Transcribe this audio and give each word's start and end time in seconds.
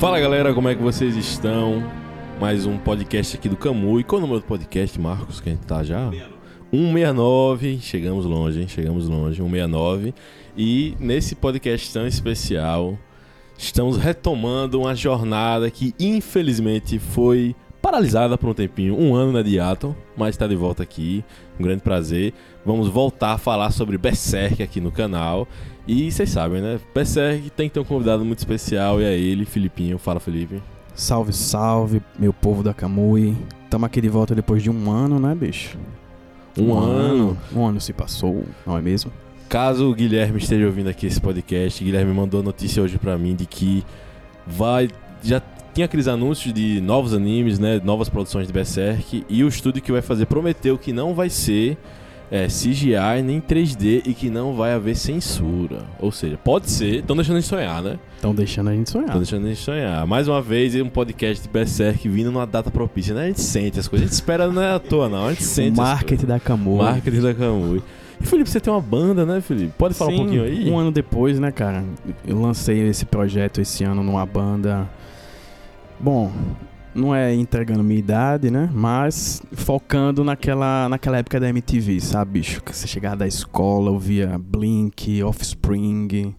Fala 0.00 0.18
galera, 0.18 0.54
como 0.54 0.66
é 0.66 0.74
que 0.74 0.82
vocês 0.82 1.14
estão? 1.14 1.84
Mais 2.40 2.64
um 2.64 2.78
podcast 2.78 3.36
aqui 3.36 3.50
do 3.50 3.56
Camu. 3.56 4.00
E 4.00 4.02
qual 4.02 4.18
é 4.18 4.24
o 4.24 4.26
número 4.26 4.40
do 4.40 4.46
podcast, 4.46 4.98
Marcos, 4.98 5.42
que 5.42 5.50
a 5.50 5.52
gente 5.52 5.66
tá 5.66 5.84
já? 5.84 6.10
169. 6.70 7.80
Chegamos 7.82 8.24
longe, 8.24 8.62
hein? 8.62 8.66
Chegamos 8.66 9.06
longe. 9.06 9.42
169. 9.42 10.14
E 10.56 10.96
nesse 10.98 11.34
podcast 11.34 11.92
tão 11.92 12.06
especial, 12.06 12.98
estamos 13.58 13.98
retomando 13.98 14.80
uma 14.80 14.94
jornada 14.94 15.70
que 15.70 15.94
infelizmente 16.00 16.98
foi 16.98 17.54
paralisada 17.82 18.38
por 18.38 18.48
um 18.48 18.54
tempinho, 18.54 18.98
um 18.98 19.14
ano 19.14 19.32
na 19.32 19.42
Diaton, 19.42 19.94
mas 20.16 20.30
está 20.30 20.46
de 20.46 20.56
volta 20.56 20.82
aqui, 20.82 21.22
um 21.58 21.62
grande 21.62 21.82
prazer. 21.82 22.32
Vamos 22.64 22.88
voltar 22.88 23.32
a 23.32 23.38
falar 23.38 23.70
sobre 23.70 23.98
Berserk 23.98 24.62
aqui 24.62 24.80
no 24.80 24.90
canal. 24.90 25.46
E 25.86 26.10
vocês 26.10 26.30
sabem, 26.30 26.60
né? 26.60 26.78
Berserk 26.94 27.50
tem 27.50 27.68
que 27.68 27.74
ter 27.74 27.80
um 27.80 27.84
convidado 27.84 28.24
muito 28.24 28.38
especial 28.38 29.00
e 29.00 29.04
é 29.04 29.18
ele, 29.18 29.44
Filipinho. 29.44 29.98
Fala, 29.98 30.20
Felipe. 30.20 30.62
Salve, 30.94 31.32
salve, 31.32 32.02
meu 32.18 32.32
povo 32.32 32.62
da 32.62 32.74
Camui. 32.74 33.36
Tamo 33.68 33.86
aqui 33.86 34.00
de 34.00 34.08
volta 34.08 34.34
depois 34.34 34.62
de 34.62 34.70
um 34.70 34.90
ano, 34.90 35.18
né, 35.18 35.34
bicho? 35.34 35.78
Um, 36.58 36.76
ano. 36.76 37.38
Um 37.54 37.64
ano 37.64 37.80
se 37.80 37.92
passou, 37.92 38.44
não 38.66 38.76
é 38.76 38.82
mesmo? 38.82 39.12
Caso 39.48 39.90
o 39.90 39.94
Guilherme 39.94 40.38
esteja 40.38 40.66
ouvindo 40.66 40.88
aqui 40.88 41.06
esse 41.06 41.20
podcast, 41.20 41.82
Guilherme 41.82 42.12
mandou 42.12 42.42
notícia 42.42 42.82
hoje 42.82 42.98
pra 42.98 43.18
mim 43.18 43.34
de 43.34 43.46
que 43.46 43.84
vai 44.46 44.88
já 45.22 45.42
tinha 45.74 45.86
aqueles 45.86 46.08
anúncios 46.08 46.52
de 46.52 46.80
novos 46.80 47.14
animes, 47.14 47.58
né, 47.58 47.80
novas 47.82 48.08
produções 48.08 48.46
de 48.46 48.52
Berserk 48.52 49.24
e 49.28 49.44
o 49.44 49.48
estúdio 49.48 49.82
que 49.82 49.92
vai 49.92 50.02
fazer 50.02 50.26
prometeu 50.26 50.78
que 50.78 50.92
não 50.92 51.14
vai 51.14 51.30
ser 51.30 51.76
é, 52.30 52.46
CGI 52.46 53.22
nem 53.24 53.40
3D 53.40 54.02
e 54.06 54.14
que 54.14 54.30
não 54.30 54.54
vai 54.54 54.72
haver 54.72 54.96
censura. 54.96 55.84
Ou 55.98 56.12
seja, 56.12 56.38
pode 56.38 56.70
ser, 56.70 57.00
estão 57.00 57.16
deixando 57.16 57.36
a 57.36 57.40
gente 57.40 57.48
sonhar, 57.48 57.82
né? 57.82 57.98
Estão 58.14 58.34
deixando 58.34 58.70
a 58.70 58.74
gente 58.74 58.88
sonhar. 58.88 59.06
Estão 59.06 59.20
deixando 59.20 59.46
a 59.46 59.48
gente 59.48 59.60
sonhar. 59.60 60.06
Mais 60.06 60.28
uma 60.28 60.40
vez, 60.40 60.74
um 60.76 60.88
podcast 60.88 61.42
de 61.42 61.48
Berserk 61.48 62.08
vindo 62.08 62.30
numa 62.30 62.46
data 62.46 62.70
propícia, 62.70 63.14
né? 63.14 63.24
A 63.24 63.26
gente 63.26 63.40
sente 63.40 63.80
as 63.80 63.88
coisas, 63.88 64.06
a 64.06 64.08
gente 64.08 64.14
espera 64.14 64.46
não 64.46 64.62
é 64.62 64.72
à 64.72 64.78
toa, 64.78 65.08
não. 65.08 65.26
A 65.26 65.30
gente 65.30 65.42
sente. 65.42 65.78
O 65.78 65.82
marketing 65.82 66.26
da 66.26 66.38
Camui. 66.38 66.78
Marketing 66.78 67.20
da 67.20 67.34
Camui. 67.34 67.82
E 68.20 68.26
Felipe, 68.26 68.50
você 68.50 68.60
tem 68.60 68.72
uma 68.72 68.82
banda, 68.82 69.24
né, 69.24 69.40
Felipe? 69.40 69.72
Pode 69.76 69.94
falar 69.94 70.10
Sim, 70.10 70.16
um 70.16 70.20
pouquinho 70.20 70.44
aí? 70.44 70.70
Um 70.70 70.78
ano 70.78 70.92
depois, 70.92 71.40
né, 71.40 71.50
cara? 71.50 71.82
Eu 72.26 72.38
lancei 72.38 72.86
esse 72.86 73.06
projeto 73.06 73.60
esse 73.60 73.82
ano 73.82 74.02
numa 74.02 74.26
banda. 74.26 74.86
Bom, 75.98 76.30
não 76.94 77.14
é 77.14 77.34
entregando 77.34 77.82
minha 77.82 77.98
idade, 77.98 78.50
né? 78.50 78.68
Mas 78.72 79.42
focando 79.52 80.24
naquela, 80.24 80.88
naquela 80.88 81.18
época 81.18 81.38
da 81.38 81.48
MTV, 81.48 82.00
sabe, 82.00 82.32
bicho? 82.32 82.62
Que 82.62 82.74
você 82.74 82.86
chegava 82.86 83.16
da 83.16 83.26
escola, 83.26 83.90
ouvia 83.90 84.38
Blink, 84.38 85.22
Offspring. 85.22 86.34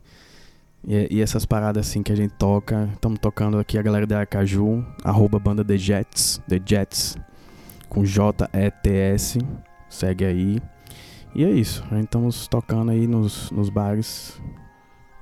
E, 0.87 1.07
e 1.11 1.21
essas 1.21 1.45
paradas 1.45 1.87
assim 1.87 2.03
que 2.03 2.11
a 2.11 2.15
gente 2.15 2.33
toca. 2.33 2.89
Estamos 2.93 3.19
tocando 3.19 3.59
aqui 3.59 3.77
a 3.77 3.81
galera 3.81 4.05
da 4.05 4.17
Aracaju, 4.17 4.85
arroba 5.03 5.39
banda 5.39 5.63
The 5.63 5.77
Jets, 5.77 6.41
The 6.47 6.59
Jets, 6.65 7.17
com 7.87 8.03
J-E-T-S. 8.03 9.39
Segue 9.89 10.25
aí. 10.25 10.61
E 11.33 11.45
é 11.45 11.49
isso. 11.49 11.83
A 11.89 11.95
gente 11.95 12.05
estamos 12.05 12.47
tocando 12.47 12.91
aí 12.91 13.07
nos, 13.07 13.51
nos 13.51 13.69
bares. 13.69 14.39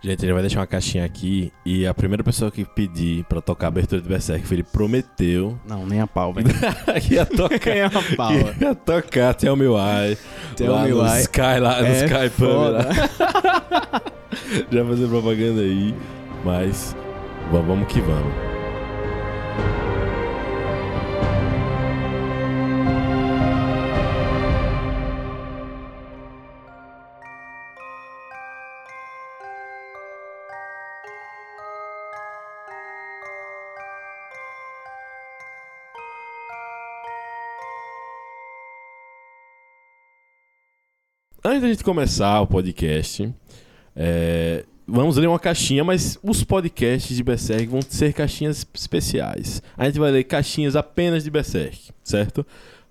Gente, 0.02 0.24
ele 0.26 0.32
vai 0.32 0.42
deixar 0.42 0.62
uma 0.62 0.68
caixinha 0.68 1.04
aqui 1.04 1.52
e 1.66 1.86
a 1.86 1.94
primeira 1.94 2.24
pessoa 2.24 2.50
que 2.50 2.64
pedir 2.64 3.26
pra 3.26 3.42
tocar 3.42 3.68
a 3.68 3.70
abertura 3.70 4.02
de 4.02 4.08
Berserk, 4.08 4.48
Felipe 4.48 4.70
prometeu 4.72 5.60
Não, 5.68 5.86
nem 5.86 6.00
a 6.00 6.08
pau, 6.08 6.34
velho. 6.34 6.48
que 7.06 7.16
ia 7.16 7.26
tocar. 7.26 7.60
Nem 7.74 7.82
a 7.82 7.90
pau. 8.16 8.32
que 8.58 8.64
ia 8.64 8.76
tocar 8.76 9.34
Tell 9.34 9.58
Me 9.58 9.68
Why. 9.68 10.18
Tell 10.56 10.72
lá 10.72 10.84
Me 10.84 10.92
no 10.92 11.04
Why. 11.04 11.20
Sky, 11.22 11.60
lá 11.60 11.82
no 11.82 11.88
É 11.88 12.06
Sky 12.06 12.30
Pub. 12.38 12.48
lá. 12.72 12.86
Já 14.72 14.86
fazer 14.86 15.08
propaganda 15.08 15.62
aí. 15.62 15.94
Mas 16.46 16.96
va- 17.52 17.60
vamos 17.62 17.88
que 17.92 18.00
vamos. 18.00 18.49
Antes 41.44 41.62
da 41.62 41.68
gente 41.70 41.84
começar 41.86 42.42
o 42.42 42.48
podcast, 42.48 43.34
é, 43.96 44.66
vamos 44.86 45.16
ler 45.16 45.28
uma 45.28 45.40
caixinha, 45.40 45.86
mas 45.86 46.20
os 46.22 46.44
podcasts 46.44 47.16
de 47.16 47.24
Berserk 47.24 47.66
vão 47.68 47.82
ser 47.82 48.12
caixinhas 48.12 48.68
especiais. 48.74 49.64
A 49.78 49.86
gente 49.86 50.00
vai 50.00 50.12
ler 50.12 50.26
caixinhas 50.26 50.76
apenas 50.76 51.24
de 51.24 51.32
Berserk, 51.32 51.92
certo? 52.04 52.46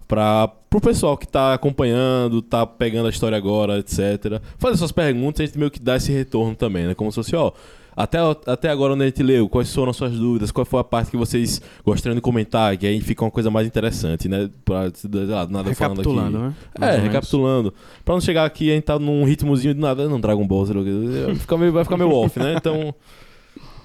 Para 0.06 0.50
o 0.72 0.81
pessoal 0.81 1.19
que 1.19 1.28
tá 1.28 1.53
acompanhando, 1.53 2.41
tá 2.41 2.66
pegando 2.66 3.08
a 3.08 3.10
história 3.10 3.37
agora, 3.37 3.81
etc. 3.81 4.41
Fazer 4.56 4.78
suas 4.78 4.92
perguntas, 4.92 5.42
a 5.42 5.44
gente 5.44 5.58
meio 5.58 5.70
que 5.70 5.78
dá 5.78 5.97
esse 5.97 6.10
retorno 6.10 6.54
também, 6.54 6.87
né? 6.87 6.94
Como 6.94 7.12
se 7.12 7.16
fosse, 7.16 7.37
ó, 7.37 7.53
até, 7.98 8.19
até 8.47 8.69
agora 8.70 8.94
onde 8.94 9.03
a 9.03 9.06
gente 9.06 9.25
leu, 9.25 9.48
quais 9.48 9.75
foram 9.75 9.91
as 9.91 9.97
suas 9.97 10.12
dúvidas, 10.12 10.53
qual 10.53 10.64
foi 10.64 10.78
a 10.78 10.84
parte 10.84 11.10
que 11.10 11.16
vocês 11.16 11.60
gostariam 11.84 12.14
de 12.14 12.20
comentar, 12.20 12.76
que 12.76 12.86
aí 12.86 13.00
fica 13.00 13.25
uma 13.25 13.31
coisa 13.31 13.50
mais 13.50 13.66
interessante, 13.66 14.28
né? 14.28 14.48
Pra, 14.64 14.82
lá, 14.82 15.48
nada 15.48 15.75
falando 15.75 16.00
aqui. 16.00 16.08
Recapitulando, 16.08 16.38
né? 16.38 16.54
Mais 16.78 16.94
É, 16.94 16.98
recapitulando. 17.00 17.75
Pra 18.04 18.14
não 18.14 18.20
chegar 18.20 18.44
aqui 18.44 18.66
e 18.66 18.70
a 18.70 18.75
gente 18.76 18.84
tá 18.84 19.00
num 19.00 19.25
ritmozinho 19.25 19.75
de 19.75 19.81
nada, 19.81 20.08
não 20.08 20.20
Dragon 20.20 20.47
Ball. 20.47 20.64
Vai 20.64 21.34
ficar 21.34 21.58
meio, 21.58 21.72
vai 21.72 21.82
ficar 21.82 21.97
meio 21.97 22.12
off, 22.12 22.38
né? 22.38 22.54
Então, 22.56 22.94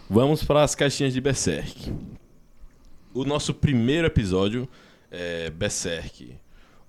vamos 0.08 0.44
para 0.44 0.62
as 0.62 0.76
caixinhas 0.76 1.12
de 1.12 1.20
Berserk. 1.20 1.92
O 3.16 3.26
nosso 3.26 3.52
primeiro 3.52 4.06
episódio 4.06 4.70
é 5.10 5.50
Berserk. 5.50 6.36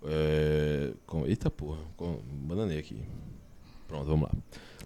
É... 0.04 0.90
Eita 1.26 1.50
porra, 1.50 1.78
bananei 2.30 2.78
aqui. 2.78 2.98
Pronto, 3.88 4.04
vamos 4.04 4.28
lá. 4.28 4.30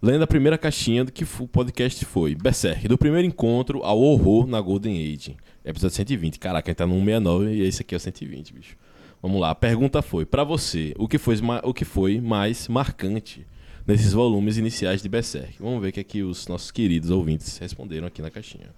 Lendo 0.01 0.23
a 0.23 0.27
primeira 0.29 0.57
caixinha 0.57 1.05
do 1.05 1.11
que 1.11 1.25
o 1.25 1.49
podcast 1.49 2.05
foi 2.05 2.33
Berserk, 2.37 2.87
do 2.87 2.97
primeiro 2.97 3.27
encontro 3.27 3.83
ao 3.83 4.01
horror 4.01 4.47
na 4.47 4.61
Golden 4.61 4.97
Age. 4.97 5.37
Episódio 5.65 5.97
120. 5.97 6.39
Caraca, 6.39 6.69
a 6.69 6.71
gente 6.71 6.79
tá 6.79 6.87
no 6.87 6.95
169 6.95 7.53
e 7.53 7.63
esse 7.63 7.83
aqui 7.83 7.97
é 7.97 7.99
o 7.99 8.01
120, 8.01 8.53
bicho. 8.53 8.77
Vamos 9.21 9.41
lá, 9.41 9.51
a 9.51 9.55
pergunta 9.57 10.01
foi, 10.01 10.25
pra 10.25 10.45
você, 10.45 10.95
o 10.97 11.09
que 11.09 11.19
foi, 11.19 11.35
o 11.65 11.75
que 11.75 11.85
foi 11.85 12.21
mais 12.21 12.69
marcante 12.69 13.45
nesses 13.85 14.13
volumes 14.13 14.57
iniciais 14.57 15.03
de 15.03 15.09
Berserk? 15.09 15.57
Vamos 15.59 15.83
ver 15.83 15.89
o 15.89 15.93
que 15.93 15.99
é 15.99 16.05
que 16.05 16.23
os 16.23 16.47
nossos 16.47 16.71
queridos 16.71 17.11
ouvintes 17.11 17.59
responderam 17.59 18.07
aqui 18.07 18.23
na 18.23 18.31
caixinha. 18.31 18.69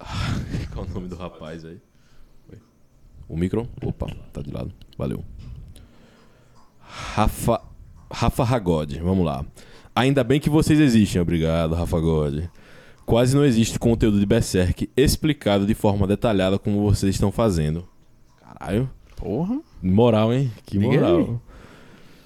Qual 0.72 0.86
o 0.86 0.88
nome 0.88 1.08
do 1.08 1.16
rapaz 1.16 1.62
aí? 1.62 1.76
O 3.28 3.36
micro? 3.36 3.68
Opa, 3.82 4.06
tá 4.32 4.40
de 4.40 4.50
lado. 4.50 4.72
Valeu. 4.96 5.22
Rafa, 6.80 7.60
Rafa 8.12 8.44
Ragode, 8.44 8.98
vamos 9.00 9.24
lá. 9.24 9.44
Ainda 9.94 10.22
bem 10.22 10.38
que 10.40 10.48
vocês 10.50 10.78
existem, 10.80 11.20
obrigado, 11.20 11.74
Rafa 11.74 11.98
God. 11.98 12.44
Quase 13.04 13.34
não 13.36 13.44
existe 13.44 13.78
conteúdo 13.78 14.20
de 14.20 14.26
Berserk 14.26 14.88
explicado 14.96 15.66
de 15.66 15.74
forma 15.74 16.06
detalhada 16.06 16.58
como 16.58 16.82
vocês 16.82 17.14
estão 17.14 17.32
fazendo. 17.32 17.84
Caralho. 18.40 18.88
Porra. 19.16 19.60
Moral, 19.82 20.32
hein? 20.32 20.50
Que 20.64 20.78
Diga 20.78 20.90
moral. 20.92 21.16
aí. 21.18 21.26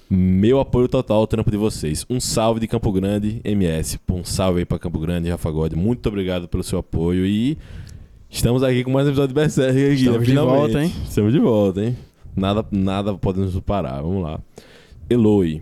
Meu 0.09 0.59
apoio 0.59 0.87
total 0.87 1.17
ao 1.17 1.27
trampo 1.27 1.51
de 1.51 1.57
vocês. 1.57 2.05
Um 2.09 2.19
salve 2.19 2.59
de 2.61 2.67
Campo 2.67 2.91
Grande, 2.91 3.41
MS. 3.43 3.99
Um 4.09 4.23
salve 4.23 4.59
aí 4.59 4.65
pra 4.65 4.79
Campo 4.79 4.99
Grande, 4.99 5.29
Rafa 5.29 5.51
God. 5.51 5.73
Muito 5.73 6.07
obrigado 6.07 6.47
pelo 6.47 6.63
seu 6.63 6.79
apoio 6.79 7.25
e 7.25 7.57
estamos 8.29 8.63
aqui 8.63 8.83
com 8.85 8.91
mais 8.91 9.05
um 9.05 9.09
episódio 9.09 9.29
de 9.29 9.33
Berserk 9.33 9.71
aqui, 9.71 9.93
Estamos 9.95 10.19
né? 10.19 10.25
de 10.25 10.29
Finalmente. 10.31 10.57
volta, 10.57 10.83
hein? 10.83 10.93
Estamos 11.03 11.33
de 11.33 11.39
volta, 11.39 11.83
hein? 11.83 11.97
Nada, 12.35 12.65
nada 12.71 13.13
pode 13.15 13.39
nos 13.39 13.59
parar. 13.59 14.01
Vamos 14.01 14.23
lá. 14.23 14.39
Eloi. 15.09 15.61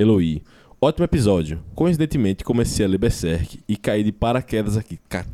Eloi. 0.00 0.42
Ótimo 0.80 1.04
episódio. 1.04 1.60
Coincidentemente, 1.74 2.42
comecei 2.42 2.86
a 2.86 2.88
ler 2.88 2.96
Berserk 2.96 3.60
e 3.68 3.76
caí 3.76 4.02
de 4.02 4.10
paraquedas 4.10 4.78
aqui. 4.78 4.98
Cara, 5.10 5.26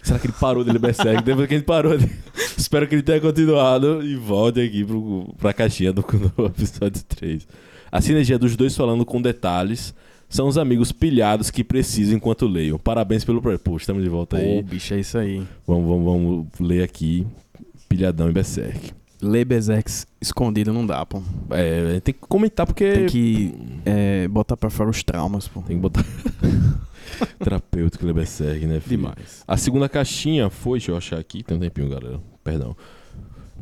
será 0.00 0.16
que 0.16 0.28
ele 0.28 0.34
parou 0.38 0.62
de 0.62 0.70
ler 0.70 0.78
Berserk? 0.78 1.24
Depois 1.24 1.48
que 1.48 1.54
ele 1.54 1.64
parou, 1.64 1.98
de... 1.98 2.08
espero 2.56 2.86
que 2.86 2.94
ele 2.94 3.02
tenha 3.02 3.20
continuado 3.20 4.00
e 4.00 4.14
volte 4.14 4.60
aqui 4.60 4.84
pro, 4.84 5.34
pra 5.38 5.52
caixinha 5.52 5.92
do, 5.92 6.02
do 6.36 6.46
episódio 6.46 7.02
3. 7.02 7.48
A 7.90 8.00
sinergia 8.00 8.38
dos 8.38 8.54
dois 8.54 8.76
falando 8.76 9.04
com 9.04 9.20
detalhes 9.20 9.92
são 10.28 10.46
os 10.46 10.56
amigos 10.56 10.92
pilhados 10.92 11.50
que 11.50 11.64
precisam 11.64 12.14
enquanto 12.14 12.46
leiam. 12.46 12.78
Parabéns 12.78 13.24
pelo... 13.24 13.42
Pô, 13.58 13.76
estamos 13.76 14.04
de 14.04 14.08
volta 14.08 14.36
aí. 14.36 14.62
Pô, 14.62 14.62
bicho, 14.62 14.94
é 14.94 15.00
isso 15.00 15.18
aí. 15.18 15.42
Vamos, 15.66 15.88
vamos, 15.88 16.04
vamos 16.04 16.46
ler 16.60 16.84
aqui. 16.84 17.26
Pilhadão 17.88 18.30
em 18.30 18.32
Berserk. 18.32 18.92
Ler 19.22 19.44
Berserk 19.44 19.88
escondido 20.20 20.72
não 20.72 20.84
dá, 20.84 21.06
pô. 21.06 21.22
É, 21.50 22.00
tem 22.00 22.12
que 22.12 22.20
comentar 22.20 22.66
porque. 22.66 22.92
Tem 22.92 23.06
que 23.06 23.54
é, 23.84 24.26
botar 24.26 24.56
pra 24.56 24.68
fora 24.68 24.90
os 24.90 25.02
traumas, 25.04 25.46
pô. 25.46 25.62
Tem 25.62 25.76
que 25.76 25.82
botar. 25.82 26.04
Terapêutico 27.38 28.04
ler 28.04 28.14
Berserk, 28.14 28.66
né, 28.66 28.80
filho? 28.80 28.96
Demais. 28.96 29.44
A 29.46 29.56
segunda 29.56 29.88
caixinha 29.88 30.50
foi, 30.50 30.78
deixa 30.78 30.90
eu 30.90 30.96
achar 30.96 31.18
aqui, 31.20 31.42
tem 31.44 31.56
um 31.56 31.60
tempinho, 31.60 31.88
galera. 31.88 32.20
Perdão. 32.42 32.76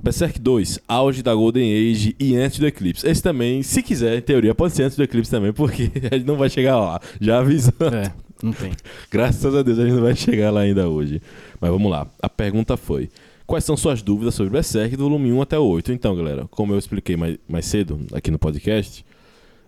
Berserk 0.02 0.40
2, 0.40 0.80
auge 0.88 1.22
da 1.22 1.34
Golden 1.34 1.70
Age 1.90 2.16
e 2.18 2.34
antes 2.36 2.58
do 2.58 2.66
Eclipse. 2.66 3.06
Esse 3.06 3.22
também, 3.22 3.62
se 3.62 3.82
quiser, 3.82 4.16
em 4.16 4.22
teoria, 4.22 4.54
pode 4.54 4.74
ser 4.74 4.84
antes 4.84 4.96
do 4.96 5.02
Eclipse 5.02 5.30
também, 5.30 5.52
porque 5.52 5.90
a 6.10 6.16
gente 6.16 6.26
não 6.26 6.36
vai 6.36 6.48
chegar 6.48 6.78
lá. 6.78 7.00
Já 7.20 7.40
avisando. 7.40 7.94
É. 7.94 8.14
Não 8.42 8.52
tem. 8.52 8.72
Graças 9.12 9.54
a 9.54 9.62
Deus 9.62 9.78
a 9.78 9.82
gente 9.82 9.94
não 9.94 10.02
vai 10.02 10.16
chegar 10.16 10.50
lá 10.50 10.60
ainda 10.60 10.88
hoje. 10.88 11.20
Mas 11.60 11.70
vamos 11.70 11.90
lá. 11.90 12.06
A 12.22 12.28
pergunta 12.30 12.78
foi: 12.78 13.10
Quais 13.50 13.64
são 13.64 13.76
suas 13.76 14.00
dúvidas 14.00 14.37
sobre 14.37 14.52
Berserk 14.52 14.97
do 14.97 15.02
volume 15.02 15.32
1 15.32 15.43
até 15.43 15.58
o 15.58 15.64
8? 15.64 15.91
Então, 15.91 16.14
galera, 16.14 16.47
como 16.52 16.73
eu 16.73 16.79
expliquei 16.79 17.17
mais, 17.17 17.37
mais 17.49 17.67
cedo 17.67 17.99
aqui 18.12 18.31
no 18.31 18.38
podcast, 18.38 19.05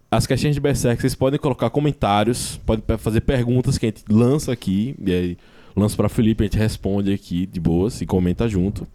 as 0.08 0.24
caixinhas 0.24 0.54
de 0.54 0.60
Berserk 0.60 1.00
vocês 1.00 1.16
podem 1.16 1.36
colocar 1.36 1.68
comentários, 1.68 2.60
podem 2.64 2.84
fazer 2.96 3.22
perguntas 3.22 3.78
que 3.78 3.86
a 3.86 3.88
gente 3.88 4.04
lança 4.08 4.52
aqui, 4.52 4.94
e 5.04 5.12
aí 5.12 5.38
lança 5.74 5.96
para 5.96 6.08
Felipe, 6.08 6.44
a 6.44 6.46
gente 6.46 6.56
responde 6.56 7.12
aqui 7.12 7.44
de 7.44 7.58
boas 7.58 8.00
e 8.00 8.06
comenta 8.06 8.46
junto. 8.46 8.86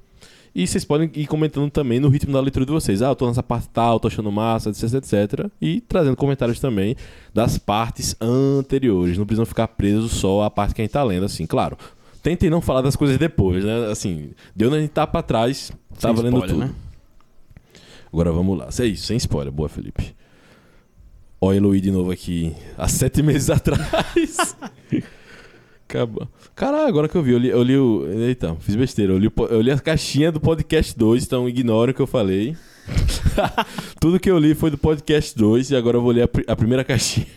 E 0.55 0.65
vocês 0.65 0.85
podem 0.85 1.11
ir 1.15 1.27
comentando 1.27 1.69
também 1.69 1.99
no 1.99 2.07
ritmo 2.07 2.31
da 2.31 2.39
leitura 2.39 2.65
de 2.65 2.71
vocês. 2.71 3.01
Ah, 3.01 3.09
eu 3.09 3.15
tô 3.15 3.27
nessa 3.27 3.43
parte 3.43 3.67
tal, 3.69 3.99
tô 3.99 4.07
achando 4.07 4.31
massa, 4.31 4.69
etc, 4.69 4.93
etc. 4.93 5.51
E 5.61 5.81
trazendo 5.81 6.15
comentários 6.15 6.61
também 6.61 6.95
das 7.33 7.57
partes 7.57 8.15
anteriores. 8.19 9.17
Não 9.17 9.25
precisam 9.25 9.45
ficar 9.45 9.67
presos 9.67 10.13
só 10.13 10.43
à 10.43 10.49
parte 10.49 10.73
que 10.73 10.81
a 10.81 10.85
gente 10.85 10.93
tá 10.93 11.03
lendo, 11.03 11.25
assim. 11.25 11.45
Claro, 11.45 11.77
tentem 12.27 12.49
não 12.49 12.59
falar 12.59 12.81
das 12.81 12.97
coisas 12.97 13.17
depois, 13.17 13.63
né? 13.63 13.89
Assim, 13.89 14.31
deu 14.53 14.69
na 14.69 14.81
gente 14.81 14.89
tá 14.89 15.07
pra 15.07 15.23
trás, 15.23 15.71
tá 15.97 16.11
valendo 16.11 16.41
tudo. 16.41 16.57
Né? 16.57 16.71
Agora 18.11 18.33
vamos 18.33 18.57
lá. 18.57 18.67
É 18.79 18.85
isso, 18.85 19.05
sem 19.05 19.15
spoiler. 19.15 19.49
Boa, 19.49 19.69
Felipe. 19.69 20.13
Ó, 21.39 21.53
Eloy 21.53 21.79
de 21.79 21.89
novo 21.89 22.11
aqui, 22.11 22.53
há 22.77 22.85
sete 22.89 23.21
meses 23.23 23.49
atrás. 23.49 24.57
Caralho, 26.53 26.87
agora 26.87 27.07
que 27.07 27.15
eu 27.15 27.23
vi, 27.23 27.31
eu 27.31 27.37
li, 27.37 27.47
eu 27.47 27.63
li 27.63 27.77
o. 27.77 28.05
Eita, 28.05 28.57
fiz 28.59 28.75
besteira. 28.75 29.13
Eu 29.13 29.17
li, 29.17 29.31
eu 29.49 29.61
li 29.61 29.71
a 29.71 29.79
caixinha 29.79 30.29
do 30.29 30.41
podcast 30.41 30.97
2, 30.97 31.23
então 31.23 31.47
ignore 31.47 31.91
o 31.91 31.93
que 31.93 32.01
eu 32.01 32.07
falei. 32.07 32.57
Tudo 34.01 34.19
que 34.19 34.29
eu 34.29 34.37
li 34.37 34.53
foi 34.53 34.69
do 34.69 34.77
podcast 34.77 35.37
2 35.37 35.71
e 35.71 35.77
agora 35.77 35.95
eu 35.95 36.01
vou 36.01 36.11
ler 36.11 36.23
a, 36.23 36.51
a 36.51 36.55
primeira 36.57 36.83
caixinha. 36.83 37.27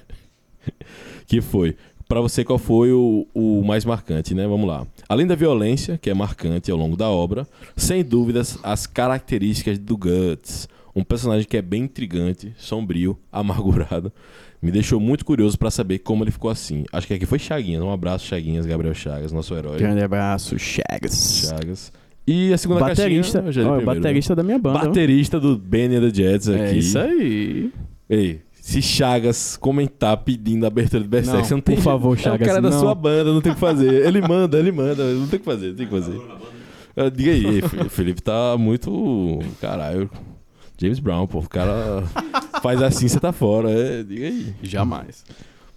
que 1.28 1.40
foi. 1.40 1.76
Para 2.10 2.20
você, 2.20 2.42
qual 2.42 2.58
foi 2.58 2.90
o, 2.90 3.24
o 3.32 3.62
mais 3.62 3.84
marcante, 3.84 4.34
né? 4.34 4.44
Vamos 4.44 4.66
lá. 4.66 4.84
Além 5.08 5.28
da 5.28 5.36
violência, 5.36 5.96
que 5.96 6.10
é 6.10 6.14
marcante 6.14 6.68
ao 6.68 6.76
longo 6.76 6.96
da 6.96 7.08
obra, 7.08 7.46
sem 7.76 8.02
dúvidas, 8.02 8.58
as 8.64 8.84
características 8.84 9.78
do 9.78 9.96
Guts. 9.96 10.68
Um 10.92 11.04
personagem 11.04 11.46
que 11.46 11.56
é 11.56 11.62
bem 11.62 11.84
intrigante, 11.84 12.52
sombrio, 12.58 13.16
amargurado 13.30 14.12
me 14.60 14.72
deixou 14.72 14.98
muito 14.98 15.24
curioso 15.24 15.56
para 15.56 15.70
saber 15.70 16.00
como 16.00 16.24
ele 16.24 16.32
ficou 16.32 16.50
assim. 16.50 16.84
Acho 16.92 17.06
que 17.06 17.14
aqui 17.14 17.24
foi 17.24 17.38
Chaguinhas. 17.38 17.80
Um 17.80 17.92
abraço, 17.92 18.26
Chaguinhas, 18.26 18.66
Gabriel 18.66 18.92
Chagas, 18.92 19.30
nosso 19.30 19.54
herói. 19.54 19.78
Grande 19.78 20.02
abraço, 20.02 20.58
Chagas. 20.58 21.48
Chagas. 21.48 21.92
E 22.26 22.52
a 22.52 22.58
segunda 22.58 22.80
baterista, 22.80 23.40
caixinha... 23.40 23.72
Oh, 23.72 23.80
baterista 23.80 24.34
da 24.34 24.42
minha 24.42 24.58
banda. 24.58 24.80
Baterista 24.80 25.38
do 25.38 25.56
Benny 25.56 25.94
and 25.94 26.10
the 26.10 26.14
Jets 26.14 26.48
aqui. 26.48 26.60
É 26.60 26.74
isso 26.74 26.98
aí. 26.98 27.72
Ei, 28.10 28.40
se 28.70 28.80
Chagas 28.80 29.56
comentar 29.56 30.16
pedindo 30.18 30.64
a 30.64 30.68
abertura 30.68 31.02
do 31.02 31.08
Berserk, 31.08 31.38
não, 31.38 31.44
você 31.44 31.54
não 31.54 31.60
tem... 31.60 31.74
Por 31.74 31.82
favor, 31.82 32.16
Chagas, 32.16 32.40
É 32.46 32.50
o 32.50 32.54
cara 32.54 32.60
não. 32.60 32.70
da 32.70 32.78
sua 32.78 32.94
banda, 32.94 33.32
não 33.32 33.40
tem 33.40 33.50
o 33.50 33.54
que 33.56 33.60
fazer. 33.60 34.06
Ele 34.06 34.20
manda, 34.20 34.58
ele 34.58 34.70
manda. 34.70 35.12
Não 35.12 35.26
tem 35.26 35.38
o 35.38 35.40
que 35.40 35.44
fazer, 35.44 35.74
tem 35.74 35.86
que 35.86 35.92
fazer. 35.92 36.20
Diga 37.12 37.32
aí, 37.32 37.62
Felipe 37.88 38.22
tá 38.22 38.56
muito... 38.56 39.40
Caralho... 39.60 40.08
James 40.78 40.98
Brown, 40.98 41.26
pô. 41.26 41.40
O 41.40 41.48
cara 41.48 42.04
faz 42.62 42.80
assim, 42.80 43.06
você 43.06 43.20
tá 43.20 43.32
fora. 43.32 43.70
É, 43.70 44.02
diga 44.02 44.26
aí. 44.26 44.54
Jamais. 44.62 45.24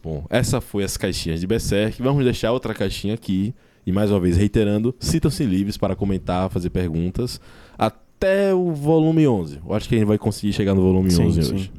Bom, 0.02 0.26
essa 0.30 0.62
foi 0.62 0.84
as 0.84 0.96
caixinhas 0.96 1.42
de 1.42 1.48
Berserk. 1.48 2.02
Vamos 2.02 2.24
deixar 2.24 2.54
outra 2.54 2.74
caixinha 2.74 3.14
aqui. 3.14 3.54
E 3.86 3.92
mais 3.92 4.12
uma 4.12 4.20
vez, 4.20 4.38
reiterando, 4.38 4.96
sintam-se 5.00 5.44
livres 5.44 5.78
para 5.78 5.94
comentar, 5.94 6.50
fazer 6.50 6.70
perguntas. 6.70 7.42
Até 7.78 8.54
o 8.54 8.72
volume 8.72 9.28
11. 9.28 9.60
Eu 9.66 9.74
acho 9.74 9.90
que 9.90 9.96
a 9.96 9.98
gente 9.98 10.08
vai 10.08 10.18
conseguir 10.18 10.54
chegar 10.54 10.74
no 10.74 10.82
volume 10.82 11.12
sim, 11.12 11.24
11 11.24 11.44
sim. 11.44 11.54
hoje. 11.54 11.72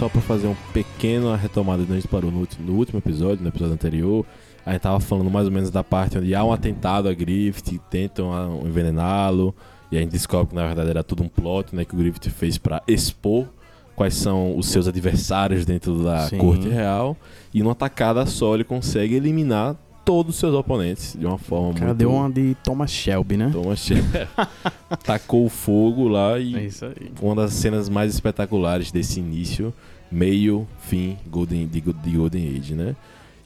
Só 0.00 0.08
para 0.08 0.22
fazer 0.22 0.46
um 0.46 0.56
pequeno 0.72 1.34
retomada 1.36 1.82
onde 1.82 1.92
a 1.92 1.94
gente 1.96 2.08
parou 2.08 2.30
no, 2.30 2.48
no, 2.60 2.72
último 2.72 3.00
episódio, 3.00 3.42
no 3.42 3.50
episódio 3.50 3.74
anterior, 3.74 4.24
a 4.64 4.72
gente 4.72 4.80
tava 4.80 4.98
falando 4.98 5.30
mais 5.30 5.44
ou 5.44 5.52
menos 5.52 5.70
da 5.70 5.84
parte 5.84 6.16
onde 6.16 6.34
há 6.34 6.42
um 6.42 6.50
atentado 6.50 7.06
a 7.06 7.12
Griffith, 7.12 7.78
tentam 7.90 8.32
ah, 8.32 8.48
envenená-lo, 8.66 9.54
e 9.92 9.98
a 9.98 10.00
gente 10.00 10.12
descobre 10.12 10.48
que 10.48 10.54
na 10.54 10.66
verdade 10.66 10.88
era 10.88 11.04
tudo 11.04 11.22
um 11.22 11.28
plot, 11.28 11.76
né, 11.76 11.84
que 11.84 11.94
o 11.94 11.98
Griffith 11.98 12.30
fez 12.30 12.56
para 12.56 12.82
expor 12.88 13.46
quais 13.94 14.14
são 14.14 14.56
os 14.56 14.68
seus 14.68 14.88
adversários 14.88 15.66
dentro 15.66 16.02
da 16.02 16.28
Sim. 16.28 16.38
corte 16.38 16.66
real, 16.66 17.14
e 17.52 17.62
numa 17.62 17.74
tacada 17.74 18.24
só 18.24 18.54
ele 18.54 18.64
consegue 18.64 19.16
eliminar 19.16 19.76
todos 20.02 20.34
os 20.34 20.40
seus 20.40 20.54
oponentes 20.54 21.14
de 21.16 21.26
uma 21.26 21.36
forma 21.36 21.74
cara 21.74 21.88
muito... 21.88 21.98
deu 21.98 22.10
uma 22.10 22.30
de 22.30 22.56
Thomas 22.64 22.90
Shelby, 22.90 23.36
né? 23.36 23.50
Thomas 23.52 23.80
Shelby. 23.80 24.08
Tacou 25.04 25.44
o 25.44 25.48
fogo 25.50 26.08
lá 26.08 26.38
e 26.38 26.56
é 26.56 26.64
isso 26.64 26.86
aí. 26.86 27.12
uma 27.20 27.34
das 27.34 27.52
cenas 27.52 27.88
mais 27.90 28.14
espetaculares 28.14 28.90
desse 28.90 29.20
início, 29.20 29.74
meio, 30.10 30.66
fim 30.80 31.16
Golden, 31.26 31.66
de, 31.66 31.80
de 31.80 32.10
Golden 32.10 32.56
Age, 32.56 32.74
né? 32.74 32.96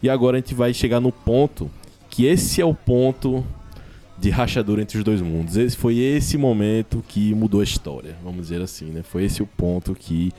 E 0.02 0.08
agora 0.08 0.36
a 0.36 0.40
gente 0.40 0.54
vai 0.54 0.72
chegar 0.74 1.00
no 1.00 1.12
ponto 1.12 1.70
que 2.10 2.26
esse 2.26 2.60
é 2.60 2.64
o 2.64 2.74
ponto 2.74 3.44
de 4.18 4.30
rachadura 4.30 4.80
entre 4.80 4.98
os 4.98 5.04
dois 5.04 5.20
mundos. 5.20 5.56
Esse 5.56 5.76
foi 5.76 5.98
esse 5.98 6.38
momento 6.38 7.02
que 7.08 7.34
mudou 7.34 7.60
a 7.60 7.64
história, 7.64 8.16
vamos 8.22 8.42
dizer 8.42 8.62
assim, 8.62 8.86
né? 8.86 9.02
Foi 9.02 9.24
esse 9.24 9.42
o 9.42 9.46
ponto 9.46 9.94
que 9.94 10.32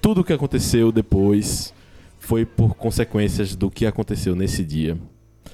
tudo 0.00 0.20
o 0.20 0.24
que 0.24 0.32
aconteceu 0.32 0.92
depois 0.92 1.74
foi 2.18 2.44
por 2.44 2.74
consequências 2.74 3.54
do 3.54 3.70
que 3.70 3.86
aconteceu 3.86 4.34
nesse 4.34 4.64
dia. 4.64 4.96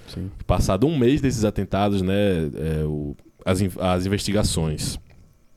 Sim. 0.09 0.31
Passado 0.47 0.87
um 0.87 0.99
mês 0.99 1.21
desses 1.21 1.45
atentados, 1.45 2.03
né, 2.03 2.51
é, 2.55 2.85
o, 2.85 3.17
as, 3.45 3.61
as 3.79 4.07
investigações 4.07 4.99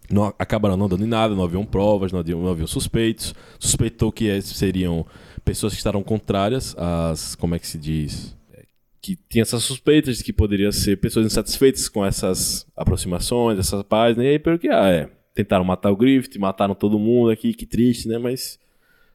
não, 0.10 0.34
acabaram 0.38 0.78
não 0.78 0.88
dando 0.88 1.04
em 1.04 1.08
nada, 1.08 1.36
não 1.36 1.44
haviam 1.44 1.66
provas, 1.66 2.12
não 2.12 2.20
haviam, 2.20 2.42
não 2.42 2.52
haviam 2.52 2.68
suspeitos. 2.68 3.34
Suspeitou 3.60 4.12
que 4.12 4.42
seriam 4.42 5.06
pessoas 5.44 5.74
que 5.74 5.78
estavam 5.78 6.04
contrárias 6.04 6.76
às. 6.78 7.36
Como 7.36 7.56
é 7.56 7.60
que 7.60 7.68
se 7.68 7.78
diz? 7.78 8.36
É, 8.54 8.64
que 9.02 9.18
tinha 9.30 9.42
essas 9.42 9.64
suspeitas 9.64 10.18
de 10.18 10.24
que 10.24 10.34
poderiam 10.34 10.72
ser 10.72 10.98
pessoas 10.98 11.26
insatisfeitas 11.26 11.88
com 11.90 12.06
essas 12.06 12.66
aproximações, 12.76 13.60
essas 13.60 13.84
páginas. 13.84 14.26
E 14.26 14.30
aí, 14.30 14.40
pelo 14.40 14.60
que, 14.60 14.70
ah, 14.70 14.90
é. 14.90 15.10
Tentaram 15.34 15.66
matar 15.66 15.92
o 15.92 15.98
Griffith, 15.98 16.40
mataram 16.40 16.74
todo 16.74 16.98
mundo 16.98 17.30
aqui, 17.30 17.54
que 17.54 17.66
triste, 17.66 18.08
né? 18.08 18.18
Mas 18.18 18.58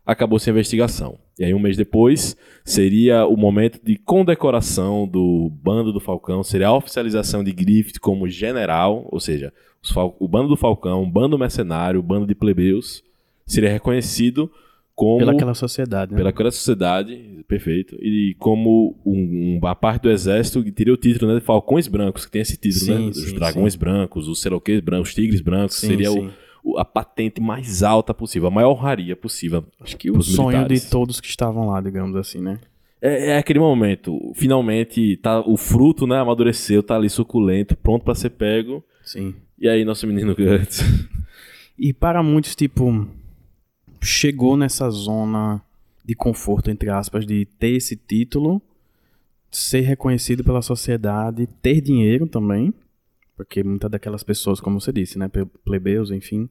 acabou 0.04 0.38
sem 0.38 0.52
investigação. 0.52 1.18
E 1.38 1.44
aí, 1.44 1.54
um 1.54 1.58
mês 1.58 1.76
depois, 1.76 2.36
seria 2.64 3.26
o 3.26 3.36
momento 3.36 3.80
de 3.82 3.96
condecoração 3.96 5.06
do 5.06 5.50
Bando 5.62 5.92
do 5.92 6.00
Falcão, 6.00 6.42
seria 6.42 6.68
a 6.68 6.76
oficialização 6.76 7.44
de 7.44 7.52
Griffith 7.52 7.98
como 8.00 8.28
general, 8.28 9.06
ou 9.10 9.20
seja, 9.20 9.52
o 10.18 10.28
Bando 10.28 10.48
do 10.48 10.56
Falcão, 10.56 11.02
o 11.02 11.10
Bando 11.10 11.38
Mercenário, 11.38 12.00
o 12.00 12.02
Bando 12.02 12.26
de 12.26 12.34
Plebeus, 12.34 13.02
seria 13.46 13.70
reconhecido 13.70 14.50
como... 14.94 15.18
Pelaquela 15.18 15.54
sociedade, 15.54 16.12
né? 16.12 16.18
Pelaquela 16.18 16.50
sociedade, 16.50 17.42
perfeito. 17.48 17.96
E 18.02 18.36
como 18.38 19.00
um, 19.04 19.58
uma 19.58 19.74
parte 19.74 20.02
do 20.02 20.10
exército 20.10 20.62
que 20.62 20.70
teria 20.70 20.92
o 20.92 20.96
título 20.98 21.32
né, 21.32 21.38
de 21.38 21.44
Falcões 21.44 21.88
Brancos, 21.88 22.26
que 22.26 22.30
tem 22.30 22.42
esse 22.42 22.58
título, 22.58 22.84
sim, 22.84 23.06
né? 23.06 23.12
Sim, 23.12 23.24
os 23.24 23.32
Dragões 23.32 23.72
sim. 23.72 23.78
Brancos, 23.78 24.28
os 24.28 24.42
Seroquês 24.42 24.80
Brancos, 24.80 25.08
os 25.08 25.14
Tigres 25.14 25.40
Brancos, 25.40 25.76
seria 25.76 26.12
o 26.12 26.30
a 26.76 26.84
patente 26.84 27.40
mais 27.40 27.82
alta 27.82 28.12
possível, 28.12 28.48
a 28.48 28.50
maior 28.50 28.70
honraria 28.70 29.16
possível. 29.16 29.64
Acho 29.80 29.96
que 29.96 30.10
o 30.10 30.22
sonho 30.22 30.58
militares. 30.58 30.82
de 30.84 30.90
todos 30.90 31.20
que 31.20 31.28
estavam 31.28 31.66
lá, 31.68 31.80
digamos 31.80 32.16
assim, 32.16 32.40
né? 32.40 32.58
É, 33.02 33.30
é, 33.30 33.38
aquele 33.38 33.58
momento, 33.58 34.32
finalmente 34.34 35.16
tá 35.16 35.40
o 35.40 35.56
fruto, 35.56 36.06
né, 36.06 36.18
amadureceu, 36.18 36.82
tá 36.82 36.96
ali 36.96 37.08
suculento, 37.08 37.74
pronto 37.76 38.04
para 38.04 38.14
ser 38.14 38.30
pego. 38.30 38.84
Sim. 39.02 39.34
E 39.58 39.68
aí 39.68 39.84
nosso 39.84 40.06
menino 40.06 40.34
Guts. 40.34 40.82
E 41.78 41.94
para 41.94 42.22
muitos, 42.22 42.54
tipo, 42.54 43.06
chegou 44.02 44.54
nessa 44.54 44.90
zona 44.90 45.62
de 46.04 46.14
conforto 46.14 46.70
entre 46.70 46.90
aspas 46.90 47.26
de 47.26 47.46
ter 47.58 47.70
esse 47.70 47.96
título, 47.96 48.60
ser 49.50 49.80
reconhecido 49.80 50.44
pela 50.44 50.60
sociedade, 50.60 51.46
ter 51.62 51.80
dinheiro 51.80 52.26
também 52.26 52.74
porque 53.40 53.64
muitas 53.64 53.90
daquelas 53.90 54.22
pessoas, 54.22 54.60
como 54.60 54.78
você 54.78 54.92
disse, 54.92 55.18
né, 55.18 55.30
plebeus, 55.64 56.10
enfim. 56.10 56.46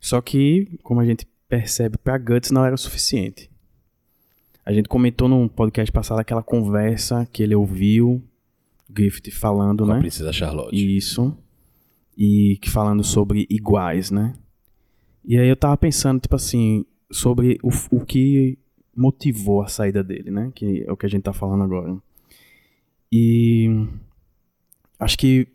Só 0.00 0.22
que, 0.22 0.78
como 0.82 0.98
a 0.98 1.04
gente 1.04 1.28
percebe, 1.46 1.98
para 1.98 2.16
Guts 2.16 2.50
não 2.50 2.64
era 2.64 2.74
o 2.74 2.78
suficiente. 2.78 3.50
A 4.64 4.72
gente 4.72 4.88
comentou 4.88 5.28
num 5.28 5.46
podcast 5.46 5.92
passado 5.92 6.18
aquela 6.20 6.42
conversa 6.42 7.28
que 7.30 7.42
ele 7.42 7.54
ouviu 7.54 8.22
Griffith 8.88 9.30
falando, 9.32 9.84
Com 9.84 9.90
né? 9.90 9.96
A 9.96 10.00
Princesa 10.00 10.32
Charlotte. 10.32 10.96
Isso. 10.96 11.36
E 12.16 12.56
que 12.62 12.70
falando 12.70 13.04
sobre 13.04 13.46
iguais, 13.50 14.10
né? 14.10 14.32
E 15.22 15.38
aí 15.38 15.46
eu 15.46 15.56
tava 15.56 15.76
pensando, 15.76 16.20
tipo 16.20 16.36
assim, 16.36 16.86
sobre 17.12 17.58
o, 17.62 17.68
o 17.90 18.02
que 18.02 18.58
motivou 18.96 19.60
a 19.60 19.68
saída 19.68 20.02
dele, 20.02 20.30
né? 20.30 20.50
Que 20.54 20.84
é 20.86 20.90
o 20.90 20.96
que 20.96 21.04
a 21.04 21.08
gente 21.08 21.24
tá 21.24 21.34
falando 21.34 21.64
agora. 21.64 21.98
E 23.12 23.68
acho 24.98 25.18
que 25.18 25.48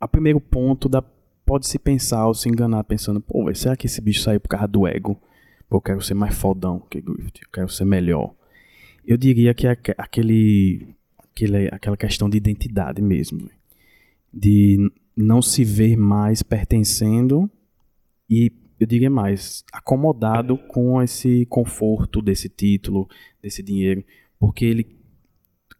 a 0.00 0.06
primeiro 0.08 0.40
ponto 0.40 0.88
da 0.88 1.02
pode 1.44 1.66
se 1.66 1.78
pensar 1.78 2.26
ou 2.26 2.34
se 2.34 2.46
enganar 2.48 2.84
pensando, 2.84 3.20
pô, 3.22 3.44
véio, 3.44 3.56
será 3.56 3.74
que 3.74 3.86
esse 3.86 4.00
bicho 4.02 4.20
saiu 4.20 4.38
por 4.38 4.48
causa 4.48 4.68
do 4.68 4.86
ego? 4.86 5.18
Pô, 5.68 5.78
eu 5.78 5.80
quero 5.80 6.02
ser 6.02 6.14
mais 6.14 6.34
fodão 6.34 6.78
que 6.90 7.00
Griffith, 7.00 7.40
eu 7.42 7.48
quero 7.50 7.68
ser 7.70 7.84
melhor. 7.86 8.34
Eu 9.06 9.16
diria 9.16 9.54
que 9.54 9.66
é 9.66 9.70
aque- 9.70 9.94
aquele, 9.96 10.94
aquele, 11.18 11.68
aquela 11.72 11.96
questão 11.96 12.28
de 12.28 12.36
identidade 12.36 13.00
mesmo. 13.00 13.48
De 14.32 14.90
não 15.16 15.40
se 15.40 15.64
ver 15.64 15.96
mais 15.96 16.42
pertencendo 16.42 17.50
e, 18.28 18.52
eu 18.78 18.86
diria 18.86 19.08
mais, 19.10 19.64
acomodado 19.72 20.58
com 20.68 21.02
esse 21.02 21.46
conforto 21.46 22.20
desse 22.20 22.48
título, 22.50 23.08
desse 23.42 23.62
dinheiro. 23.62 24.04
Porque 24.38 24.66
ele 24.66 24.86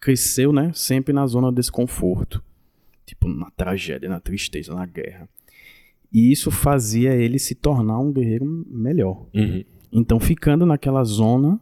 cresceu, 0.00 0.50
né, 0.50 0.72
sempre 0.74 1.12
na 1.12 1.26
zona 1.26 1.52
desse 1.52 1.70
conforto. 1.70 2.42
Tipo, 3.08 3.26
na 3.26 3.50
tragédia, 3.50 4.08
na 4.08 4.20
tristeza, 4.20 4.74
na 4.74 4.84
guerra. 4.84 5.28
E 6.12 6.30
isso 6.30 6.50
fazia 6.50 7.14
ele 7.14 7.38
se 7.38 7.54
tornar 7.54 7.98
um 7.98 8.12
guerreiro 8.12 8.44
melhor. 8.70 9.26
Uhum. 9.34 9.64
Então, 9.90 10.20
ficando 10.20 10.66
naquela 10.66 11.02
zona, 11.04 11.58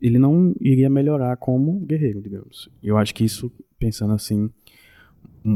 ele 0.00 0.18
não 0.18 0.54
iria 0.60 0.90
melhorar 0.90 1.36
como 1.38 1.80
guerreiro, 1.80 2.20
digamos. 2.20 2.68
E 2.82 2.88
eu 2.88 2.98
acho 2.98 3.14
que 3.14 3.24
isso, 3.24 3.50
pensando 3.78 4.12
assim, 4.12 4.50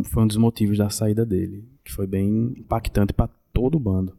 foi 0.04 0.22
um 0.22 0.26
dos 0.26 0.36
motivos 0.38 0.78
da 0.78 0.88
saída 0.88 1.26
dele, 1.26 1.64
que 1.84 1.92
foi 1.92 2.06
bem 2.06 2.54
impactante 2.56 3.12
pra 3.12 3.28
todo 3.52 3.74
o 3.76 3.80
bando. 3.80 4.14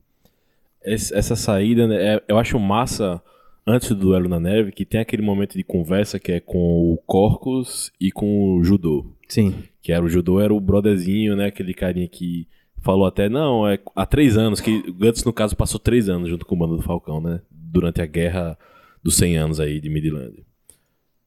Essa 0.83 1.35
saída, 1.35 1.87
né, 1.87 2.15
é- 2.15 2.23
eu 2.27 2.37
acho 2.37 2.59
massa 2.59 3.21
antes 3.65 3.89
do 3.89 3.95
duelo 3.95 4.27
na 4.27 4.39
neve 4.39 4.71
que 4.71 4.85
tem 4.85 4.99
aquele 4.99 5.21
momento 5.21 5.55
de 5.55 5.63
conversa 5.63 6.19
que 6.19 6.31
é 6.31 6.39
com 6.39 6.91
o 6.93 6.97
Corcus 7.05 7.91
e 7.99 8.11
com 8.11 8.55
o 8.55 8.63
Judô. 8.63 9.05
Sim. 9.31 9.63
Que 9.81 9.93
era 9.93 10.03
o 10.03 10.09
Judô 10.09 10.41
era 10.41 10.53
o 10.53 10.59
brotherzinho, 10.59 11.37
né? 11.37 11.45
Aquele 11.45 11.73
carinha 11.73 12.05
que 12.05 12.45
falou 12.81 13.05
até, 13.05 13.29
não, 13.29 13.65
é 13.65 13.79
há 13.95 14.05
três 14.05 14.35
anos, 14.35 14.59
que 14.59 14.83
o 14.89 14.93
Guts, 14.93 15.23
no 15.23 15.31
caso, 15.31 15.55
passou 15.55 15.79
três 15.79 16.09
anos 16.09 16.27
junto 16.27 16.45
com 16.45 16.53
o 16.53 16.57
bando 16.57 16.75
do 16.75 16.83
Falcão, 16.83 17.21
né? 17.21 17.39
Durante 17.49 18.01
a 18.01 18.05
guerra 18.05 18.57
dos 19.01 19.15
100 19.15 19.37
anos 19.37 19.59
aí 19.61 19.79
de 19.79 19.89
Midland. 19.89 20.43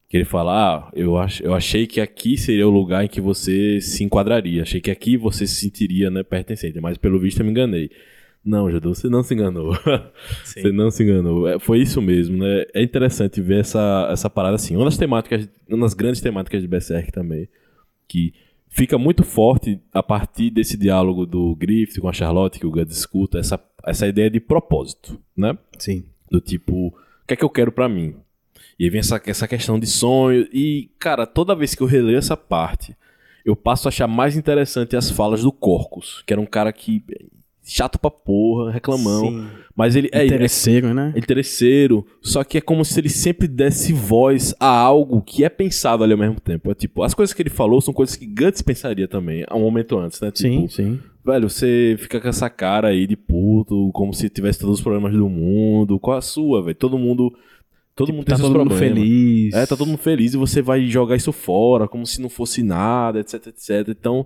Que 0.07 0.17
ele 0.17 0.23
fala, 0.25 0.51
ah, 0.53 0.91
eu, 0.93 1.17
ach, 1.17 1.41
eu 1.41 1.55
achei 1.55 1.87
que 1.87 1.99
aqui 1.99 2.37
seria 2.37 2.67
o 2.67 2.71
lugar 2.71 3.03
em 3.03 3.07
que 3.07 3.19
você 3.19 3.81
se 3.81 4.03
enquadraria. 4.03 4.61
Achei 4.61 4.79
que 4.79 4.91
aqui 4.91 5.17
você 5.17 5.47
se 5.47 5.55
sentiria, 5.55 6.11
né, 6.11 6.21
pertencente. 6.21 6.79
Mas 6.79 6.99
pelo 6.99 7.19
visto 7.19 7.39
eu 7.39 7.45
me 7.45 7.49
enganei. 7.49 7.89
Não, 8.45 8.69
Judô, 8.69 8.93
você 8.93 9.09
não 9.09 9.23
se 9.23 9.33
enganou. 9.33 9.75
Você 10.45 10.71
não 10.71 10.91
se 10.91 11.01
enganou. 11.01 11.47
É, 11.47 11.57
foi 11.57 11.79
isso 11.79 11.99
mesmo, 11.99 12.37
né? 12.37 12.65
É 12.75 12.83
interessante 12.83 13.41
ver 13.41 13.61
essa, 13.61 14.07
essa 14.11 14.29
parada 14.29 14.53
assim. 14.53 14.75
Uma 14.75 14.85
das 14.85 14.99
temáticas, 14.99 15.49
uma 15.67 15.87
das 15.87 15.95
grandes 15.95 16.21
temáticas 16.21 16.61
de 16.61 16.67
Berserk 16.67 17.11
também, 17.11 17.49
que 18.07 18.33
fica 18.69 18.97
muito 18.97 19.23
forte 19.23 19.79
a 19.93 20.03
partir 20.03 20.49
desse 20.49 20.77
diálogo 20.77 21.25
do 21.25 21.55
Griffith 21.55 22.01
com 22.01 22.09
a 22.09 22.13
Charlotte, 22.13 22.59
que 22.59 22.65
o 22.65 22.71
Guts 22.71 22.97
escuta, 22.97 23.39
essa, 23.39 23.59
essa 23.85 24.07
ideia 24.07 24.29
de 24.29 24.39
propósito, 24.39 25.19
né? 25.35 25.57
Sim. 25.79 26.03
Do 26.29 26.41
tipo, 26.41 26.87
o 26.87 26.93
que 27.27 27.33
é 27.33 27.37
que 27.37 27.43
eu 27.43 27.49
quero 27.49 27.71
pra 27.71 27.87
mim? 27.87 28.15
E 28.77 28.83
aí 28.83 28.89
vem 28.89 28.99
essa, 28.99 29.21
essa 29.25 29.47
questão 29.47 29.79
de 29.79 29.87
sonho. 29.87 30.47
E, 30.51 30.91
cara, 30.99 31.25
toda 31.25 31.55
vez 31.55 31.73
que 31.73 31.81
eu 31.81 31.87
releio 31.87 32.17
essa 32.17 32.35
parte, 32.35 32.95
eu 33.45 33.55
passo 33.55 33.87
a 33.87 33.89
achar 33.89 34.07
mais 34.07 34.35
interessante 34.35 34.95
as 34.95 35.09
falas 35.09 35.43
do 35.43 35.51
Corcus, 35.51 36.23
que 36.25 36.33
era 36.33 36.41
um 36.41 36.45
cara 36.45 36.73
que. 36.73 37.03
Chato 37.65 37.97
pra 37.99 38.11
porra, 38.11 38.71
reclamão. 38.71 39.21
Sim. 39.27 39.47
Mas 39.75 39.95
ele 39.95 40.07
é, 40.13 40.21
é 40.21 40.25
Interesseiro, 40.25 40.93
né? 40.93 41.11
interesseiro, 41.17 42.05
só 42.21 42.43
que 42.43 42.59
é 42.59 42.61
como 42.61 42.85
se 42.85 42.97
ele 42.99 43.09
sempre 43.09 43.47
desse 43.47 43.91
voz 43.91 44.53
a 44.59 44.67
algo 44.67 45.21
que 45.21 45.43
é 45.43 45.49
pensado 45.49 46.03
ali 46.03 46.13
ao 46.13 46.19
mesmo 46.19 46.39
tempo. 46.39 46.71
É 46.71 46.75
tipo, 46.75 47.03
as 47.03 47.13
coisas 47.13 47.33
que 47.33 47.41
ele 47.41 47.49
falou 47.49 47.81
são 47.81 47.93
coisas 47.93 48.15
que 48.15 48.25
Guts 48.25 48.61
pensaria 48.61 49.07
também, 49.07 49.43
há 49.47 49.55
um 49.57 49.61
momento 49.61 49.97
antes, 49.97 50.21
né? 50.21 50.31
Tipo, 50.31 50.47
Sim, 50.47 50.67
sim. 50.69 50.99
velho, 51.25 51.49
você 51.49 51.95
fica 51.99 52.21
com 52.21 52.27
essa 52.29 52.49
cara 52.49 52.89
aí 52.89 53.05
de 53.07 53.17
puto, 53.17 53.89
como 53.93 54.13
se 54.13 54.29
tivesse 54.29 54.59
todos 54.59 54.75
os 54.77 54.81
problemas 54.83 55.11
do 55.13 55.27
mundo. 55.27 55.99
Qual 55.99 56.17
a 56.17 56.21
sua, 56.21 56.61
velho? 56.63 56.75
Todo 56.75 56.97
mundo. 56.97 57.33
Todo 57.97 58.11
mundo 58.11 58.25
Tá 58.25 58.31
tem 58.33 58.37
seus 58.37 58.49
todo 58.49 58.59
mundo 58.59 58.69
problemas. 58.75 58.97
feliz. 58.97 59.53
É, 59.55 59.65
tá 59.65 59.75
todo 59.77 59.87
mundo 59.87 59.97
feliz 59.97 60.33
e 60.33 60.37
você 60.37 60.61
vai 60.61 60.85
jogar 60.85 61.15
isso 61.15 61.31
fora, 61.31 61.87
como 61.87 62.05
se 62.05 62.21
não 62.21 62.27
fosse 62.29 62.61
nada, 62.61 63.19
etc, 63.21 63.47
etc. 63.47 63.87
Então, 63.89 64.25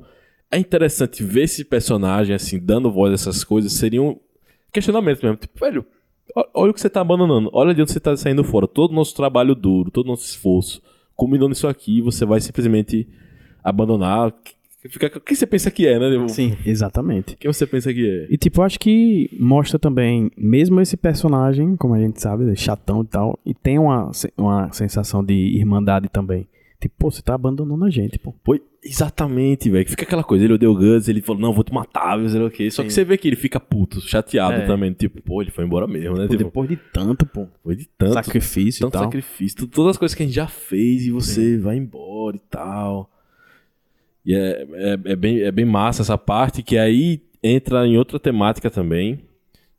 é 0.52 0.58
interessante 0.58 1.24
ver 1.24 1.44
esse 1.44 1.64
personagem, 1.64 2.36
assim, 2.36 2.60
dando 2.60 2.92
voz 2.92 3.12
a 3.12 3.16
essas 3.16 3.44
coisas. 3.44 3.74
Seria 3.74 4.02
um 4.02 4.20
questionamento 4.72 5.22
mesmo. 5.22 5.38
Tipo, 5.38 5.60
velho, 5.60 5.86
olha 6.54 6.72
o 6.72 6.74
que 6.74 6.82
você 6.82 6.90
tá 6.90 7.02
abandonando. 7.02 7.50
Olha 7.54 7.74
de 7.74 7.82
onde 7.82 7.92
você 7.92 8.00
tá 8.00 8.16
saindo 8.18 8.44
fora. 8.44 8.68
Todo 8.68 8.92
o 8.92 8.96
nosso 8.96 9.16
trabalho 9.16 9.54
duro, 9.54 9.92
todo 9.92 10.06
o 10.06 10.10
nosso 10.10 10.26
esforço. 10.26 10.82
Culminou 11.16 11.50
nisso 11.50 11.68
aqui, 11.68 12.02
você 12.02 12.26
vai 12.26 12.40
simplesmente 12.40 13.08
abandonar. 13.64 14.34
Fica, 14.82 15.18
o 15.18 15.22
que 15.22 15.36
você 15.36 15.46
pensa 15.46 15.70
que 15.70 15.86
é, 15.86 16.00
né? 16.00 16.28
Sim, 16.30 16.56
exatamente. 16.66 17.34
O 17.34 17.38
que 17.38 17.48
você 17.48 17.68
pensa 17.68 17.94
que 17.94 18.10
é? 18.10 18.34
E 18.34 18.38
tipo, 18.38 18.62
eu 18.62 18.66
acho 18.66 18.80
que 18.80 19.30
mostra 19.38 19.78
também, 19.78 20.32
mesmo 20.38 20.80
esse 20.80 20.96
personagem, 20.96 21.76
como 21.76 21.94
a 21.94 22.00
gente 22.00 22.22
sabe, 22.22 22.50
é 22.50 22.56
chatão 22.56 23.02
e 23.02 23.06
tal, 23.06 23.40
e 23.46 23.54
tem 23.54 23.78
uma, 23.78 24.10
uma 24.38 24.72
sensação 24.72 25.22
de 25.22 25.34
irmandade 25.34 26.08
também. 26.08 26.48
Tipo, 26.82 26.96
pô, 26.98 27.12
você 27.12 27.22
tá 27.22 27.34
abandonando 27.34 27.84
a 27.84 27.90
gente, 27.90 28.18
pô. 28.18 28.32
Pô, 28.42 28.58
exatamente, 28.82 29.70
velho. 29.70 29.90
Fica 29.90 30.04
aquela 30.04 30.24
coisa. 30.24 30.46
Ele 30.46 30.54
odeia 30.54 30.72
o 30.72 30.76
Guts, 30.76 31.10
ele 31.10 31.22
falou, 31.22 31.42
não, 31.42 31.52
vou 31.54 31.64
te 31.64 31.74
matar, 31.74 32.18
sei 32.30 32.40
lá 32.40 32.48
o 32.48 32.50
quê. 32.52 32.72
Só 32.72 32.84
que 32.84 32.90
Sim. 32.90 32.96
você 32.96 33.04
vê 33.04 33.18
que 33.18 33.28
ele 33.28 33.36
fica 33.36 33.60
puto, 33.60 34.00
chateado 34.00 34.62
É. 34.62 34.66
também. 34.66 34.94
Tipo, 34.94 35.22
pô, 35.22 35.42
ele 35.42 35.52
foi 35.52 35.66
embora 35.66 35.86
mesmo, 35.88 36.16
né? 36.16 36.24
Tipo, 36.28 36.38
depois 36.38 36.70
de 36.70 36.78
tanto, 36.94 37.26
pô. 37.26 37.48
foi 37.62 37.76
de 37.76 37.86
tanto, 37.98 38.14
sacrifício 38.14 38.80
e 38.80 38.82
tanto 38.82 38.94
tal. 38.94 39.04
sacrifício. 39.04 39.68
Todas 39.68 39.92
as 39.92 39.98
coisas 39.98 40.16
que 40.16 40.24
a 40.24 40.26
gente 40.26 40.36
já 40.36 40.48
fez 40.48 41.06
e 41.06 41.12
você 41.12 41.58
vai 41.58 41.76
embora 41.76 42.38
e 42.38 42.42
tal. 42.50 43.12
E 44.26 44.34
é, 44.34 44.66
é, 44.72 45.00
é 45.12 45.16
bem, 45.18 45.42
é 45.42 45.52
bem 45.52 45.66
massa 45.66 46.02
essa 46.02 46.18
parte, 46.18 46.64
que 46.64 46.78
aí 46.78 47.22
entra 47.44 47.86
em 47.88 47.98
outra 47.98 48.18
temática 48.20 48.70
também, 48.70 49.20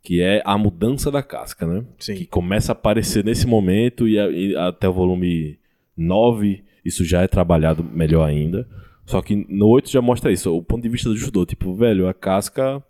que 0.02 0.20
é 0.20 0.42
a 0.44 0.58
mudança 0.58 1.10
da 1.10 1.22
casca, 1.22 1.66
né? 1.66 1.82
Sim. 1.98 2.14
Que 2.14 2.26
começa 2.26 2.72
a 2.72 2.74
aparecer 2.74 3.24
nesse 3.24 3.46
momento 3.46 4.06
e, 4.08 4.18
a- 4.18 4.28
e 4.30 4.54
até 4.56 4.86
o 4.88 4.92
volume 4.92 5.58
9 5.96 6.62
isso 6.84 7.04
já 7.04 7.22
é 7.22 7.28
trabalhado 7.28 7.82
melhor 7.84 8.28
ainda. 8.28 8.66
Só 9.06 9.20
que 9.20 9.46
no 9.48 9.66
8 9.66 9.90
já 9.90 10.00
mostra 10.00 10.30
isso, 10.30 10.54
o 10.56 10.62
ponto 10.62 10.82
de 10.82 10.88
vista 10.88 11.08
do 11.08 11.16
judô. 11.16 11.44
Tipo, 11.44 11.74
velho, 11.74 12.08
a 12.08 12.14
casca, 12.14 12.82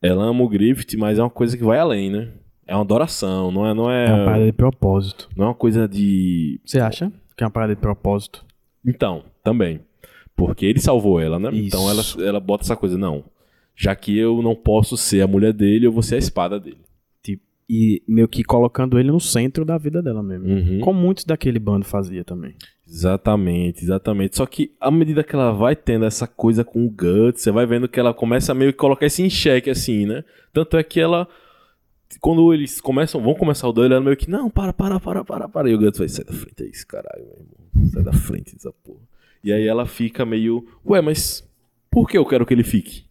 ela 0.00 0.24
ama 0.24 0.42
o 0.44 0.48
Griffith, 0.48 0.96
mas 0.96 1.18
é 1.18 1.22
uma 1.22 1.30
coisa 1.30 1.56
que 1.56 1.64
vai 1.64 1.78
além, 1.78 2.10
né? 2.10 2.28
É 2.66 2.74
uma 2.74 2.82
adoração, 2.82 3.50
não 3.50 3.66
é, 3.66 3.74
não 3.74 3.90
é, 3.90 4.06
É 4.08 4.12
uma 4.12 4.24
parada 4.24 4.44
de 4.44 4.52
propósito. 4.52 5.28
não 5.36 5.44
é 5.44 5.48
uma 5.48 5.54
coisa 5.54 5.88
de... 5.88 6.60
Você 6.64 6.80
acha 6.80 7.12
que 7.36 7.42
é 7.42 7.46
uma 7.46 7.50
parada 7.52 7.74
de 7.74 7.80
propósito? 7.80 8.44
Então, 8.84 9.24
também. 9.42 9.80
Porque 10.34 10.66
ele 10.66 10.80
salvou 10.80 11.20
ela, 11.20 11.38
né? 11.38 11.50
Isso. 11.52 11.66
Então 11.68 11.90
ela, 11.90 12.02
ela 12.28 12.40
bota 12.40 12.64
essa 12.64 12.76
coisa, 12.76 12.96
não. 12.98 13.24
Já 13.74 13.94
que 13.94 14.16
eu 14.16 14.42
não 14.42 14.54
posso 14.54 14.96
ser 14.96 15.20
a 15.22 15.26
mulher 15.26 15.52
dele, 15.52 15.86
eu 15.86 15.92
vou 15.92 16.02
ser 16.02 16.14
a 16.16 16.18
espada 16.18 16.58
dele. 16.58 16.78
E 17.68 18.02
meio 18.06 18.28
que 18.28 18.44
colocando 18.44 18.98
ele 18.98 19.10
no 19.10 19.18
centro 19.18 19.64
da 19.64 19.76
vida 19.76 20.00
dela 20.00 20.22
mesmo. 20.22 20.46
Uhum. 20.46 20.80
Como 20.80 21.00
muitos 21.00 21.24
daquele 21.24 21.58
bando 21.58 21.84
fazia 21.84 22.24
também. 22.24 22.54
Exatamente, 22.86 23.82
exatamente. 23.82 24.36
Só 24.36 24.46
que 24.46 24.72
à 24.80 24.90
medida 24.90 25.24
que 25.24 25.34
ela 25.34 25.50
vai 25.50 25.74
tendo 25.74 26.04
essa 26.04 26.28
coisa 26.28 26.62
com 26.62 26.86
o 26.86 26.90
Guts, 26.90 27.42
você 27.42 27.50
vai 27.50 27.66
vendo 27.66 27.88
que 27.88 27.98
ela 27.98 28.14
começa 28.14 28.52
a 28.52 28.54
meio 28.54 28.72
que 28.72 28.78
colocar 28.78 29.06
isso 29.06 29.20
em 29.20 29.28
xeque, 29.28 29.68
assim, 29.68 30.06
né? 30.06 30.22
Tanto 30.52 30.76
é 30.76 30.84
que 30.84 31.00
ela. 31.00 31.28
Quando 32.20 32.54
eles 32.54 32.80
começam, 32.80 33.20
vão 33.20 33.34
começar 33.34 33.68
o 33.68 33.72
duelo, 33.72 33.94
ela 33.94 34.04
meio 34.04 34.16
que, 34.16 34.30
não, 34.30 34.48
para, 34.48 34.72
para, 34.72 35.00
para, 35.00 35.24
para, 35.24 35.48
para. 35.48 35.68
E 35.68 35.74
o 35.74 35.78
Guts 35.78 35.98
vai, 35.98 36.08
sai 36.08 36.24
da 36.24 36.32
frente 36.32 36.62
aí, 36.62 36.68
esse 36.68 36.86
caralho, 36.86 37.24
meu 37.24 37.34
irmão. 37.34 37.90
Sai 37.90 38.04
da 38.04 38.12
frente 38.12 38.54
dessa 38.54 38.72
porra. 38.72 39.00
E 39.42 39.52
aí 39.52 39.66
ela 39.66 39.86
fica 39.86 40.24
meio, 40.24 40.64
ué, 40.88 41.00
mas 41.00 41.44
por 41.90 42.08
que 42.08 42.16
eu 42.16 42.24
quero 42.24 42.46
que 42.46 42.54
ele 42.54 42.62
fique? 42.62 43.06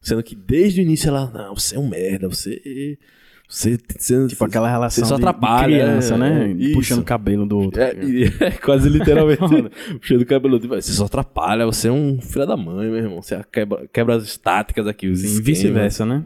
Sendo 0.00 0.22
que 0.22 0.34
desde 0.34 0.80
o 0.80 0.82
início 0.82 1.08
ela, 1.08 1.30
não, 1.30 1.54
você 1.54 1.76
é 1.76 1.78
um 1.78 1.88
merda, 1.88 2.28
você. 2.28 2.98
Você. 3.48 3.78
você 3.98 4.28
Tipo 4.28 4.44
aquela 4.44 4.68
relação 4.68 5.06
só 5.06 5.14
de, 5.14 5.22
de 5.22 5.26
atrapalha, 5.26 5.78
criança, 5.78 6.14
é, 6.14 6.18
né? 6.18 6.50
isso. 6.52 6.74
Puxando 6.74 7.00
o 7.00 7.04
cabelo 7.04 7.46
do 7.46 7.58
outro. 7.58 7.80
É, 7.80 7.94
e- 8.04 8.24
é 8.44 8.50
quase 8.50 8.90
literalmente 8.90 9.40
puxando 9.98 10.20
o 10.20 10.26
cabelo. 10.26 10.60
Tipo, 10.60 10.74
Você 10.74 10.92
só 10.92 11.06
atrapalha, 11.06 11.64
você 11.64 11.88
é 11.88 11.92
um 11.92 12.20
filho 12.20 12.46
da 12.46 12.56
mãe, 12.58 12.88
meu 12.90 12.98
irmão. 12.98 13.22
Você 13.22 13.42
quebra, 13.50 13.88
quebra 13.90 14.16
as 14.16 14.24
estáticas 14.24 14.86
aqui, 14.86 15.08
os 15.08 15.22
esquemas. 15.22 15.46
vice-versa, 15.46 16.04
né? 16.04 16.24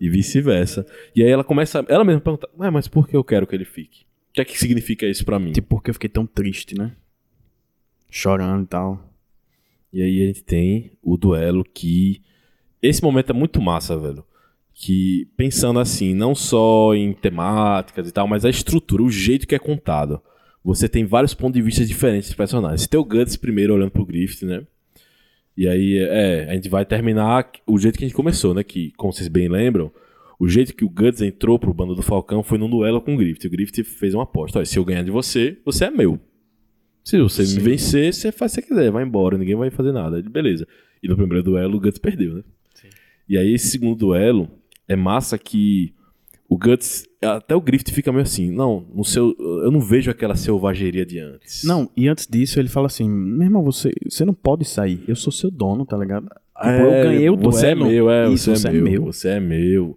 E 0.00 0.08
vice-versa. 0.10 0.84
E 1.14 1.22
aí 1.22 1.30
ela 1.30 1.44
começa, 1.44 1.84
ela 1.88 2.02
mesma 2.04 2.20
pergunta, 2.20 2.48
Ué, 2.58 2.68
mas 2.70 2.88
por 2.88 3.06
que 3.08 3.16
eu 3.16 3.22
quero 3.22 3.46
que 3.46 3.54
ele 3.54 3.64
fique? 3.64 4.02
O 4.30 4.34
que 4.34 4.40
é 4.40 4.44
que 4.44 4.58
significa 4.58 5.06
isso 5.06 5.24
pra 5.24 5.38
mim? 5.38 5.52
Tipo, 5.52 5.68
porque 5.76 5.90
eu 5.90 5.94
fiquei 5.94 6.08
tão 6.10 6.26
triste, 6.26 6.76
né? 6.76 6.90
Chorando 8.10 8.64
e 8.64 8.66
tal. 8.66 9.14
E 9.92 10.02
aí 10.02 10.22
a 10.24 10.26
gente 10.26 10.42
tem 10.42 10.90
o 11.00 11.16
duelo 11.16 11.64
que. 11.64 12.20
Esse 12.82 13.00
momento 13.00 13.30
é 13.30 13.32
muito 13.32 13.62
massa, 13.62 13.96
velho. 13.96 14.24
Que 14.74 15.28
pensando 15.36 15.78
assim, 15.78 16.14
não 16.14 16.34
só 16.34 16.94
em 16.94 17.12
temáticas 17.12 18.08
e 18.08 18.12
tal, 18.12 18.26
mas 18.26 18.44
a 18.44 18.50
estrutura, 18.50 19.02
o 19.02 19.10
jeito 19.10 19.46
que 19.46 19.54
é 19.54 19.58
contado. 19.58 20.20
Você 20.64 20.88
tem 20.88 21.04
vários 21.04 21.34
pontos 21.34 21.54
de 21.54 21.62
vista 21.62 21.84
diferentes 21.84 22.28
dos 22.28 22.36
personagens. 22.36 22.82
Você 22.82 22.88
tem 22.88 22.98
o 22.98 23.04
Guts 23.04 23.36
primeiro 23.36 23.74
olhando 23.74 23.90
pro 23.90 24.04
Griffith, 24.04 24.46
né? 24.46 24.66
E 25.56 25.68
aí, 25.68 25.98
é, 25.98 26.50
a 26.50 26.54
gente 26.54 26.68
vai 26.68 26.84
terminar 26.84 27.48
o 27.66 27.78
jeito 27.78 27.96
que 27.96 28.04
a 28.04 28.08
gente 28.08 28.16
começou, 28.16 28.54
né? 28.54 28.64
Que, 28.64 28.90
como 28.96 29.12
vocês 29.12 29.28
bem 29.28 29.48
lembram, 29.48 29.92
o 30.38 30.48
jeito 30.48 30.74
que 30.74 30.84
o 30.84 30.90
Guts 30.90 31.20
entrou 31.20 31.58
pro 31.58 31.72
bando 31.72 31.94
do 31.94 32.02
Falcão 32.02 32.42
foi 32.42 32.58
num 32.58 32.68
duelo 32.68 33.00
com 33.00 33.14
o 33.14 33.16
Griffith. 33.16 33.46
O 33.46 33.50
Griffith 33.50 33.84
fez 33.84 34.14
uma 34.14 34.24
aposta. 34.24 34.58
Olha, 34.58 34.66
se 34.66 34.78
eu 34.78 34.84
ganhar 34.84 35.02
de 35.02 35.10
você, 35.10 35.58
você 35.64 35.84
é 35.84 35.90
meu. 35.90 36.18
Se 37.04 37.20
você 37.20 37.44
Sim. 37.44 37.56
me 37.56 37.62
vencer, 37.62 38.12
você 38.12 38.32
faz 38.32 38.52
o 38.52 38.56
que 38.56 38.62
você 38.62 38.68
quiser, 38.68 38.90
vai 38.90 39.04
embora, 39.04 39.36
ninguém 39.36 39.54
vai 39.54 39.70
fazer 39.70 39.92
nada. 39.92 40.18
Ele, 40.18 40.28
Beleza. 40.28 40.66
E 41.02 41.08
no 41.08 41.16
primeiro 41.16 41.42
duelo, 41.42 41.76
o 41.76 41.80
Guts 41.80 41.98
perdeu, 41.98 42.34
né? 42.34 42.42
E 43.28 43.38
aí, 43.38 43.54
esse 43.54 43.68
segundo 43.68 43.96
duelo, 43.96 44.50
é 44.88 44.96
massa 44.96 45.38
que 45.38 45.92
O 46.48 46.58
Guts, 46.58 47.04
até 47.22 47.56
o 47.56 47.60
Griffith 47.60 47.90
fica 47.92 48.12
meio 48.12 48.22
assim, 48.22 48.50
não, 48.50 48.86
no 48.94 49.04
seu, 49.04 49.34
eu 49.38 49.70
não 49.70 49.80
vejo 49.80 50.10
aquela 50.10 50.36
selvageria 50.36 51.04
de 51.06 51.18
antes. 51.18 51.64
Não, 51.64 51.90
e 51.96 52.06
antes 52.06 52.26
disso 52.26 52.60
ele 52.60 52.68
fala 52.68 52.86
assim: 52.86 53.08
meu 53.08 53.44
irmão, 53.46 53.62
você, 53.62 53.92
você 54.08 54.24
não 54.24 54.34
pode 54.34 54.64
sair, 54.64 55.02
eu 55.08 55.16
sou 55.16 55.32
seu 55.32 55.50
dono, 55.50 55.84
tá 55.86 55.96
ligado? 55.96 56.24
Tipo, 56.26 56.68
É, 56.68 56.80
eu 56.82 57.04
ganhei 57.04 57.30
o 57.30 57.36
Você 57.36 57.68
é 57.68 57.74
duelo. 57.74 57.90
meu, 57.90 58.10
é, 58.10 58.28
Isso, 58.30 58.54
você, 58.54 58.68
é, 58.68 58.70
meu, 58.72 59.04
Você 59.04 59.28
é 59.28 59.40
meu. 59.40 59.96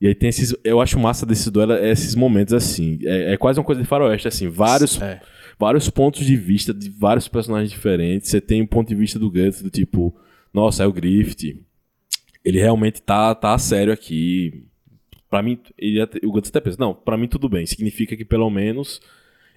E 0.00 0.06
aí 0.06 0.14
tem 0.14 0.28
esses. 0.28 0.54
Eu 0.62 0.80
acho 0.80 0.98
massa 0.98 1.24
desses 1.24 1.48
duelos, 1.50 1.78
é 1.78 1.90
esses 1.90 2.14
momentos 2.14 2.52
assim. 2.52 2.98
É, 3.02 3.32
é 3.32 3.36
quase 3.36 3.58
uma 3.58 3.64
coisa 3.64 3.80
de 3.80 3.88
faroeste, 3.88 4.28
assim. 4.28 4.46
Vários, 4.48 5.00
É. 5.00 5.20
vários 5.58 5.88
pontos 5.88 6.24
de 6.24 6.36
vista 6.36 6.72
de 6.74 6.90
vários 6.90 7.26
personagens 7.28 7.70
diferentes. 7.70 8.28
Você 8.28 8.40
tem 8.42 8.60
o 8.62 8.68
ponto 8.68 8.86
de 8.88 8.94
vista 8.94 9.18
do 9.18 9.30
Guts, 9.30 9.62
do 9.62 9.70
tipo, 9.70 10.14
nossa, 10.52 10.84
é 10.84 10.86
o 10.86 10.92
Griffith. 10.92 11.64
Ele 12.46 12.60
realmente 12.60 13.02
tá, 13.02 13.34
tá 13.34 13.54
a 13.54 13.58
sério 13.58 13.92
aqui. 13.92 14.64
Pra 15.28 15.42
mim, 15.42 15.58
ele, 15.76 16.00
o 16.24 16.30
Guts 16.30 16.48
até 16.50 16.60
pensa, 16.60 16.76
não, 16.78 16.94
pra 16.94 17.16
mim 17.16 17.26
tudo 17.26 17.48
bem. 17.48 17.66
Significa 17.66 18.16
que 18.16 18.24
pelo 18.24 18.48
menos 18.48 19.00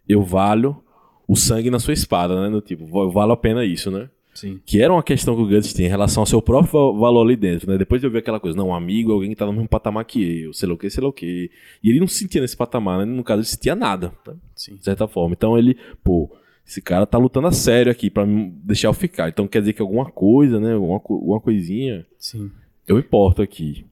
eu 0.08 0.24
valho 0.24 0.81
o 1.27 1.36
sangue 1.36 1.69
na 1.69 1.77
sua 1.77 1.93
espada, 1.93 2.41
né? 2.41 2.50
No 2.50 2.60
tipo, 2.62 2.88
va- 2.88 3.05
vale 3.12 3.31
a 3.31 3.38
pena 3.38 3.63
isso, 3.63 3.91
né? 3.91 4.10
Sim. 4.34 4.60
Que 4.65 4.81
era 4.81 4.91
uma 4.91 5.03
questão 5.03 5.36
que 5.36 5.41
o 5.43 5.48
Guts 5.48 5.72
tinha 5.74 5.88
em 5.88 5.91
relação 5.91 6.24
ao 6.24 6.25
seu 6.25 6.41
próprio 6.41 6.72
va- 6.93 7.00
valor 7.00 7.22
ali 7.22 7.36
dentro, 7.36 7.69
né? 7.69 7.77
Depois 7.77 8.01
de 8.01 8.08
eu 8.08 8.12
ver 8.12 8.19
aquela 8.19 8.39
coisa, 8.39 8.58
não, 8.58 8.69
um 8.69 8.74
amigo, 8.74 9.12
alguém 9.12 9.29
que 9.29 9.36
tá 9.36 9.46
no 9.46 9.53
mesmo 9.53 9.67
patamar 9.67 10.03
que 10.05 10.41
eu, 10.46 10.53
sei 10.53 10.67
lá 10.67 10.74
o 10.74 10.77
que, 10.77 10.89
sei 10.89 11.03
lá 11.03 11.10
o 11.10 11.13
que. 11.13 11.51
E 11.84 11.89
ele 11.91 12.00
não 12.00 12.08
se 12.08 12.15
sentia 12.15 12.41
nesse 12.41 12.58
patamar, 12.58 12.98
né? 12.98 13.05
No 13.05 13.24
caso, 13.24 13.41
ele 13.41 13.48
sentia 13.48 13.75
nada, 13.75 14.12
né? 14.25 14.34
Sim. 14.55 14.75
de 14.77 14.84
certa 14.84 15.08
forma. 15.08 15.34
Então 15.38 15.55
ele, 15.55 15.77
pô, 16.03 16.27
esse 16.65 16.81
cara 16.81 17.05
tá 17.05 17.17
lutando 17.19 17.46
a 17.48 17.51
sério 17.51 17.91
aqui 17.91 18.12
me 18.25 18.50
deixar 18.63 18.88
eu 18.88 18.93
ficar. 18.93 19.29
Então 19.29 19.48
quer 19.48 19.60
dizer 19.60 19.74
que 19.74 19.81
alguma 19.81 20.05
coisa, 20.05 20.60
né? 20.60 20.74
Alguma, 20.74 20.96
alguma 20.96 21.39
coisinha, 21.39 22.05
Sim. 22.17 22.50
Eu 22.89 23.00
importo 23.00 23.41
aqui. 23.41 23.86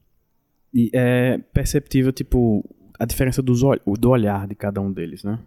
E 0.74 0.90
é 0.92 1.38
perceptível, 1.52 2.12
tipo, 2.12 2.62
a 2.98 3.04
diferença 3.06 3.40
dos 3.40 3.62
ol- 3.62 3.80
do 3.98 4.10
olhar 4.10 4.46
de 4.46 4.54
cada 4.54 4.80
um 4.80 4.92
deles, 4.92 5.24
né? 5.24 5.38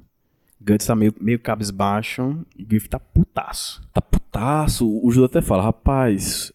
Guts 0.60 0.86
tá 0.86 0.96
meio, 0.96 1.14
meio 1.20 1.40
cabisbaixo 1.40 2.46
e 2.58 2.64
Griff 2.64 2.88
tá 2.88 3.00
putaço. 3.00 3.82
Tá 3.94 4.02
putaço. 4.02 4.88
O 5.04 5.12
Judas 5.12 5.30
até 5.32 5.42
fala, 5.42 5.64
rapaz. 5.64 6.52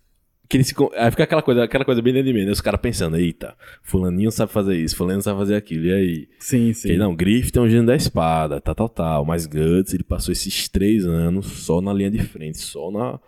Que 0.49 0.57
ele 0.59 0.63
se, 0.65 0.75
aí 0.97 1.11
fica 1.11 1.25
aquela 1.25 1.43
coisa, 1.43 1.65
aquela 1.65 1.85
coisa 1.85 2.01
bem 2.01 2.13
dentro 2.13 2.29
de 2.29 2.33
mim, 2.39 2.45
né? 2.45 2.53
Os 2.53 2.61
caras 2.61 2.81
pensando, 2.81 3.17
eita, 3.17 3.57
fulaninho 3.83 4.31
sabe 4.31 4.53
fazer 4.53 4.77
isso, 4.77 4.95
fulaninho 4.97 5.21
sabe 5.23 5.37
fazer 5.41 5.57
aquilo, 5.57 5.87
e 5.87 5.93
aí? 5.93 6.29
Sim, 6.39 6.73
Que, 6.73 6.97
não, 6.97 7.17
Griffith 7.17 7.57
é 7.57 7.61
um 7.61 7.69
gênio 7.69 7.85
da 7.87 7.97
espada, 7.97 8.61
tal, 8.61 8.73
tal, 8.77 8.89
tal. 8.89 9.25
Mas 9.25 9.45
Guts, 9.45 9.93
ele 9.93 10.05
passou 10.05 10.31
esses 10.31 10.69
três 10.69 11.05
anos 11.05 11.47
só 11.47 11.81
na 11.81 11.93
linha 11.93 12.13
de 12.13 12.23
frente, 12.23 12.59
só 12.59 12.93
na, 12.93 13.19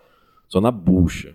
só 0.48 0.60
na 0.60 0.70
bucha. 0.70 1.34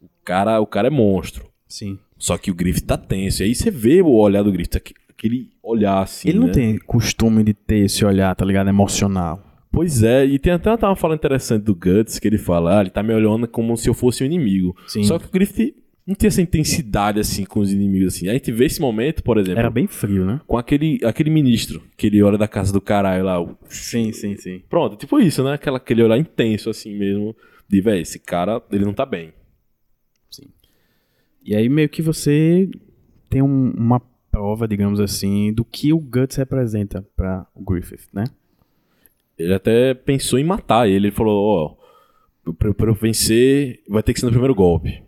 O 0.00 0.08
cara, 0.24 0.60
o 0.60 0.66
cara 0.68 0.86
é 0.86 0.90
monstro. 0.90 1.48
Sim. 1.76 1.98
Só 2.18 2.38
que 2.38 2.50
o 2.50 2.54
Griffith 2.54 2.84
tá 2.86 2.96
tenso. 2.96 3.42
E 3.42 3.46
aí 3.46 3.54
você 3.54 3.70
vê 3.70 4.00
o 4.00 4.10
olhar 4.12 4.42
do 4.42 4.52
Griffith, 4.52 4.76
aque- 4.76 4.94
aquele 5.10 5.48
olhar 5.62 6.02
assim. 6.02 6.28
Ele 6.28 6.38
não 6.38 6.46
né? 6.46 6.52
tem 6.52 6.78
costume 6.78 7.42
de 7.42 7.52
ter 7.54 7.84
esse 7.86 8.04
olhar, 8.04 8.34
tá 8.36 8.44
ligado? 8.44 8.68
Emocional. 8.68 9.42
Pois 9.72 10.02
é, 10.04 10.24
e 10.24 10.38
tem 10.38 10.52
até 10.52 10.70
uma, 10.70 10.78
uma 10.90 10.96
fala 10.96 11.14
interessante 11.16 11.64
do 11.64 11.74
Guts 11.74 12.18
que 12.20 12.28
ele 12.28 12.38
fala: 12.38 12.78
ah, 12.78 12.80
ele 12.82 12.90
tá 12.90 13.02
me 13.02 13.12
olhando 13.12 13.48
como 13.48 13.76
se 13.76 13.88
eu 13.88 13.94
fosse 13.94 14.22
um 14.22 14.26
inimigo. 14.26 14.76
Sim. 14.86 15.02
Só 15.02 15.18
que 15.18 15.26
o 15.26 15.30
Griffith 15.30 15.74
não 16.06 16.14
tem 16.14 16.28
essa 16.28 16.40
intensidade 16.42 17.18
assim 17.18 17.44
com 17.44 17.58
os 17.60 17.72
inimigos 17.72 18.14
assim. 18.14 18.28
A 18.28 18.34
gente 18.34 18.52
vê 18.52 18.66
esse 18.66 18.80
momento, 18.80 19.22
por 19.24 19.36
exemplo, 19.38 19.58
Era 19.58 19.70
bem 19.70 19.88
frio, 19.88 20.24
né? 20.24 20.40
com 20.46 20.56
aquele, 20.56 21.00
aquele 21.02 21.30
ministro 21.30 21.82
que 21.96 22.06
ele 22.06 22.22
olha 22.22 22.38
da 22.38 22.46
casa 22.46 22.72
do 22.72 22.80
caralho 22.80 23.24
lá. 23.24 23.40
o- 23.42 23.56
Sim, 23.68 24.12
sim, 24.12 24.36
sim. 24.36 24.62
Pronto, 24.70 24.94
tipo 24.96 25.18
isso, 25.18 25.42
né? 25.42 25.54
Aquela, 25.54 25.78
aquele 25.78 26.02
olhar 26.04 26.18
intenso 26.18 26.70
assim 26.70 26.94
mesmo. 26.96 27.34
De, 27.68 27.80
velho, 27.80 28.00
esse 28.02 28.18
cara, 28.20 28.62
ele 28.70 28.84
não 28.84 28.92
tá 28.92 29.04
bem. 29.06 29.32
E 31.44 31.54
aí 31.54 31.68
meio 31.68 31.88
que 31.88 32.00
você 32.02 32.68
tem 33.28 33.42
um- 33.42 33.70
uma 33.76 34.00
prova, 34.30 34.66
digamos 34.66 34.98
assim, 35.00 35.52
do 35.52 35.64
que 35.64 35.92
o 35.92 35.98
Guts 35.98 36.36
representa 36.36 37.04
pra 37.16 37.46
o 37.54 37.62
Griffith, 37.62 38.08
né? 38.12 38.24
Ele 39.38 39.52
até 39.54 39.94
pensou 39.94 40.38
em 40.38 40.44
matar 40.44 40.88
ele. 40.88 41.08
Ele 41.08 41.10
falou: 41.10 41.76
Ó, 42.46 42.52
pra, 42.54 42.72
pra 42.72 42.90
eu 42.90 42.94
vencer, 42.94 43.82
vai 43.88 44.02
ter 44.02 44.14
que 44.14 44.20
ser 44.20 44.26
no 44.26 44.32
primeiro 44.32 44.54
golpe. 44.54 45.02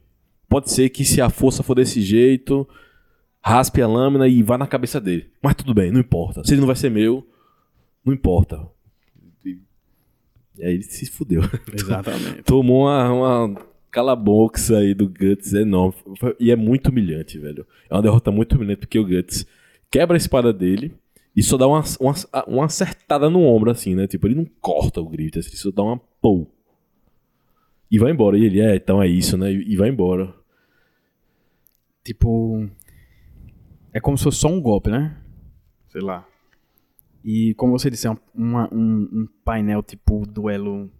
Pode 0.49 0.71
ser 0.71 0.89
que 0.91 1.05
se 1.05 1.21
a 1.21 1.29
força 1.31 1.63
for 1.63 1.75
desse 1.75 2.01
jeito, 2.01 2.69
raspe 3.41 3.81
a 3.83 3.87
lâmina 3.89 4.29
e 4.29 4.43
vá 4.43 4.57
na 4.59 4.67
cabeça 4.67 5.01
dele. 5.01 5.31
Mas 5.43 5.55
tudo 5.55 5.73
bem, 5.75 5.91
não 5.91 6.01
importa. 6.01 6.45
Se 6.45 6.53
ele 6.55 6.61
não 6.61 6.67
vai 6.67 6.77
ser 6.77 6.91
meu, 6.91 7.27
não 8.05 8.13
importa. 8.13 8.65
E 9.45 9.59
e 10.59 10.65
aí 10.65 10.75
ele 10.75 10.83
se 10.83 11.07
fudeu. 11.11 11.43
Exatamente. 11.73 12.43
Tomou 12.45 12.83
uma, 12.85 13.13
uma 13.13 13.63
cala-boca 13.97 14.61
aí 14.79 14.93
do 14.95 15.09
Guts 15.09 15.55
enorme. 15.55 15.95
Foi- 16.19 16.37
E 16.39 16.51
é 16.51 16.57
muito 16.57 16.89
humilhante, 16.91 17.39
velho. 17.39 17.67
É 17.89 17.95
uma 17.95 18.03
derrota 18.03 18.31
muito 18.31 18.55
humilhante 18.55 18.81
porque 18.81 18.99
o 18.99 19.05
Guts 19.07 19.47
quebra 19.91 20.15
a 20.17 20.19
espada 20.19 20.53
dele 20.53 20.95
e 21.35 21.43
só 21.43 21.57
dá 21.57 21.67
uma, 21.67 21.83
uma, 21.99 22.15
uma 22.47 22.65
acertada 22.67 23.31
no 23.31 23.41
ombro, 23.43 23.71
assim, 23.71 23.95
né? 23.95 24.07
Tipo, 24.07 24.27
ele 24.27 24.35
não 24.35 24.45
corta 24.61 25.01
o 25.01 25.09
grito, 25.09 25.39
assim, 25.39 25.49
ele 25.49 25.57
só 25.57 25.71
dá 25.71 25.83
uma 25.83 25.99
pou. 26.21 26.53
E 27.91 27.99
vai 27.99 28.11
embora. 28.13 28.37
E 28.37 28.45
ele, 28.45 28.61
é, 28.61 28.77
então 28.77 29.03
é 29.03 29.07
isso, 29.09 29.37
né? 29.39 29.51
E 29.53 29.77
vai 29.77 29.89
embora. 29.89 30.35
tipo. 32.05 32.69
É 33.93 34.01
como 34.01 34.19
se 34.19 34.25
fosse 34.25 34.39
só 34.39 34.49
um 34.49 34.61
golpe, 34.61 34.91
né? 34.91 35.17
Sei 35.89 36.01
lá. 36.03 36.27
E 37.25 37.55
como 37.55 37.79
você 37.79 37.89
disse, 37.91 38.07
é 38.07 38.11
um, 38.11 38.17
um- 38.35 39.09
um 39.13 39.29
painel 39.45 39.83
tipo 39.83 40.27
duelo. 40.27 40.91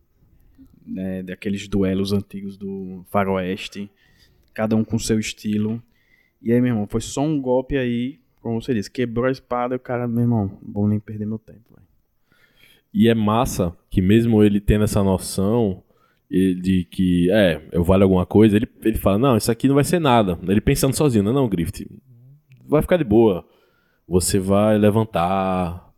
Né, 0.87 1.23
daqueles 1.23 1.67
duelos 1.67 2.13
antigos 2.13 2.57
do 2.57 3.05
Faroeste. 3.11 3.91
Cada 4.55 4.77
um 4.77 4.85
com 4.85 4.99
seu 4.99 5.19
estilo. 5.19 5.83
E 6.41 6.53
aí, 6.53 6.61
meu 6.61 6.71
irmão, 6.71 6.87
foi 6.87 7.01
só 7.01 7.23
um 7.23 7.41
golpe 7.41 7.77
aí. 7.77 8.21
Como 8.41 8.63
você 8.63 8.73
disse, 8.73 8.91
quebrou 8.91 9.27
a 9.27 9.31
espada 9.31 9.75
e 9.75 9.77
o 9.77 9.81
cara, 9.81 10.07
meu 10.07 10.23
irmão, 10.23 10.59
vou 10.63 10.87
nem 10.87 11.01
perder 11.01 11.27
meu 11.27 11.39
tempo, 11.39 11.75
velho. 11.75 11.87
E 12.95 13.09
é 13.09 13.15
massa 13.15 13.77
que 13.91 14.01
mesmo 14.01 14.43
ele 14.43 14.61
tendo 14.61 14.85
essa 14.85 15.03
noção 15.03 15.83
de 16.31 16.87
que, 16.91 17.31
é, 17.31 17.63
eu 17.73 17.85
valho 17.85 18.03
alguma 18.03 18.27
coisa, 18.27 18.57
ele, 18.57 18.69
ele 18.83 18.99
fala, 18.99 19.19
não, 19.19 19.37
isso 19.37 19.51
aqui 19.51 19.69
não 19.69 19.75
vai 19.75 19.85
ser 19.85 19.99
nada. 19.99 20.39
Ele 20.49 20.61
pensando 20.61 20.95
sozinho, 20.95 21.25
não, 21.25 21.33
não, 21.33 21.49
Griffith, 21.49 21.89
vai 22.67 22.83
ficar 22.83 22.97
de 22.97 23.05
boa. 23.05 23.47
Você 24.09 24.39
vai 24.39 24.79
levantar 24.79 25.93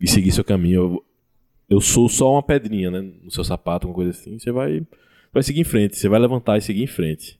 e 0.00 0.08
seguir 0.08 0.32
seu 0.32 0.44
caminho. 0.44 1.02
Eu, 1.72 1.80
sou 1.80 2.08
só 2.08 2.32
uma 2.32 2.42
pedrinha, 2.42 2.90
né, 2.90 3.00
no 3.22 3.30
seu 3.30 3.44
sapato, 3.44 3.86
uma 3.86 3.94
coisa 3.94 4.10
assim. 4.10 4.38
Você 4.38 4.50
vai, 4.52 4.82
vai 5.32 5.42
seguir 5.42 5.60
em 5.60 5.64
frente, 5.64 5.96
você 5.96 6.08
vai 6.08 6.20
levantar 6.20 6.58
e 6.58 6.60
seguir 6.60 6.82
em 6.82 6.86
frente. 6.86 7.38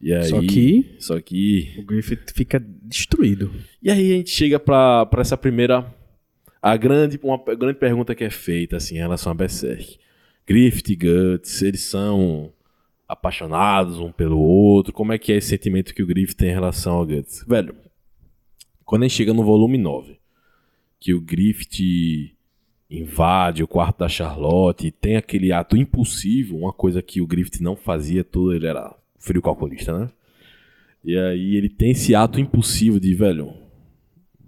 E 0.00 0.12
aí, 0.14 0.24
Só 0.24 0.40
que- 0.40 0.96
Só 0.98 1.20
que... 1.20 1.74
O 1.78 1.82
Griffith 1.84 2.32
fica 2.34 2.58
destruído. 2.82 3.50
E 3.82 3.90
aí 3.90 4.12
a 4.12 4.16
gente 4.16 4.30
chega 4.30 4.58
pra, 4.58 5.04
pra 5.06 5.20
essa 5.20 5.36
primeira. 5.36 5.86
A 6.62 6.76
grande, 6.76 7.18
uma 7.22 7.38
grande 7.54 7.78
pergunta 7.78 8.14
que 8.14 8.24
é 8.24 8.30
feita 8.30 8.76
assim, 8.76 8.94
em 8.96 8.98
relação 8.98 9.32
a 9.32 9.34
Berserk. 9.34 9.98
Griffith 10.46 10.90
e 10.92 10.96
Guts, 10.96 11.62
eles 11.62 11.82
são 11.82 12.52
apaixonados 13.06 13.98
um 13.98 14.10
pelo 14.12 14.38
outro? 14.38 14.92
Como 14.92 15.12
é 15.12 15.18
que 15.18 15.32
é 15.32 15.36
esse 15.36 15.48
sentimento 15.48 15.94
que 15.94 16.02
o 16.02 16.06
Griffith 16.06 16.36
tem 16.36 16.48
em 16.50 16.54
relação 16.54 16.94
ao 16.94 17.06
Guts? 17.06 17.44
Velho, 17.46 17.74
quando 18.84 19.02
a 19.02 19.08
gente 19.08 19.16
chega 19.16 19.32
no 19.34 19.44
volume 19.44 19.78
9, 19.78 20.18
que 20.98 21.12
o 21.14 21.20
Griffith 21.20 22.34
invade 22.90 23.62
o 23.62 23.68
quarto 23.68 23.98
da 23.98 24.08
Charlotte 24.08 24.86
e 24.86 24.90
tem 24.90 25.16
aquele 25.16 25.52
ato 25.52 25.76
impulsivo, 25.76 26.56
uma 26.56 26.72
coisa 26.72 27.00
que 27.00 27.20
o 27.20 27.26
Griffith 27.26 27.62
não 27.62 27.76
fazia 27.76 28.24
tudo, 28.24 28.52
ele 28.52 28.66
era 28.66 28.94
frio 29.18 29.40
calculista, 29.40 29.96
né? 29.96 30.08
E 31.04 31.16
aí 31.16 31.56
ele 31.56 31.68
tem 31.68 31.92
esse 31.92 32.14
ato 32.14 32.40
impulsivo 32.40 32.98
de, 32.98 33.14
velho, 33.14 33.52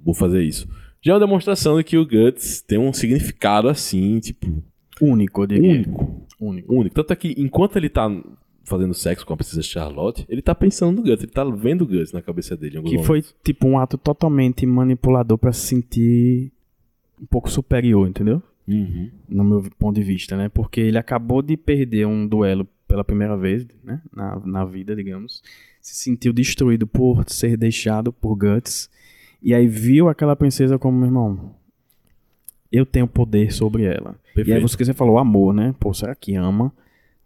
vou 0.04 0.14
fazer 0.14 0.42
isso. 0.42 0.68
Já 1.00 1.12
é 1.12 1.14
uma 1.14 1.20
demonstração 1.20 1.76
de 1.78 1.84
que 1.84 1.96
o 1.96 2.06
Guts 2.06 2.60
tem 2.60 2.78
um 2.78 2.92
significado 2.92 3.68
assim, 3.68 4.18
tipo, 4.20 4.62
Único, 5.00 5.42
eu 5.42 5.46
diria. 5.46 5.70
único. 5.70 6.26
Único. 6.40 6.74
Único. 6.74 6.94
Tanto 6.94 7.12
é 7.12 7.16
que 7.16 7.34
enquanto 7.38 7.76
ele 7.76 7.88
tá 7.88 8.08
fazendo 8.64 8.94
sexo 8.94 9.26
com 9.26 9.32
a 9.32 9.36
princesa 9.36 9.62
Charlotte, 9.62 10.24
ele 10.28 10.42
tá 10.42 10.54
pensando 10.54 10.96
no 10.96 11.02
Guts, 11.02 11.24
ele 11.24 11.32
tá 11.32 11.44
vendo 11.44 11.82
o 11.82 11.86
Guts 11.86 12.12
na 12.12 12.22
cabeça 12.22 12.56
dele. 12.56 12.80
Que 12.82 13.02
foi 13.02 13.24
tipo 13.42 13.66
um 13.66 13.78
ato 13.78 13.98
totalmente 13.98 14.64
manipulador 14.66 15.38
pra 15.38 15.52
se 15.52 15.66
sentir 15.66 16.52
um 17.22 17.26
pouco 17.26 17.48
superior, 17.48 18.08
entendeu? 18.08 18.42
Uhum. 18.66 19.10
No 19.28 19.44
meu 19.44 19.62
ponto 19.78 19.94
de 19.94 20.02
vista, 20.02 20.36
né? 20.36 20.48
Porque 20.48 20.80
ele 20.80 20.98
acabou 20.98 21.40
de 21.40 21.56
perder 21.56 22.06
um 22.06 22.26
duelo 22.26 22.66
pela 22.88 23.04
primeira 23.04 23.36
vez, 23.36 23.66
né? 23.84 24.02
Na, 24.12 24.40
na 24.44 24.64
vida, 24.64 24.96
digamos. 24.96 25.42
Se 25.80 25.94
sentiu 25.94 26.32
destruído 26.32 26.86
por 26.86 27.24
ser 27.28 27.56
deixado 27.56 28.12
por 28.12 28.34
Guts. 28.36 28.90
E 29.40 29.54
aí 29.54 29.66
viu 29.66 30.08
aquela 30.08 30.36
princesa 30.36 30.78
como, 30.78 30.98
meu 30.98 31.06
irmão, 31.06 31.54
eu 32.70 32.84
tenho 32.84 33.06
poder 33.06 33.52
sobre 33.52 33.84
ela. 33.84 34.16
E 34.24 34.40
aí 34.40 34.44
Perfeito. 34.44 34.68
você, 34.68 34.84
você 34.84 34.94
falou 34.94 35.18
amor, 35.18 35.54
né? 35.54 35.74
Pô, 35.78 35.94
será 35.94 36.14
que 36.14 36.34
ama? 36.34 36.72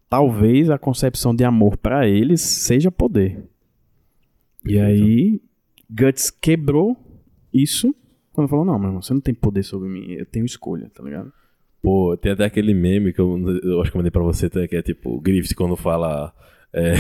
Talvez 0.09 0.71
a 0.71 0.79
concepção 0.79 1.35
de 1.35 1.45
amor 1.45 1.77
pra 1.77 2.07
eles 2.07 2.41
seja 2.41 2.91
poder. 2.91 3.43
E 4.65 4.75
Perfeito. 4.75 5.05
aí, 5.05 5.41
Guts 5.91 6.31
quebrou 6.31 6.97
isso 7.53 7.95
quando 8.37 8.49
falou: 8.49 8.65
Não, 8.65 8.79
meu 8.79 8.89
irmão, 8.89 9.03
você 9.03 9.13
não 9.13 9.21
tem 9.21 9.35
poder 9.35 9.63
sobre 9.63 9.89
mim, 9.89 10.13
eu 10.13 10.27
tenho 10.27 10.45
escolha, 10.45 10.91
tá 10.95 11.03
ligado? 11.03 11.33
Pô, 11.83 12.17
tem 12.17 12.33
até 12.33 12.45
aquele 12.45 12.75
meme 12.75 13.13
que 13.13 13.21
eu, 13.21 13.39
eu 13.63 13.81
acho 13.81 13.91
que 13.91 13.97
eu 13.97 13.99
mandei 13.99 14.11
pra 14.11 14.23
você, 14.23 14.49
tá, 14.51 14.67
que 14.69 14.77
é 14.77 14.83
tipo, 14.83 15.17
o 15.17 15.21
Griffith 15.21 15.55
quando 15.55 15.75
fala. 15.77 16.33
é, 16.73 16.95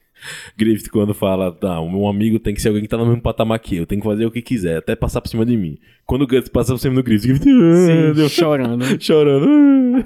Griffith 0.56 0.90
quando 0.90 1.14
fala, 1.14 1.52
tá, 1.52 1.80
o 1.80 1.90
meu 1.90 2.06
amigo 2.06 2.38
tem 2.38 2.54
que 2.54 2.60
ser 2.60 2.68
alguém 2.68 2.82
que 2.82 2.88
tá 2.88 2.96
no 2.96 3.06
mesmo 3.06 3.22
patamar 3.22 3.58
que 3.58 3.76
eu, 3.76 3.86
tem 3.86 3.98
que 3.98 4.04
fazer 4.04 4.26
o 4.26 4.30
que 4.30 4.42
quiser, 4.42 4.78
até 4.78 4.94
passar 4.94 5.20
por 5.20 5.28
cima 5.28 5.44
de 5.44 5.56
mim. 5.56 5.78
Quando 6.04 6.22
o 6.22 6.26
Guts 6.26 6.48
passa 6.48 6.72
por 6.72 6.78
cima 6.78 6.94
do 6.94 7.02
Griffith, 7.02 7.28
Griffith 7.28 7.48
ah, 7.48 8.14
Sim, 8.14 8.28
chorando. 8.28 8.84
chorando. 9.02 9.98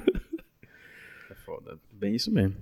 É 1.29 1.35
foda. 1.45 1.77
Bem 1.93 2.15
isso 2.15 2.31
mesmo. 2.31 2.55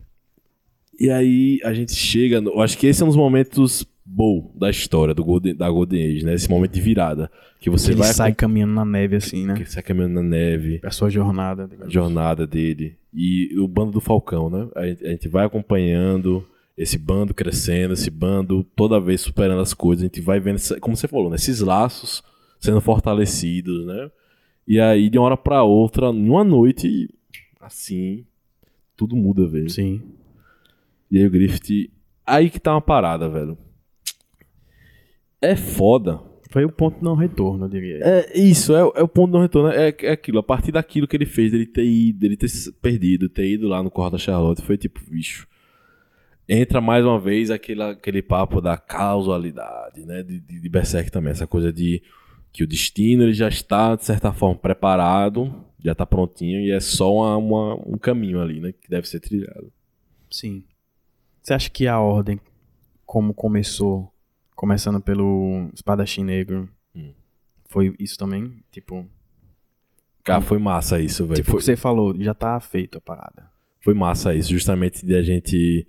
E 0.99 1.09
aí 1.09 1.59
a 1.63 1.73
gente 1.73 1.93
chega, 1.93 2.41
no, 2.41 2.51
eu 2.51 2.61
acho 2.61 2.77
que 2.77 2.87
esse 2.87 3.01
é 3.01 3.05
um 3.05 3.09
dos 3.09 3.17
momentos 3.17 3.85
bom 4.09 4.51
da 4.55 4.69
história 4.69 5.13
do 5.13 5.23
Golden, 5.23 5.53
da 5.53 5.69
Golden 5.69 6.01
Age, 6.15 6.25
né? 6.25 6.33
Esse 6.33 6.49
momento 6.49 6.71
de 6.71 6.81
virada, 6.81 7.29
que 7.59 7.69
você 7.69 7.91
ele 7.91 7.99
vai 7.99 8.13
sai 8.13 8.33
caminhando 8.33 8.73
na 8.73 8.85
neve 8.85 9.17
assim, 9.17 9.45
né? 9.45 9.53
que 9.55 9.65
sai 9.65 9.83
caminhando 9.83 10.13
na 10.15 10.23
neve, 10.23 10.79
A 10.83 10.91
sua 10.91 11.09
jornada. 11.09 11.65
a 11.65 11.67
digamos. 11.67 11.93
jornada 11.93 12.47
dele 12.47 12.97
e 13.13 13.53
o 13.59 13.67
bando 13.67 13.91
do 13.91 13.99
Falcão, 13.99 14.49
né? 14.49 14.67
A 14.75 14.85
gente, 14.87 15.05
a 15.05 15.09
gente 15.09 15.27
vai 15.27 15.45
acompanhando 15.45 16.45
esse 16.77 16.97
bando 16.97 17.33
crescendo, 17.33 17.93
esse 17.95 18.09
bando 18.09 18.63
toda 18.75 18.99
vez 18.99 19.21
superando 19.21 19.59
as 19.61 19.73
coisas, 19.73 20.03
a 20.03 20.07
gente 20.07 20.21
vai 20.21 20.39
vendo, 20.39 20.59
como 20.79 20.95
você 20.95 21.07
falou, 21.07 21.29
né? 21.29 21.35
esses 21.35 21.59
laços 21.59 22.23
sendo 22.59 22.79
fortalecidos, 22.79 23.85
né? 23.85 24.09
E 24.67 24.79
aí 24.79 25.09
de 25.09 25.17
uma 25.17 25.25
hora 25.25 25.37
pra 25.37 25.63
outra, 25.63 26.11
numa 26.13 26.43
noite 26.43 27.09
assim, 27.59 28.25
tudo 28.95 29.15
muda, 29.15 29.47
velho. 29.47 29.69
Sim. 29.69 30.01
E 31.11 31.17
aí 31.17 31.25
o 31.25 31.29
Griffith. 31.31 31.89
Aí 32.25 32.49
que 32.49 32.59
tá 32.59 32.73
uma 32.73 32.81
parada, 32.81 33.27
velho. 33.29 33.57
É 35.41 35.55
foda. 35.55 36.19
Foi 36.49 36.63
o 36.63 36.71
ponto 36.71 37.03
não 37.03 37.15
retorno, 37.15 37.65
eu 37.65 37.69
diria. 37.69 37.99
É 38.03 38.39
isso, 38.39 38.73
é, 38.75 38.79
é 38.79 39.03
o 39.03 39.07
ponto 39.07 39.31
do 39.31 39.39
retorno. 39.41 39.69
É, 39.69 39.93
é 40.01 40.11
aquilo. 40.11 40.39
A 40.39 40.43
partir 40.43 40.71
daquilo 40.71 41.07
que 41.07 41.15
ele 41.15 41.25
fez, 41.25 41.51
dele 41.51 41.65
ter 41.65 41.85
ido, 41.85 42.19
dele 42.19 42.37
ter 42.37 42.47
perdido, 42.81 43.27
ter 43.29 43.47
ido 43.47 43.67
lá 43.67 43.83
no 43.83 43.91
Corral 43.91 44.11
da 44.11 44.17
Charlotte, 44.17 44.61
foi 44.61 44.77
tipo, 44.77 44.99
bicho. 45.09 45.47
Entra 46.47 46.79
mais 46.79 47.03
uma 47.05 47.19
vez 47.19 47.51
aquele, 47.51 47.83
aquele 47.83 48.21
papo 48.21 48.61
da 48.61 48.77
causalidade, 48.77 50.05
né? 50.05 50.23
De, 50.23 50.39
de, 50.39 50.61
de 50.61 50.69
Berserk 50.69 51.11
também. 51.11 51.31
Essa 51.31 51.45
coisa 51.45 51.71
de 51.73 52.01
que 52.53 52.63
o 52.63 52.67
destino 52.67 53.23
ele 53.23 53.33
já 53.33 53.49
está, 53.49 53.95
de 53.95 54.05
certa 54.05 54.31
forma, 54.31 54.57
preparado, 54.57 55.53
já 55.83 55.93
tá 55.93 56.05
prontinho, 56.05 56.61
e 56.61 56.71
é 56.71 56.79
só 56.79 57.13
uma, 57.13 57.35
uma- 57.37 57.75
um 57.85 57.97
caminho 57.97 58.41
ali, 58.41 58.61
né? 58.61 58.71
Que 58.71 58.89
deve 58.89 59.07
ser 59.07 59.19
trilhado. 59.19 59.71
Sim. 60.31 60.63
Você 61.43 61.53
acha 61.53 61.69
que 61.69 61.85
a 61.87 61.99
ordem, 61.99 62.39
como 63.05 63.33
começou, 63.33 64.11
começando 64.57 64.99
pelo 64.99 65.69
espadachim 65.73 66.23
negro, 66.25 66.67
Hum. 66.93 67.13
foi 67.69 67.93
isso 67.97 68.17
também? 68.17 68.61
Tipo, 68.71 69.05
Cara, 70.23 70.41
foi 70.41 70.57
massa 70.57 70.99
isso, 70.99 71.25
velho. 71.25 71.35
tipo 71.37 71.51
Foi- 71.51 71.61
você 71.61 71.77
falou, 71.77 72.13
já 72.19 72.33
tá 72.33 72.59
feito 72.59 72.97
a 72.97 73.01
parada. 73.01 73.49
Foi 73.79 73.93
massa 73.93 74.35
isso, 74.35 74.49
justamente 74.49 75.05
de 75.05 75.15
a 75.15 75.21
gente 75.23 75.87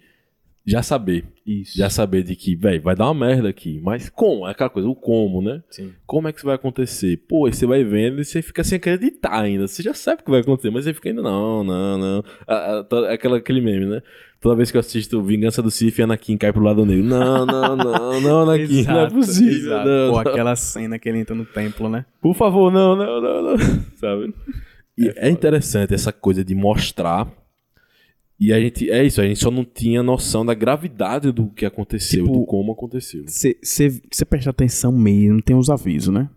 já 0.64 0.82
saber, 0.82 1.24
Isso. 1.46 1.76
já 1.76 1.88
saber 1.90 2.22
de 2.22 2.36
que, 2.36 2.54
velho, 2.54 2.80
vai 2.82 2.94
dar 2.94 3.06
uma 3.10 3.26
merda 3.26 3.48
aqui, 3.48 3.80
mas 3.82 4.08
como? 4.10 4.46
É 4.46 4.50
aquela 4.52 4.68
coisa, 4.70 4.86
o 4.86 4.94
como, 4.94 5.40
né? 5.42 5.62
Sim. 5.70 5.92
Como 6.06 6.28
é 6.28 6.32
que 6.32 6.38
isso 6.38 6.46
vai 6.46 6.54
acontecer? 6.54 7.16
Pô, 7.26 7.46
aí 7.46 7.54
você 7.54 7.66
vai 7.66 7.82
vendo 7.82 8.20
e 8.20 8.24
você 8.24 8.42
fica 8.42 8.62
sem 8.62 8.76
acreditar 8.76 9.40
ainda. 9.40 9.66
Você 9.66 9.82
já 9.82 9.94
sabe 9.94 10.20
o 10.20 10.24
que 10.26 10.30
vai 10.30 10.40
acontecer, 10.40 10.70
mas 10.70 10.84
você 10.84 10.92
fica 10.94 11.08
ainda, 11.08 11.22
não, 11.22 11.64
não, 11.64 11.98
não. 11.98 12.24
Ah, 12.46 12.78
ah, 12.80 12.84
to- 12.84 13.06
é 13.06 13.14
aquela, 13.14 13.38
aquele 13.38 13.60
meme, 13.62 13.86
né? 13.86 14.02
Toda 14.40 14.54
vez 14.54 14.70
que 14.70 14.76
eu 14.76 14.80
assisto 14.80 15.20
Vingança 15.22 15.60
do 15.60 15.70
Sif, 15.70 16.00
Anakin 16.00 16.36
cai 16.36 16.52
pro 16.52 16.62
lado 16.62 16.86
negro. 16.86 17.04
Não, 17.04 17.44
não, 17.44 17.76
não, 17.76 18.20
não, 18.20 18.40
Anakin, 18.42 18.84
não 18.84 19.00
é 19.00 19.10
possível. 19.10 19.52
exato. 19.52 19.88
Não, 19.88 20.12
Pô, 20.12 20.22
não. 20.22 20.30
aquela 20.30 20.54
cena 20.54 20.98
que 20.98 21.08
ele 21.08 21.18
entra 21.18 21.34
no 21.34 21.44
templo, 21.44 21.88
né? 21.88 22.04
Por 22.20 22.34
favor, 22.34 22.72
não, 22.72 22.94
não, 22.94 23.20
não, 23.20 23.42
não. 23.42 23.58
Sabe? 23.96 24.32
E 24.96 25.08
é, 25.16 25.28
interessante 25.28 25.92
essa 25.92 26.12
coisa 26.12 26.44
de 26.44 26.54
mostrar. 26.54 27.28
E 28.38 28.52
a 28.52 28.60
gente. 28.60 28.88
É 28.88 29.02
isso, 29.02 29.20
a 29.20 29.24
gente 29.26 29.40
só 29.40 29.50
não 29.50 29.64
tinha 29.64 30.02
noção 30.04 30.46
da 30.46 30.54
gravidade 30.54 31.32
do 31.32 31.48
que 31.48 31.66
aconteceu, 31.66 32.24
Tipo, 32.24 32.38
do 32.38 32.46
como 32.46 32.72
aconteceu. 32.72 33.24
Você 33.26 34.24
presta 34.28 34.50
atenção 34.50 34.92
mesmo, 34.92 35.42
tem 35.42 35.56
os 35.56 35.68
avisos, 35.68 36.14
né? 36.14 36.30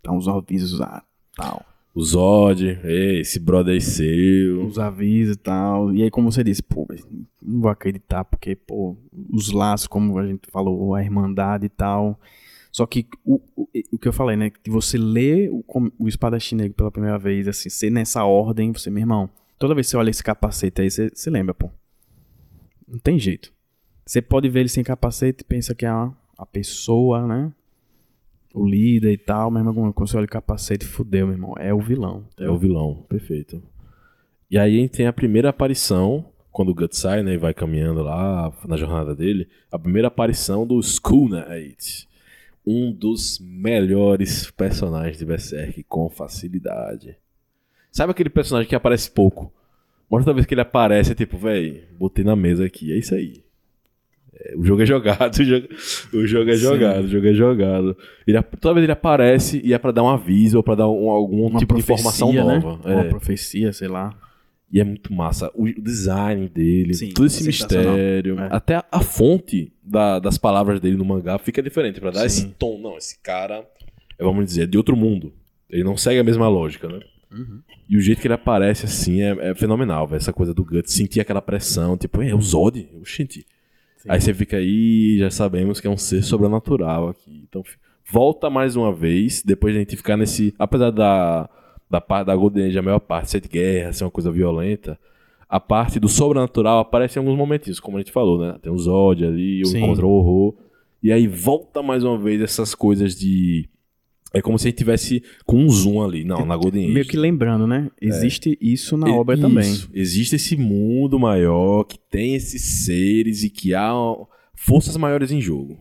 Então, 0.00 0.16
os 0.16 0.28
avisos, 0.28 0.80
ah, 0.80 1.02
tal. 1.36 1.66
O 1.98 2.02
Zod, 2.04 2.78
esse 2.84 3.40
brother 3.40 3.74
aí 3.74 3.80
seu. 3.80 4.64
Os 4.64 4.78
avisos 4.78 5.34
e 5.34 5.38
tal. 5.38 5.92
E 5.92 6.04
aí, 6.04 6.10
como 6.12 6.30
você 6.30 6.44
disse, 6.44 6.62
pô, 6.62 6.86
não 7.42 7.60
vou 7.60 7.68
acreditar, 7.68 8.24
porque, 8.24 8.54
pô, 8.54 8.96
os 9.32 9.50
laços, 9.50 9.88
como 9.88 10.16
a 10.16 10.24
gente 10.24 10.48
falou, 10.48 10.94
a 10.94 11.02
irmandade 11.02 11.66
e 11.66 11.68
tal. 11.68 12.16
Só 12.70 12.86
que 12.86 13.04
o, 13.24 13.40
o, 13.56 13.68
o 13.90 13.98
que 13.98 14.06
eu 14.06 14.12
falei, 14.12 14.36
né? 14.36 14.48
Que 14.48 14.70
você 14.70 14.96
lê 14.96 15.48
o, 15.48 15.64
o 15.98 16.06
espadachim 16.06 16.54
negro 16.54 16.74
pela 16.74 16.92
primeira 16.92 17.18
vez, 17.18 17.48
assim, 17.48 17.68
ser 17.68 17.90
nessa 17.90 18.24
ordem, 18.24 18.72
você, 18.72 18.90
meu 18.90 19.00
irmão, 19.00 19.28
toda 19.58 19.74
vez 19.74 19.88
que 19.88 19.90
você 19.90 19.96
olha 19.96 20.10
esse 20.10 20.22
capacete 20.22 20.80
aí, 20.80 20.88
você, 20.92 21.10
você 21.12 21.28
lembra, 21.28 21.52
pô. 21.52 21.68
Não 22.86 23.00
tem 23.00 23.18
jeito. 23.18 23.52
Você 24.06 24.22
pode 24.22 24.48
ver 24.48 24.60
ele 24.60 24.68
sem 24.68 24.84
capacete 24.84 25.42
e 25.42 25.44
pensa 25.44 25.74
que 25.74 25.84
é 25.84 25.88
a, 25.88 26.12
a 26.38 26.46
pessoa, 26.46 27.26
né? 27.26 27.52
O 28.58 28.66
líder 28.66 29.12
e 29.12 29.18
tal, 29.18 29.50
mas 29.50 29.64
irmão, 29.64 29.92
quando 29.92 30.08
você 30.08 30.16
olha 30.16 30.26
o 30.26 30.28
capacete, 30.28 30.84
fudeu, 30.84 31.26
meu 31.26 31.34
irmão. 31.34 31.54
É 31.58 31.72
o 31.72 31.80
vilão. 31.80 32.24
É 32.38 32.48
o 32.48 32.56
vilão, 32.56 33.04
perfeito. 33.08 33.62
E 34.50 34.58
aí 34.58 34.78
a 34.78 34.80
gente 34.80 34.92
tem 34.92 35.06
a 35.06 35.12
primeira 35.12 35.50
aparição, 35.50 36.26
quando 36.50 36.70
o 36.70 36.74
Guts 36.74 36.98
sai, 36.98 37.22
né, 37.22 37.34
e 37.34 37.38
vai 37.38 37.54
caminhando 37.54 38.02
lá 38.02 38.52
na 38.66 38.76
jornada 38.76 39.14
dele, 39.14 39.48
a 39.70 39.78
primeira 39.78 40.08
aparição 40.08 40.66
do 40.66 40.80
Skull 40.80 41.28
Knight. 41.28 42.08
Um 42.66 42.92
dos 42.92 43.38
melhores 43.40 44.50
personagens 44.50 45.18
de 45.18 45.24
Berserk, 45.24 45.82
com 45.84 46.10
facilidade. 46.10 47.16
Sabe 47.90 48.10
aquele 48.10 48.30
personagem 48.30 48.68
que 48.68 48.74
aparece 48.74 49.10
pouco? 49.10 49.52
Mas 50.10 50.24
toda 50.24 50.34
vez 50.34 50.46
que 50.46 50.54
ele 50.54 50.60
aparece, 50.60 51.12
é 51.12 51.14
tipo, 51.14 51.36
véi, 51.36 51.84
botei 51.98 52.24
na 52.24 52.36
mesa 52.36 52.64
aqui, 52.64 52.92
é 52.92 52.96
isso 52.96 53.14
aí. 53.14 53.42
O 54.56 54.64
jogo 54.64 54.82
é 54.82 54.86
jogado, 54.86 55.34
o 55.40 55.44
jogo, 55.44 55.66
o 56.14 56.26
jogo 56.26 56.50
é 56.50 56.54
Sim. 56.56 56.62
jogado, 56.62 57.04
o 57.04 57.08
jogo 57.08 57.26
é 57.26 57.34
jogado. 57.34 57.96
Ele, 58.26 58.42
toda 58.60 58.74
vez 58.74 58.84
ele 58.84 58.92
aparece 58.92 59.60
e 59.64 59.72
é 59.74 59.78
pra 59.78 59.90
dar 59.90 60.02
um 60.02 60.08
aviso 60.08 60.56
ou 60.58 60.62
pra 60.62 60.74
dar 60.74 60.88
um- 60.88 61.10
algum 61.10 61.46
Uma 61.46 61.58
tipo 61.58 61.74
de 61.74 61.80
informação 61.80 62.28
profecia, 62.32 62.44
né? 62.44 62.58
nova. 62.64 62.88
Uma 62.88 63.00
É. 63.00 63.08
profecia, 63.08 63.72
sei 63.72 63.88
lá. 63.88 64.16
E 64.70 64.78
é 64.80 64.84
muito 64.84 65.12
massa. 65.12 65.50
O, 65.54 65.66
design 65.66 66.46
dele, 66.48 66.92
Sim, 66.94 67.08
todo 67.14 67.26
esse 67.26 67.42
mistério. 67.44 68.38
É. 68.38 68.48
Até 68.50 68.76
a, 68.76 68.84
a 68.92 69.00
fonte 69.00 69.72
da- 69.82 70.18
das 70.18 70.36
palavras 70.38 70.78
dele 70.78 70.96
no 70.96 71.04
mangá 71.04 71.38
fica 71.38 71.62
diferente. 71.62 72.00
Pra 72.00 72.10
dar 72.10 72.20
Sim. 72.20 72.26
esse 72.26 72.46
tom. 72.58 72.78
Não, 72.78 72.96
esse 72.98 73.18
cara, 73.22 73.64
é, 74.18 74.22
vamos 74.24 74.44
dizer, 74.44 74.62
é 74.62 74.66
de 74.66 74.76
outro 74.76 74.94
mundo. 74.96 75.32
Ele 75.70 75.82
não 75.84 75.96
segue 75.96 76.20
a 76.20 76.24
mesma 76.24 76.48
lógica, 76.48 76.86
né? 76.86 77.00
Uhum. 77.32 77.60
E 77.88 77.96
o 77.96 78.00
jeito 78.00 78.20
que 78.20 78.26
ele 78.26 78.34
aparece 78.34 78.84
assim 78.86 79.20
é, 79.22 79.50
é 79.50 79.54
fenomenal, 79.54 80.06
velho. 80.06 80.18
Essa 80.18 80.32
coisa 80.32 80.52
do 80.54 80.64
Guts. 80.64 80.92
Sentir 80.92 81.20
aquela 81.20 81.40
pressão, 81.42 81.96
tipo, 81.96 82.22
é 82.22 82.34
o 82.34 82.40
Zod, 82.40 82.88
o 83.00 83.04
Shinti. 83.04 83.46
Sim. 83.98 84.08
Aí 84.10 84.20
você 84.20 84.32
fica 84.32 84.56
aí, 84.56 85.18
já 85.18 85.30
sabemos 85.30 85.80
que 85.80 85.86
é 85.86 85.90
um 85.90 85.96
ser 85.96 86.22
sobrenatural 86.22 87.08
aqui. 87.08 87.44
Então, 87.48 87.62
volta 88.10 88.48
mais 88.48 88.76
uma 88.76 88.92
vez, 88.92 89.42
depois 89.42 89.74
de 89.74 89.78
a 89.78 89.80
gente 89.82 89.96
ficar 89.96 90.16
nesse. 90.16 90.54
Apesar 90.58 90.90
da, 90.90 91.50
da 91.90 92.00
parte 92.00 92.26
da 92.28 92.36
Golden 92.36 92.66
Age, 92.66 92.78
a 92.78 92.82
maior 92.82 93.00
parte 93.00 93.30
ser 93.30 93.40
de 93.40 93.48
guerra, 93.48 93.92
ser 93.92 94.04
uma 94.04 94.10
coisa 94.10 94.30
violenta, 94.30 94.98
a 95.48 95.58
parte 95.58 95.98
do 95.98 96.08
sobrenatural 96.08 96.78
aparece 96.78 97.18
em 97.18 97.20
alguns 97.20 97.36
momentinhos, 97.36 97.80
como 97.80 97.96
a 97.96 98.00
gente 98.00 98.12
falou, 98.12 98.38
né? 98.38 98.56
Tem 98.62 98.70
o 98.70 98.78
Zod 98.78 99.24
ali, 99.24 99.62
o 99.64 99.76
encontro 99.76 100.08
horror. 100.08 100.54
E 101.02 101.10
aí 101.10 101.26
volta 101.26 101.82
mais 101.82 102.04
uma 102.04 102.18
vez 102.18 102.40
essas 102.40 102.74
coisas 102.74 103.16
de. 103.16 103.68
É 104.32 104.42
como 104.42 104.58
se 104.58 104.66
a 104.66 104.70
gente 104.70 104.78
tivesse 104.78 105.22
com 105.46 105.56
um 105.64 105.68
zoom 105.70 106.02
ali. 106.02 106.22
Não, 106.24 106.44
na 106.44 106.56
Golden 106.56 106.84
Age. 106.84 106.92
Meio 106.92 107.06
que 107.06 107.16
lembrando, 107.16 107.66
né? 107.66 107.90
Existe 108.00 108.58
isso 108.60 108.96
na 108.96 109.08
E- 109.08 109.12
obra 109.12 109.34
isso. 109.34 109.42
também. 109.42 109.74
Existe 109.94 110.36
esse 110.36 110.56
mundo 110.56 111.18
maior 111.18 111.84
que 111.84 111.98
tem 112.10 112.34
esses 112.34 112.84
seres 112.84 113.42
e 113.42 113.48
que 113.50 113.74
há 113.74 113.90
forças 114.54 114.96
maiores 114.98 115.30
em 115.30 115.40
jogo. 115.40 115.78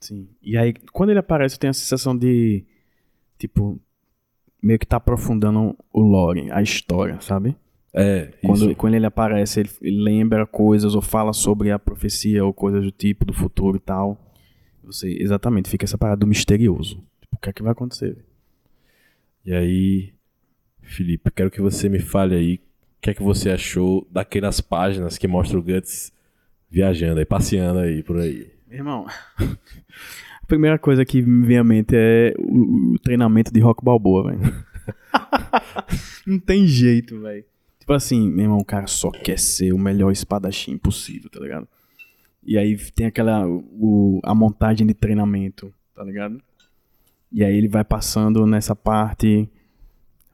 Sim. 0.00 0.26
E 0.42 0.56
aí, 0.56 0.72
quando 0.92 1.10
ele 1.10 1.18
aparece, 1.18 1.56
eu 1.56 1.60
tenho 1.60 1.70
a 1.70 1.74
sensação 1.74 2.16
de. 2.16 2.64
Tipo. 3.38 3.78
Meio 4.62 4.78
que 4.78 4.86
tá 4.86 4.96
aprofundando 4.96 5.76
o 5.92 6.00
lore, 6.00 6.48
a 6.52 6.62
história, 6.62 7.20
sabe? 7.20 7.56
É, 7.92 8.30
Quando, 8.40 8.66
isso. 8.68 8.76
quando 8.76 8.94
ele 8.94 9.04
aparece, 9.06 9.58
ele, 9.58 9.68
ele 9.82 10.00
lembra 10.00 10.46
coisas 10.46 10.94
ou 10.94 11.02
fala 11.02 11.32
sobre 11.32 11.72
a 11.72 11.80
profecia 11.80 12.44
ou 12.44 12.54
coisas 12.54 12.84
do 12.84 12.92
tipo, 12.92 13.24
do 13.24 13.32
futuro 13.32 13.76
e 13.76 13.80
tal. 13.80 14.16
Você, 14.84 15.16
exatamente, 15.20 15.68
fica 15.68 15.84
essa 15.84 15.98
parada 15.98 16.20
do 16.20 16.28
misterioso. 16.28 17.02
O 17.42 17.44
que 17.44 17.50
é 17.50 17.52
que 17.54 17.62
vai 17.62 17.72
acontecer? 17.72 18.16
E 19.44 19.52
aí, 19.52 20.14
Felipe, 20.80 21.28
quero 21.32 21.50
que 21.50 21.60
você 21.60 21.88
me 21.88 21.98
fale 21.98 22.36
aí 22.36 22.54
o 22.54 22.60
que 23.02 23.10
é 23.10 23.14
que 23.14 23.22
você 23.22 23.50
achou 23.50 24.06
daquelas 24.12 24.60
páginas 24.60 25.18
que 25.18 25.26
mostram 25.26 25.58
o 25.58 25.62
Guts 25.62 26.12
viajando 26.70 27.18
aí, 27.18 27.26
passeando 27.26 27.80
aí 27.80 28.00
por 28.04 28.18
aí. 28.18 28.48
Meu 28.68 28.78
irmão, 28.78 29.06
a 30.40 30.46
primeira 30.46 30.78
coisa 30.78 31.04
que 31.04 31.20
me 31.20 31.44
vem 31.44 31.58
à 31.58 31.64
mente 31.64 31.96
é 31.96 32.32
o, 32.38 32.92
o 32.92 32.98
treinamento 33.00 33.52
de 33.52 33.58
Rock 33.58 33.84
Balboa, 33.84 34.30
velho. 34.30 34.64
Não 36.24 36.38
tem 36.38 36.64
jeito, 36.64 37.20
velho. 37.22 37.44
Tipo 37.80 37.92
assim, 37.92 38.30
meu 38.30 38.44
irmão, 38.44 38.58
o 38.58 38.64
cara 38.64 38.86
só 38.86 39.10
quer 39.10 39.40
ser 39.40 39.72
o 39.72 39.78
melhor 39.78 40.12
espadachim 40.12 40.78
possível, 40.78 41.28
tá 41.28 41.40
ligado? 41.40 41.66
E 42.44 42.56
aí 42.56 42.76
tem 42.92 43.06
aquela, 43.06 43.44
o, 43.48 44.20
a 44.22 44.32
montagem 44.32 44.86
de 44.86 44.94
treinamento, 44.94 45.74
tá 45.92 46.04
ligado? 46.04 46.40
E 47.32 47.42
aí 47.42 47.56
ele 47.56 47.68
vai 47.68 47.84
passando 47.84 48.46
nessa 48.46 48.76
parte, 48.76 49.48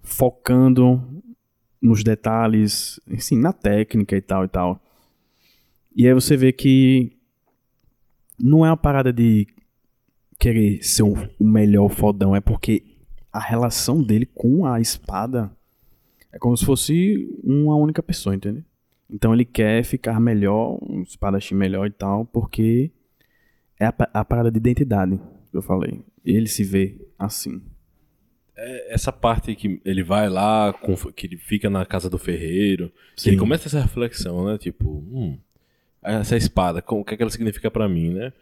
focando 0.02 1.22
nos 1.80 2.02
detalhes, 2.02 3.00
assim, 3.11 3.38
na 3.38 3.52
técnica 3.52 4.16
e 4.16 4.20
tal 4.20 4.44
e 4.44 4.48
tal. 4.48 4.82
E 5.94 6.06
aí 6.06 6.12
você 6.12 6.37
vê 6.37 6.52
que 6.52 7.12
não 8.38 8.64
é 8.64 8.70
uma 8.70 8.76
parada 8.76 9.12
de 9.12 9.46
querer 10.38 10.82
ser 10.82 11.02
o 11.02 11.16
melhor 11.40 11.88
fodão, 11.88 12.34
é 12.34 12.40
porque 12.40 12.82
a 13.32 13.40
relação 13.40 14.02
dele 14.02 14.26
com 14.26 14.66
a 14.66 14.80
espada 14.80 15.50
é 16.32 16.38
como 16.38 16.56
se 16.56 16.64
fosse 16.64 17.28
uma 17.42 17.76
única 17.76 18.02
pessoa, 18.02 18.34
entendeu? 18.34 18.62
Então 19.11 19.32
ele 19.32 19.44
quer 19.44 19.82
ficar 19.84 20.20
melhor, 20.20 20.78
um 20.82 21.02
espadachim 21.02 21.54
melhor 21.54 21.87
e 21.87 21.90
tal, 21.90 22.26
porque 22.26 22.90
é 23.80 23.87
a, 23.87 23.94
a 24.12 24.24
parada 24.24 24.50
de 24.50 24.58
identidade 24.58 25.18
que 25.50 25.56
eu 25.56 25.62
falei. 25.62 26.02
Ele 26.36 26.46
se 26.48 26.64
vê 26.64 26.96
assim. 27.18 27.62
Essa 28.88 29.12
parte 29.12 29.54
que 29.54 29.80
ele 29.84 30.02
vai 30.02 30.28
lá, 30.28 30.72
com- 30.72 30.96
que 31.12 31.26
ele 31.26 31.36
fica 31.36 31.70
na 31.70 31.86
casa 31.86 32.10
do 32.10 32.18
ferreiro, 32.18 32.92
que 33.14 33.22
Sim. 33.22 33.30
ele 33.30 33.38
começa 33.38 33.68
essa 33.68 33.80
reflexão, 33.80 34.44
né? 34.46 34.58
Tipo, 34.58 34.88
hum, 34.90 35.38
essa 36.02 36.36
espada, 36.36 36.82
o 36.88 37.04
que 37.04 37.14
é 37.14 37.16
que 37.16 37.22
ela 37.22 37.30
significa 37.30 37.70
pra 37.70 37.88
mim, 37.88 38.10
né? 38.14 38.32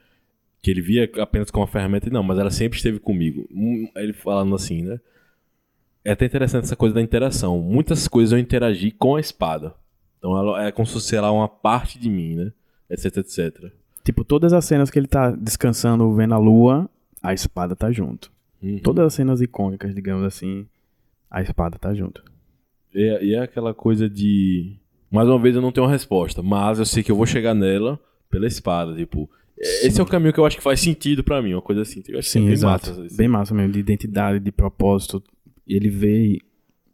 Que 0.63 0.71
ele 0.71 0.81
via 0.81 1.11
apenas 1.21 1.51
como 1.51 1.67
uma 1.67 1.71
ferramenta 1.71 2.09
e 2.09 2.13
não, 2.13 2.23
mas 2.23 2.39
ela 2.39 2.51
sempre 2.51 2.79
esteve 2.79 2.99
comigo. 2.99 3.47
Hum, 3.53 3.89
Ele 3.95 4.15
falando 4.15 4.55
assim, 4.55 4.83
né? 4.83 4.99
É 6.03 6.13
até 6.13 6.25
interessante 6.25 6.65
essa 6.65 6.77
coisa 6.77 6.95
da 6.95 7.03
interação. 7.03 7.61
Muitas 7.61 8.09
coisas 8.09 8.33
eu 8.33 8.39
interagi 8.39 8.91
com 8.93 9.17
a 9.17 9.21
espada. 9.21 9.75
Então 10.19 10.37
ela 10.39 10.65
é 10.67 10.73
como 10.73 10.87
se 10.87 10.95
fosse 10.95 11.15
ela 11.15 11.31
uma 11.31 11.49
parte 11.49 11.99
de 11.99 12.09
mim, 12.09 12.37
né? 12.37 12.53
Etc, 12.89 13.17
etc. 13.19 13.71
Tipo, 14.03 14.25
todas 14.25 14.53
as 14.55 14.65
cenas 14.65 14.89
que 14.91 14.99
ele 14.99 15.09
tá 15.09 15.31
descansando 15.33 16.11
vendo 16.15 16.33
a 16.35 16.39
lua, 16.39 16.89
a 17.23 17.33
espada 17.33 17.75
tá 17.77 17.91
junto. 17.93 18.31
Uhum. 18.63 18.79
Todas 18.79 19.07
as 19.07 19.15
cenas 19.15 19.41
icônicas, 19.41 19.95
digamos 19.95 20.25
assim, 20.25 20.67
a 21.31 21.43
espada 21.43 21.79
tá 21.79 21.95
junto. 21.95 22.23
E 22.95 23.03
é, 23.03 23.25
e 23.25 23.35
é 23.35 23.41
aquela 23.41 23.75
coisa 23.75 24.09
de. 24.09 24.77
Mais 25.11 25.29
uma 25.29 25.39
vez 25.39 25.55
eu 25.55 25.63
não 25.63 25.71
tenho 25.73 25.87
uma 25.87 25.93
resposta, 25.93 26.43
mas 26.43 26.79
eu 26.79 26.87
sei 26.87 27.03
que 27.03 27.11
eu 27.13 27.17
vou 27.17 27.27
chegar 27.27 27.55
nela 27.55 27.99
pela 28.31 28.47
espada. 28.47 28.95
Tipo, 28.95 29.31
é- 29.59 29.87
esse 29.87 30.01
é 30.01 30.03
o 30.03 30.07
caminho 30.07 30.33
que 30.33 30.41
eu 30.41 30.47
acho 30.47 30.57
que 30.57 30.63
faz 30.63 30.81
sentido 30.81 31.23
pra 31.23 31.41
mim, 31.43 31.53
uma 31.55 31.63
coisa 31.63 31.83
assim. 31.83 32.03
Eu 32.09 32.19
acho 32.19 32.31
que 32.33 32.39
é 32.39 32.41
Sim, 32.41 32.45
bem 32.47 32.53
exato. 32.53 32.89
massa 32.91 33.07
isso. 33.07 33.17
Bem 33.17 33.29
massa 33.29 33.55
mesmo, 33.55 33.73
de 33.73 33.79
identidade, 33.79 34.41
de 34.41 34.51
propósito. 34.53 35.23
Ele 35.67 35.89
vê 35.89 36.39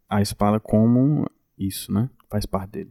a 0.08 0.20
espada 0.20 0.58
como 0.60 1.26
isso, 1.58 1.92
né? 1.92 2.10
Faz 2.30 2.44
parte 2.46 2.70
dele. 2.72 2.90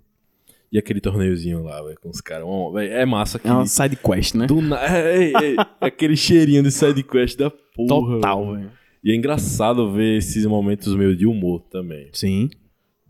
E 0.71 0.77
aquele 0.77 1.01
torneiozinho 1.01 1.63
lá, 1.63 1.81
velho, 1.83 1.99
com 1.99 2.09
os 2.09 2.21
caras. 2.21 2.47
É 2.89 3.05
massa 3.05 3.37
que. 3.37 3.47
É 3.47 3.51
uma 3.51 3.65
side 3.65 3.97
quest, 3.97 4.35
né? 4.35 4.47
Do 4.47 4.61
na... 4.61 4.81
é, 4.81 5.31
é, 5.31 5.31
é, 5.31 5.55
aquele 5.81 6.15
cheirinho 6.15 6.63
de 6.63 6.71
sidequest 6.71 7.37
da 7.37 7.49
porra. 7.49 8.15
Total, 8.15 8.53
velho. 8.53 8.71
E 9.03 9.11
é 9.11 9.15
engraçado 9.15 9.91
ver 9.91 10.17
esses 10.17 10.45
momentos 10.45 10.95
meio 10.95 11.15
de 11.15 11.25
humor 11.25 11.61
também. 11.69 12.07
Sim. 12.13 12.49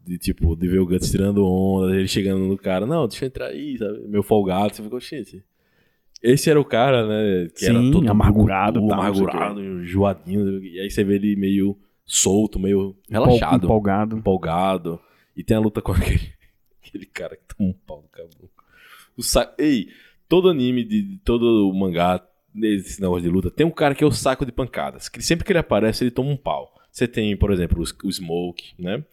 De 0.03 0.17
tipo, 0.17 0.55
de 0.55 0.67
ver 0.67 0.79
o 0.79 0.85
Guts 0.87 1.11
tirando 1.11 1.45
onda, 1.45 1.95
ele 1.95 2.07
chegando 2.07 2.39
no 2.45 2.57
cara, 2.57 2.87
não, 2.87 3.07
deixa 3.07 3.25
eu 3.25 3.27
entrar 3.27 3.47
aí, 3.47 3.77
sabe? 3.77 4.07
Meu 4.07 4.23
folgado, 4.23 4.73
você 4.73 4.81
ficou, 4.81 4.99
gente. 4.99 5.43
Esse 6.23 6.49
era 6.49 6.59
o 6.59 6.65
cara, 6.65 7.07
né? 7.07 7.49
Que 7.55 7.65
era 7.65 7.79
Sim, 7.79 7.91
todo 7.91 8.09
amargurado, 8.09 8.83
o 8.83 8.91
amargurado, 8.91 9.61
enjoadinho. 9.61 10.63
E 10.63 10.79
aí 10.79 10.89
você 10.89 11.03
vê 11.03 11.15
ele 11.15 11.35
meio 11.35 11.77
solto, 12.05 12.57
meio 12.59 12.95
relaxado, 13.09 13.65
Empolgado. 13.65 14.17
empolgado. 14.17 14.99
E 15.35 15.43
tem 15.43 15.57
a 15.57 15.59
luta 15.59 15.81
com 15.81 15.91
aquele, 15.93 16.19
aquele 16.91 17.05
cara 17.05 17.35
que 17.35 17.55
toma 17.55 17.69
um 17.69 17.73
pau 17.73 18.01
no 18.03 18.07
caboclo. 18.09 18.49
O 19.17 19.23
sa... 19.23 19.53
Ei, 19.57 19.87
todo 20.27 20.49
anime, 20.49 20.83
de, 20.83 21.17
todo 21.23 21.69
o 21.69 21.73
mangá, 21.73 22.25
nesse 22.53 23.01
negócio 23.01 23.23
de 23.23 23.29
luta, 23.29 23.49
tem 23.49 23.65
um 23.65 23.71
cara 23.71 23.95
que 23.95 24.03
é 24.03 24.07
o 24.07 24.11
saco 24.11 24.45
de 24.45 24.51
pancadas. 24.51 25.09
Que 25.09 25.21
sempre 25.23 25.45
que 25.45 25.51
ele 25.51 25.59
aparece, 25.59 26.03
ele 26.03 26.11
toma 26.11 26.29
um 26.29 26.37
pau. 26.37 26.73
Você 26.91 27.07
tem, 27.07 27.35
por 27.37 27.51
exemplo, 27.51 27.81
os- 27.81 27.95
o 28.03 28.11
Smoke, 28.11 28.73
né? 28.77 29.03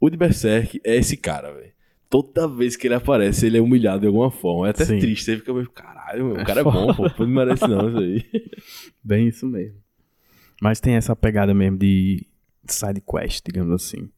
O 0.00 0.08
de 0.08 0.16
Berserk 0.16 0.80
é 0.84 0.96
esse 0.96 1.16
cara, 1.16 1.52
velho. 1.52 1.72
Toda 2.08 2.46
vez 2.46 2.76
que 2.76 2.86
ele 2.86 2.94
aparece, 2.94 3.46
ele 3.46 3.58
é 3.58 3.60
humilhado 3.60 4.00
de 4.02 4.06
alguma 4.06 4.30
forma. 4.30 4.68
É 4.68 4.70
até 4.70 4.84
Sim. 4.84 4.98
triste. 5.00 5.24
Você 5.24 5.36
fica 5.38 5.52
meio, 5.52 5.68
caralho, 5.70 6.24
meu, 6.26 6.34
o 6.36 6.40
É 6.40 6.44
cara 6.44 6.60
é 6.60 6.64
bom, 6.64 6.94
pô. 6.94 7.02
Não 7.18 7.26
merece 7.26 7.66
não 7.66 7.88
isso 7.88 7.98
aí. 7.98 8.24
Bem 9.02 9.26
isso 9.28 9.46
mesmo. 9.46 9.76
Mas 10.62 10.78
tem 10.80 10.94
essa 10.94 11.16
pegada 11.16 11.52
mesmo 11.52 11.76
de 11.78 12.24
side 12.68 13.00
quest, 13.00 13.42
digamos 13.44 13.72
assim. 13.72 14.08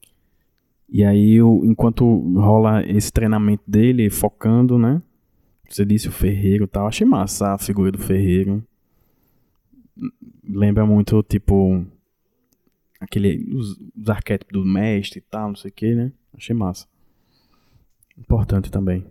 E 0.88 1.04
aí, 1.04 1.40
o- 1.42 1.64
enquanto 1.64 2.04
rola 2.38 2.82
esse 2.86 3.12
treinamento 3.12 3.62
dele, 3.66 4.08
focando, 4.10 4.78
né? 4.78 5.02
Você 5.68 5.84
disse 5.84 6.08
o 6.08 6.12
ferreiro 6.12 6.64
e 6.64 6.66
tal. 6.66 6.86
Achei 6.86 7.06
massa 7.06 7.52
a 7.52 7.58
figura 7.58 7.92
do 7.92 7.98
ferreiro. 7.98 8.64
Lembra 10.48 10.86
muito, 10.86 11.22
tipo. 11.22 11.84
Aquele. 13.00 13.44
Os, 13.54 13.78
os 13.96 14.08
arquétipos 14.08 14.52
do 14.52 14.64
mestre 14.64 15.18
e 15.18 15.22
tal, 15.22 15.48
não 15.48 15.56
sei 15.56 15.70
o 15.70 15.74
que, 15.74 15.94
né? 15.94 16.12
Achei 16.36 16.54
massa. 16.54 16.86
Importante 18.16 18.70
também. 18.70 19.04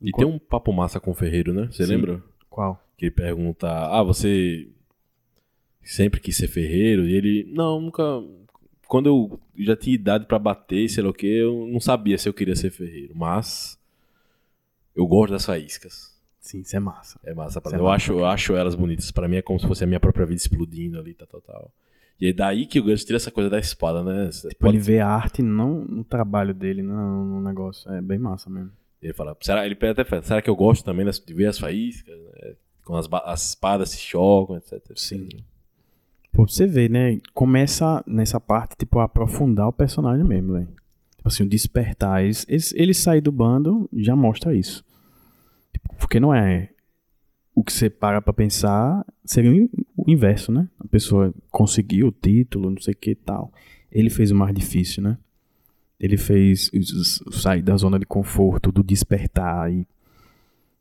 E 0.00 0.10
tem 0.12 0.26
um 0.26 0.38
papo 0.38 0.72
massa 0.72 1.00
com 1.00 1.12
o 1.12 1.14
Ferreiro, 1.14 1.52
né? 1.52 1.68
Você 1.70 1.84
Sim. 1.86 1.92
lembra? 1.94 2.22
Qual? 2.50 2.80
Que 2.96 3.06
ele 3.06 3.12
pergunta: 3.12 3.68
Ah, 3.68 4.02
você 4.02 4.68
sempre 5.82 6.20
quis 6.20 6.36
ser 6.36 6.48
ferreiro? 6.48 7.08
E 7.08 7.14
ele: 7.14 7.52
Não, 7.54 7.80
nunca. 7.80 8.02
Quando 8.92 9.06
eu 9.06 9.40
já 9.56 9.74
tinha 9.74 9.94
idade 9.94 10.26
pra 10.26 10.38
bater, 10.38 10.86
sei 10.86 11.02
lá 11.02 11.08
o 11.08 11.14
que, 11.14 11.26
eu 11.26 11.66
não 11.66 11.80
sabia 11.80 12.18
se 12.18 12.28
eu 12.28 12.34
queria 12.34 12.54
ser 12.54 12.70
ferreiro. 12.70 13.14
Mas. 13.16 13.78
Eu 14.94 15.06
gosto 15.06 15.32
das 15.32 15.46
faíscas. 15.46 16.14
Sim, 16.38 16.60
isso 16.60 16.76
é 16.76 16.78
massa. 16.78 17.18
É 17.24 17.32
massa 17.32 17.58
pra 17.58 17.72
é 17.72 17.76
Eu, 17.76 17.84
massa, 17.84 17.94
acho, 17.94 18.12
eu 18.12 18.26
acho 18.26 18.54
elas 18.54 18.74
bonitas. 18.74 19.10
Pra 19.10 19.26
mim 19.26 19.36
é 19.36 19.40
como 19.40 19.58
se 19.58 19.66
fosse 19.66 19.82
a 19.82 19.86
minha 19.86 19.98
própria 19.98 20.26
vida 20.26 20.42
explodindo 20.42 20.98
ali, 20.98 21.14
tal, 21.14 21.26
tal, 21.26 21.40
tal. 21.40 21.70
E 22.20 22.26
é 22.26 22.32
daí 22.34 22.66
que 22.66 22.80
o 22.80 22.82
Gus 22.84 23.02
tira 23.02 23.16
essa 23.16 23.30
coisa 23.30 23.48
da 23.48 23.58
espada, 23.58 24.04
né? 24.04 24.30
Você 24.30 24.50
Tipo, 24.50 24.60
pode- 24.60 24.76
ele 24.76 24.84
vê 24.84 25.00
a 25.00 25.08
arte 25.08 25.40
não 25.40 25.86
no 25.86 26.04
trabalho 26.04 26.52
dele, 26.52 26.82
não 26.82 27.24
no 27.24 27.40
negócio. 27.40 27.90
É 27.90 28.02
bem 28.02 28.18
massa 28.18 28.50
mesmo. 28.50 28.72
Ele 29.00 29.14
fala, 29.14 29.34
será, 29.40 29.64
ele 29.64 29.74
até 29.86 30.04
fala, 30.04 30.22
será 30.22 30.42
que 30.42 30.50
eu 30.50 30.54
gosto 30.54 30.84
também 30.84 31.06
de 31.06 31.32
ver 31.32 31.46
as 31.46 31.58
faíscas? 31.58 32.14
né? 32.14 32.56
Quando 32.84 32.98
as, 32.98 33.22
as 33.24 33.48
espadas 33.48 33.88
se 33.88 33.96
chocam, 34.00 34.58
etc. 34.58 34.74
etc. 34.74 34.98
Sim. 34.98 35.28
Pô, 36.32 36.46
você 36.48 36.66
vê, 36.66 36.88
né? 36.88 37.18
Começa 37.34 38.02
nessa 38.06 38.40
parte, 38.40 38.74
tipo, 38.76 38.98
a 38.98 39.04
aprofundar 39.04 39.68
o 39.68 39.72
personagem 39.72 40.24
mesmo, 40.24 40.54
velho. 40.54 40.68
Tipo 41.16 41.28
assim, 41.28 41.42
o 41.44 41.48
despertar. 41.48 42.24
Eles, 42.24 42.46
eles, 42.48 42.72
ele 42.74 42.94
sair 42.94 43.20
do 43.20 43.30
bando 43.30 43.88
já 43.92 44.16
mostra 44.16 44.54
isso. 44.54 44.82
Tipo, 45.72 45.94
porque 45.96 46.18
não 46.18 46.34
é. 46.34 46.70
O 47.54 47.62
que 47.62 47.70
você 47.72 47.90
para 47.90 48.22
pra 48.22 48.32
pensar 48.32 49.04
seria 49.26 49.50
o 49.50 49.54
in- 49.54 49.68
o 49.94 50.10
inverso, 50.10 50.50
né? 50.50 50.68
A 50.80 50.88
pessoa 50.88 51.34
conseguiu 51.50 52.08
o 52.08 52.12
título, 52.12 52.70
não 52.70 52.80
sei 52.80 52.94
o 52.94 52.96
que 52.96 53.10
e 53.10 53.14
tal. 53.14 53.52
Ele 53.90 54.08
fez 54.08 54.30
o 54.30 54.34
mais 54.34 54.54
difícil, 54.54 55.02
né? 55.02 55.18
Ele 56.00 56.16
fez 56.16 56.70
sair 57.30 57.62
da 57.62 57.76
zona 57.76 57.98
de 57.98 58.06
conforto, 58.06 58.72
do 58.72 58.82
despertar 58.82 59.70
e 59.70 59.86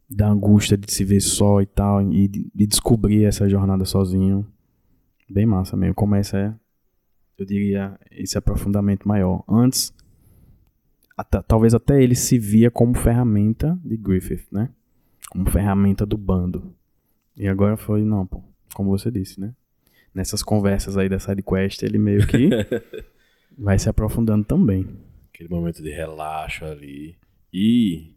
da 0.09 0.29
angústia 0.29 0.77
de 0.77 0.91
se 0.91 1.03
ver 1.03 1.19
só 1.21 1.61
e 1.61 1.65
tal, 1.65 2.01
e 2.11 2.27
de 2.27 2.49
descobrir 2.65 3.25
essa 3.25 3.47
jornada 3.49 3.83
sozinho. 3.85 4.47
Bem 5.31 5.45
massa 5.45 5.77
mesmo. 5.77 5.95
Começa, 5.95 6.37
é, 6.37 6.53
eu 7.37 7.45
diria, 7.45 7.97
esse 8.11 8.37
aprofundamento 8.37 9.07
maior. 9.07 9.43
Antes, 9.47 9.93
até- 11.17 11.41
talvez 11.41 11.73
até 11.73 12.03
ele 12.03 12.15
se 12.15 12.37
via 12.37 12.69
como 12.69 12.93
ferramenta 12.95 13.79
de 13.83 13.95
Griffith, 13.95 14.45
né? 14.51 14.69
Como 15.29 15.49
ferramenta 15.49 16.05
do 16.05 16.17
bando. 16.17 16.75
E 17.37 17.47
agora 17.47 17.77
foi, 17.77 18.03
não, 18.03 18.27
pô, 18.27 18.43
como 18.73 18.89
você 18.89 19.09
disse, 19.09 19.39
né? 19.39 19.53
Nessas 20.13 20.43
conversas 20.43 20.97
aí 20.97 21.07
da 21.07 21.17
sidequest, 21.17 21.81
ele 21.83 21.97
meio 21.97 22.27
que 22.27 22.49
vai 23.57 23.79
se 23.79 23.87
aprofundando 23.87 24.43
também. 24.43 24.85
Aquele 25.33 25.47
momento 25.47 25.81
de 25.81 25.89
relaxo 25.91 26.65
ali. 26.65 27.15
E. 27.53 28.13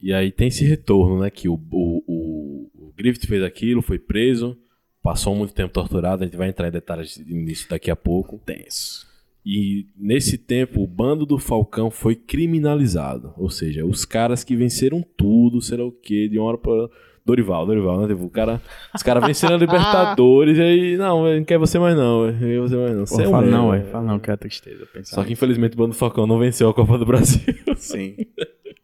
E 0.00 0.14
aí 0.14 0.30
tem 0.30 0.46
esse 0.48 0.64
retorno, 0.64 1.20
né? 1.20 1.30
Que 1.30 1.48
o, 1.48 1.54
o, 1.54 2.04
o, 2.06 2.70
o 2.74 2.92
Griffith 2.96 3.26
fez 3.26 3.42
aquilo, 3.42 3.82
foi 3.82 3.98
preso, 3.98 4.56
passou 5.02 5.34
muito 5.34 5.54
tempo 5.54 5.72
torturado, 5.72 6.22
a 6.22 6.26
gente 6.26 6.36
vai 6.36 6.48
entrar 6.48 6.68
em 6.68 6.72
detalhes 6.72 7.22
nisso 7.26 7.68
daqui 7.68 7.90
a 7.90 7.96
pouco. 7.96 8.40
Tenso. 8.44 9.08
E 9.44 9.86
nesse 9.96 10.36
tempo, 10.36 10.82
o 10.82 10.86
bando 10.86 11.24
do 11.24 11.38
Falcão 11.38 11.90
foi 11.90 12.14
criminalizado. 12.14 13.32
Ou 13.36 13.48
seja, 13.48 13.86
os 13.86 14.04
caras 14.04 14.44
que 14.44 14.54
venceram 14.54 15.04
tudo, 15.16 15.62
sei 15.62 15.78
lá 15.78 15.84
o 15.84 15.92
quê, 15.92 16.28
de 16.28 16.38
uma 16.38 16.48
hora 16.48 16.58
pra. 16.58 16.88
Dorival, 17.24 17.66
Dorival, 17.66 18.00
né? 18.00 18.08
Tipo, 18.08 18.24
o 18.24 18.30
cara, 18.30 18.60
os 18.94 19.02
caras 19.02 19.24
venceram 19.24 19.54
a 19.54 19.58
Libertadores 19.60 20.58
e 20.58 20.62
aí, 20.62 20.96
não, 20.96 21.32
não 21.32 21.44
quer 21.44 21.58
você 21.58 21.78
mais 21.78 21.94
não, 21.94 22.26
não 22.26 22.38
quer 22.38 22.60
você 22.60 22.76
mais 22.76 22.96
não. 22.96 23.06
Você 23.06 23.22
é 23.22 23.24
fala 23.26 23.42
mesmo, 23.42 23.56
não, 23.56 23.74
é. 23.74 23.82
Fala 23.84 24.04
não, 24.04 24.18
que 24.18 24.30
é 24.30 24.36
tristeza. 24.36 24.86
Pensar 24.86 25.16
Só 25.16 25.22
que 25.22 25.32
infelizmente 25.34 25.74
o 25.74 25.76
bando 25.76 25.90
do 25.90 25.96
Falcão 25.96 26.26
não 26.26 26.38
venceu 26.38 26.70
a 26.70 26.74
Copa 26.74 26.98
do 26.98 27.04
Brasil. 27.06 27.40
Sim. 27.76 28.16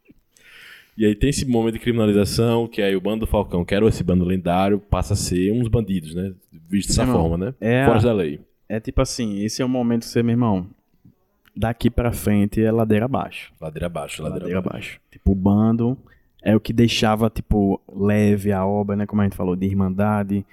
E 0.97 1.05
aí 1.05 1.15
tem 1.15 1.29
esse 1.31 1.45
momento 1.45 1.75
de 1.75 1.81
criminalização, 1.81 2.67
que 2.67 2.81
aí 2.81 2.97
o 2.97 3.01
bando 3.01 3.21
do 3.21 3.27
Falcão, 3.27 3.65
que 3.65 3.75
era 3.75 3.87
esse 3.87 4.03
bando 4.03 4.25
lendário, 4.25 4.79
passa 4.79 5.13
a 5.13 5.17
ser 5.17 5.53
uns 5.53 5.69
bandidos, 5.69 6.15
né? 6.15 6.33
Visto 6.69 6.89
dessa 6.89 7.03
Irmão, 7.03 7.21
forma, 7.29 7.37
né? 7.47 7.55
é 7.61 7.83
a- 7.83 7.87
Fora 7.87 8.01
da 8.01 8.13
lei. 8.13 8.41
É 8.69 8.81
tipo 8.81 9.01
assim, 9.03 9.41
esse 9.43 9.61
é 9.61 9.65
o 9.65 9.69
momento 9.69 10.01
que 10.03 10.09
você, 10.09 10.23
meu 10.23 10.33
irmão, 10.33 10.67
daqui 11.55 11.91
pra 11.91 12.13
frente 12.13 12.63
é 12.63 12.73
ladeira 12.73 13.05
abaixo. 13.05 13.53
Ladeira 13.61 13.87
abaixo, 13.87 14.23
ladeira, 14.23 14.45
Ladeira 14.45 14.59
abaixo. 14.61 14.77
abaixo. 14.95 15.01
Tipo, 15.11 15.33
o 15.33 15.35
bando 15.35 15.97
é 16.43 16.57
o 16.57 16.61
que 16.61 16.73
deixava, 16.73 17.29
tipo, 17.31 17.81
leve 17.95 18.51
a 18.53 18.65
obra, 18.67 18.97
né? 18.97 19.07
Como 19.07 19.21
a 19.21 19.25
gente 19.25 19.37
falou, 19.37 19.55
de 19.55 19.67
irmandade, 19.67 20.45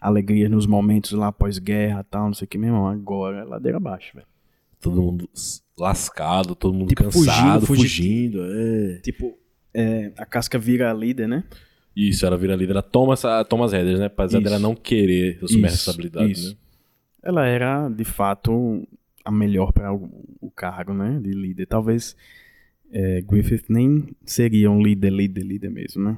alegria 0.00 0.48
nos 0.48 0.66
momentos 0.66 1.12
lá 1.12 1.30
pós-guerra 1.32 2.00
e 2.00 2.04
tal, 2.10 2.26
não 2.26 2.34
sei 2.34 2.44
o 2.44 2.48
que, 2.48 2.58
meu 2.58 2.68
irmão. 2.70 2.88
Agora 2.88 3.38
é 3.38 3.44
ladeira 3.44 3.78
abaixo, 3.78 4.10
velho. 4.14 4.26
Todo 4.80 5.00
mundo 5.00 5.28
lascado, 5.78 6.54
todo 6.56 6.74
mundo 6.74 6.88
Tipo, 6.88 7.04
cansado, 7.04 7.66
fugindo, 7.66 8.38
fugindo, 8.38 8.42
é. 8.44 8.98
Tipo, 9.00 9.38
é, 9.74 10.12
a 10.16 10.26
casca 10.26 10.58
vira 10.58 10.92
líder, 10.92 11.28
né? 11.28 11.44
Isso, 11.94 12.24
ela 12.24 12.36
vira 12.38 12.54
líder. 12.56 12.72
Ela 12.72 12.82
toma, 12.82 13.12
essa, 13.14 13.44
toma 13.44 13.66
as 13.66 13.72
rédeas, 13.72 14.00
né? 14.00 14.06
Apesar 14.06 14.40
dela 14.40 14.58
não 14.58 14.74
querer 14.74 15.38
assumir 15.42 15.64
a 15.64 15.66
Isso, 15.68 15.76
responsabilidade, 15.76 16.32
isso. 16.32 16.50
né? 16.50 16.56
Ela 17.22 17.46
era, 17.46 17.88
de 17.88 18.04
fato, 18.04 18.86
a 19.24 19.30
melhor 19.30 19.72
para 19.72 19.92
o, 19.94 20.10
o 20.40 20.50
cargo, 20.50 20.92
né? 20.94 21.20
De 21.22 21.30
líder. 21.32 21.66
Talvez 21.66 22.16
é, 22.90 23.20
Griffith 23.22 23.64
nem 23.68 24.08
seria 24.24 24.70
um 24.70 24.82
líder, 24.82 25.10
líder, 25.12 25.42
líder 25.44 25.70
mesmo, 25.70 26.02
né? 26.02 26.16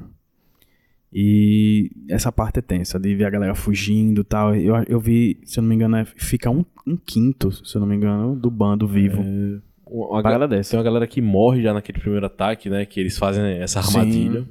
E 1.13 1.93
essa 2.09 2.33
parte 2.33 2.59
é 2.59 2.63
tensa, 2.63 2.99
de 2.99 3.15
ver 3.15 3.25
a 3.25 3.31
galera 3.31 3.55
fugindo 3.55 4.23
e 4.23 4.25
tal. 4.25 4.55
Eu, 4.57 4.75
eu 4.89 4.99
vi, 4.99 5.39
se 5.45 5.59
eu 5.59 5.63
não 5.63 5.69
me 5.69 5.75
engano, 5.77 5.97
é- 5.97 6.05
fica 6.05 6.51
um, 6.51 6.65
um 6.87 6.97
quinto, 6.97 7.53
se 7.53 7.77
eu 7.77 7.81
não 7.81 7.87
me 7.87 7.95
engano, 7.95 8.35
do 8.35 8.51
bando 8.51 8.87
vivo. 8.89 9.21
Uma, 9.23 9.63
uma 9.87 10.07
Uma 10.17 10.23
parada 10.23 10.47
ga- 10.47 10.57
dessa. 10.57 10.71
Tem 10.71 10.79
uma 10.79 10.85
galera 10.85 11.07
que 11.07 11.21
morre 11.21 11.63
já 11.63 11.73
naquele 11.75 11.99
primeiro 12.01 12.27
ataque, 12.27 12.69
né? 12.71 12.85
Que 12.87 13.01
eles 13.01 13.17
fazem 13.19 13.45
essa 13.59 13.83
Sim. 13.83 13.99
armadilha. 13.99 14.49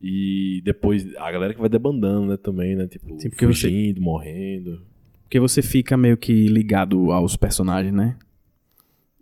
E 0.00 0.60
depois 0.64 1.14
a 1.16 1.30
galera 1.30 1.52
que 1.54 1.60
vai 1.60 1.68
debandando, 1.68 2.26
né? 2.28 2.36
Também, 2.36 2.76
né? 2.76 2.86
Tipo, 2.86 3.20
Sim, 3.20 3.30
porque 3.30 3.46
você- 3.46 3.68
fugindo, 3.68 4.00
morrendo. 4.00 4.80
Porque 5.24 5.40
você 5.40 5.60
fica 5.60 5.96
meio 5.96 6.16
que 6.16 6.46
ligado 6.46 7.10
aos 7.12 7.36
personagens, 7.36 7.92
né? 7.92 8.16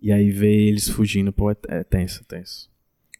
E 0.01 0.13
aí 0.13 0.31
ver 0.31 0.55
eles 0.69 0.89
fugindo, 0.89 1.33
pô, 1.33 1.51
é, 1.51 1.57
é 1.69 1.83
tenso, 1.83 2.25
tenso. 2.27 2.71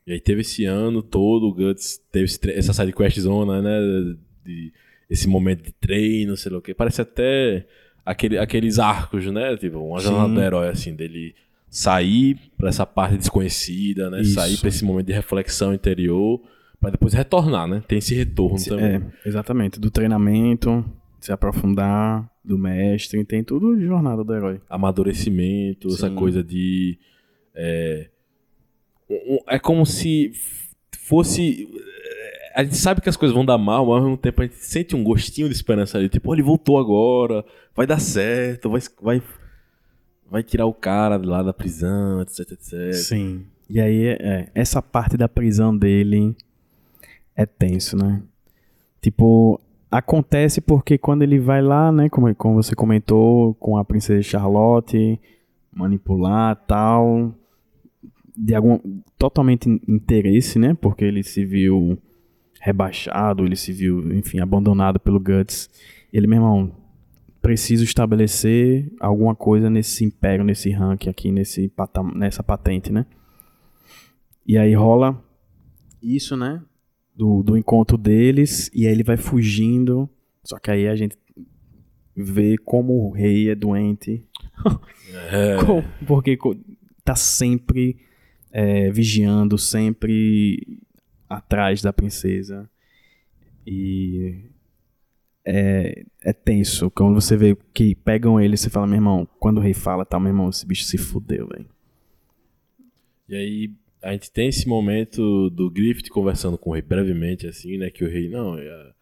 E 0.07 0.13
aí 0.13 0.21
teve 0.21 0.43
esse 0.43 0.65
ano 0.67 1.03
todo, 1.03 1.47
o 1.49 1.55
Guts 1.55 1.99
teve 2.13 2.27
essa 2.53 2.73
side 2.73 2.93
quest 2.93 3.19
zona, 3.19 3.61
né? 3.61 4.15
De, 4.45 4.73
esse 5.11 5.27
momento 5.29 5.65
de 5.65 5.73
treino, 5.73 6.37
sei 6.37 6.53
lá 6.53 6.59
o 6.59 6.63
que. 6.63 6.75
Parece 6.75 7.01
até 7.01 7.67
aquele, 8.05 8.39
aqueles 8.39 8.79
arcos, 8.79 9.25
né? 9.33 9.57
Tipo, 9.57 9.79
uma 9.79 9.99
Sim. 9.99 10.09
jornada 10.09 10.35
do 10.35 10.41
herói, 10.43 10.69
assim, 10.69 10.95
dele 10.95 11.35
sair 11.77 12.39
pra 12.57 12.71
essa 12.71 12.87
parte 12.87 13.19
desconhecida, 13.19 14.09
né? 14.09 14.23
Isso. 14.23 14.33
Sair 14.35 14.57
pra 14.59 14.69
esse 14.71 14.83
momento 14.85 15.07
de 15.09 15.13
reflexão 15.13 15.75
interior, 15.75 16.41
pra 16.81 16.89
depois 16.91 17.13
retornar, 17.13 17.69
né? 17.69 17.83
Tem 17.87 17.99
esse 17.99 18.15
retorno 18.15 18.59
Se- 18.59 18.71
também. 18.71 18.87
É, 19.25 19.29
exatamente. 19.29 19.79
Do 19.79 19.91
treinamento, 19.91 20.83
se 21.21 21.31
aprofundar, 21.33 22.31
do 22.43 22.57
mestre, 22.57 23.23
tem 23.25 23.45
tudo 23.45 23.77
de 23.77 23.85
jornada 23.85 24.25
do 24.25 24.33
herói. 24.35 24.61
amadurecimento, 24.71 25.89
essa 25.89 26.09
Sim. 26.09 26.15
coisa 26.15 26.43
de. 26.43 26.99
É, 27.55 28.09
é 29.49 29.59
como 29.59 29.85
se 29.85 30.33
fosse. 30.99 31.69
A 32.55 32.65
gente 32.65 32.77
sabe 32.77 33.03
que 33.03 33.09
as 33.11 33.19
coisas 33.19 33.35
vão 33.35 33.45
dar 33.45 33.59
mal, 33.59 33.85
mas 33.85 33.97
ao 33.97 34.03
mesmo 34.03 34.17
tempo 34.17 34.41
a 34.41 34.47
gente 34.47 34.57
sente 34.65 34.97
um 34.97 35.05
gostinho 35.05 35.47
de 35.49 35.55
esperança 35.55 35.99
ali. 35.99 36.09
Tipo, 36.09 36.31
"Ó, 36.31 36.35
ele 36.35 36.43
voltou 36.43 36.79
agora, 36.79 37.45
vai 37.75 37.87
dar 37.87 37.99
certo, 38.01 38.71
vai, 38.71 38.81
vai, 39.03 39.23
vai 40.31 40.43
tirar 40.43 40.67
o 40.67 40.75
cara 40.75 41.17
lá 41.17 41.43
da 41.43 41.53
prisão, 41.53 42.21
etc, 42.23 42.53
etc. 42.53 42.93
Sim. 42.93 43.45
E 43.69 43.81
aí, 43.81 44.07
é, 44.07 44.49
essa 44.55 44.81
parte 44.81 45.17
da 45.17 45.29
prisão 45.29 45.77
dele 45.77 46.37
é 47.35 47.45
tenso, 47.45 47.97
né? 47.97 48.23
Tipo, 49.01 49.61
acontece 49.91 50.61
porque 50.61 50.97
quando 50.99 51.23
ele 51.23 51.39
vai 51.39 51.61
lá, 51.63 51.91
né, 51.93 52.09
como, 52.09 52.33
como 52.35 52.63
você 52.63 52.75
comentou, 52.75 53.55
com 53.55 53.77
a 53.77 53.85
princesa 53.85 54.23
Charlotte, 54.23 55.21
manipular 55.73 56.57
tal, 56.67 57.35
de 58.37 58.55
algum 58.55 58.79
totalmente 59.19 59.69
in- 59.69 59.81
interesse, 59.89 60.59
né? 60.59 60.75
Porque 60.75 61.05
ele 61.05 61.23
se 61.23 61.45
viu 61.45 61.99
rebaixado, 62.61 63.45
ele 63.45 63.57
se 63.57 63.73
viu, 63.73 64.13
enfim, 64.13 64.41
abandonado 64.41 64.99
pelo 64.99 65.21
Guts. 65.21 65.69
Ele, 66.13 66.27
meu 66.27 66.37
irmão, 66.39 66.73
preciso 67.47 67.85
estabelecer 67.85 68.93
alguma 68.99 69.33
coisa 69.37 69.71
nesse 69.71 70.05
império, 70.05 70.45
nesse 70.45 70.69
ranking 70.71 71.09
aqui, 71.09 71.31
nesse 71.31 71.73
nessa 72.17 72.43
patente, 72.43 72.91
né? 72.93 73.07
E 74.45 74.59
aí 74.59 74.75
rola 74.75 75.23
isso, 76.03 76.37
né? 76.37 76.61
Do, 77.15 77.45
do 77.45 77.57
encontro 77.57 77.97
deles, 77.97 78.69
e 78.75 78.85
aí 78.85 78.93
ele 78.93 79.05
vai 79.05 79.17
fugindo. 79.17 80.11
Só 80.43 80.59
que 80.59 80.73
aí 80.73 80.89
a 80.89 80.97
gente 80.97 81.17
vê 82.17 82.59
como 82.59 82.95
o 82.95 83.13
rei 83.13 83.49
é 83.51 83.55
doente. 83.55 84.25
É, 85.31 85.57
Com- 85.65 85.83
porque 86.05 86.37
tá 87.05 87.15
sempre 87.15 87.97
é, 88.51 88.91
vigiando, 88.91 89.57
sempre 89.57 90.81
atrás 91.29 91.81
da 91.81 91.93
princesa. 91.93 92.69
E 93.67 94.45
é, 95.47 96.05
é 96.23 96.33
tenso. 96.33 96.91
Quando 96.91 97.15
você 97.15 97.37
vê 97.37 97.57
que 97.73 97.95
pegam 97.95 98.41
ele, 98.41 98.57
você 98.57 98.69
fala, 98.69 98.87
meu 98.87 98.97
irmão, 98.97 99.29
quando 99.39 99.59
o 99.59 99.61
rei 99.61 99.73
fala, 99.73 100.05
tá, 100.05 100.19
meu 100.19 100.31
irmão, 100.31 100.51
esse 100.51 100.67
bicho 100.67 100.83
se 100.85 100.99
fudeu, 100.99 101.47
velho. 101.47 101.67
E 103.29 103.37
aí 103.37 103.71
a 104.03 104.13
gente 104.13 104.31
tem 104.31 104.49
esse 104.49 104.69
momento 104.69 105.49
do 105.51 105.71
Griffith 105.71 106.11
conversando 106.11 106.59
com 106.59 106.71
o 106.71 106.73
rei 106.73 106.83
brevemente, 106.83 107.47
assim, 107.47 107.79
né? 107.79 107.91
Que 107.91 108.05
o 108.05 108.11
rei, 108.11 108.29
não, 108.29 108.59
é, 108.59 108.93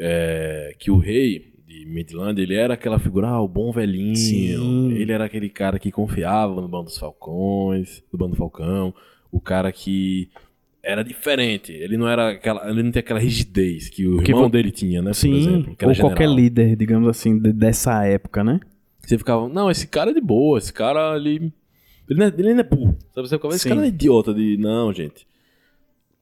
é, 0.00 0.74
que 0.78 0.90
o 0.90 0.98
rei 0.98 1.52
de 1.66 1.84
Midland, 1.86 2.40
ele 2.40 2.54
era 2.54 2.74
aquela 2.74 2.98
figura, 2.98 3.28
ah, 3.28 3.40
o 3.40 3.48
bom 3.48 3.70
velhinho. 3.70 4.16
Sim. 4.16 4.92
Ele 4.92 5.12
era 5.12 5.24
aquele 5.24 5.48
cara 5.48 5.78
que 5.78 5.92
confiava 5.92 6.60
no 6.60 6.68
bando 6.68 6.84
dos 6.86 6.98
falcões, 6.98 8.02
do 8.10 8.18
bando 8.18 8.34
falcão. 8.34 8.92
O 9.30 9.40
cara 9.40 9.70
que 9.70 10.30
era 10.82 11.02
diferente. 11.02 11.72
Ele 11.72 11.96
não 11.96 12.08
era 12.08 12.30
aquela, 12.30 12.68
ele 12.70 12.82
não 12.82 12.90
tinha 12.90 13.00
aquela 13.00 13.20
rigidez 13.20 13.88
que 13.88 14.06
o 14.06 14.16
Porque 14.16 14.30
irmão 14.32 14.48
dele 14.50 14.70
tinha, 14.70 15.00
né? 15.02 15.10
Por 15.10 15.14
Sim, 15.16 15.36
exemplo, 15.36 15.76
que 15.76 15.84
ou 15.84 15.94
qualquer 15.94 16.24
general. 16.24 16.34
líder, 16.36 16.76
digamos 16.76 17.08
assim, 17.08 17.38
de- 17.38 17.52
dessa 17.52 18.04
época, 18.06 18.42
né? 18.44 18.60
Você 19.00 19.16
ficava, 19.18 19.48
não, 19.48 19.70
esse 19.70 19.86
cara 19.86 20.10
é 20.10 20.14
de 20.14 20.20
boa, 20.20 20.58
esse 20.58 20.72
cara 20.72 21.12
ali. 21.12 21.52
Ele 22.08 22.18
não 22.20 22.26
é, 22.26 22.28
ele 22.36 22.54
não 22.54 22.60
é 22.60 22.64
burro. 22.64 22.96
Sabe? 23.14 23.28
Você 23.28 23.36
ficava, 23.36 23.54
esse 23.54 23.62
Sim. 23.64 23.68
cara 23.70 23.80
não 23.80 23.86
é 23.86 23.88
idiota 23.90 24.32
de. 24.34 24.56
Não, 24.58 24.92
gente. 24.92 25.26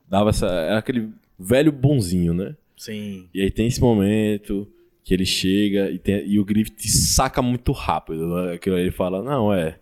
Dava 0.09 0.29
essa. 0.29 0.47
Era 0.47 0.77
aquele 0.79 1.09
velho 1.39 1.71
bonzinho, 1.71 2.33
né? 2.33 2.55
Sim. 2.75 3.27
E 3.33 3.41
aí 3.41 3.51
tem 3.51 3.67
esse 3.67 3.81
momento 3.81 4.67
que 5.03 5.13
ele 5.13 5.25
chega 5.25 5.89
e, 5.89 5.97
tem, 5.97 6.27
e 6.27 6.39
o 6.39 6.45
Griffith 6.45 6.87
saca 6.89 7.41
muito 7.41 7.71
rápido. 7.71 8.27
Né? 8.27 8.53
Aquilo 8.53 8.75
aí 8.75 8.83
ele 8.83 8.91
fala, 8.91 9.21
não, 9.23 9.53
é. 9.53 9.77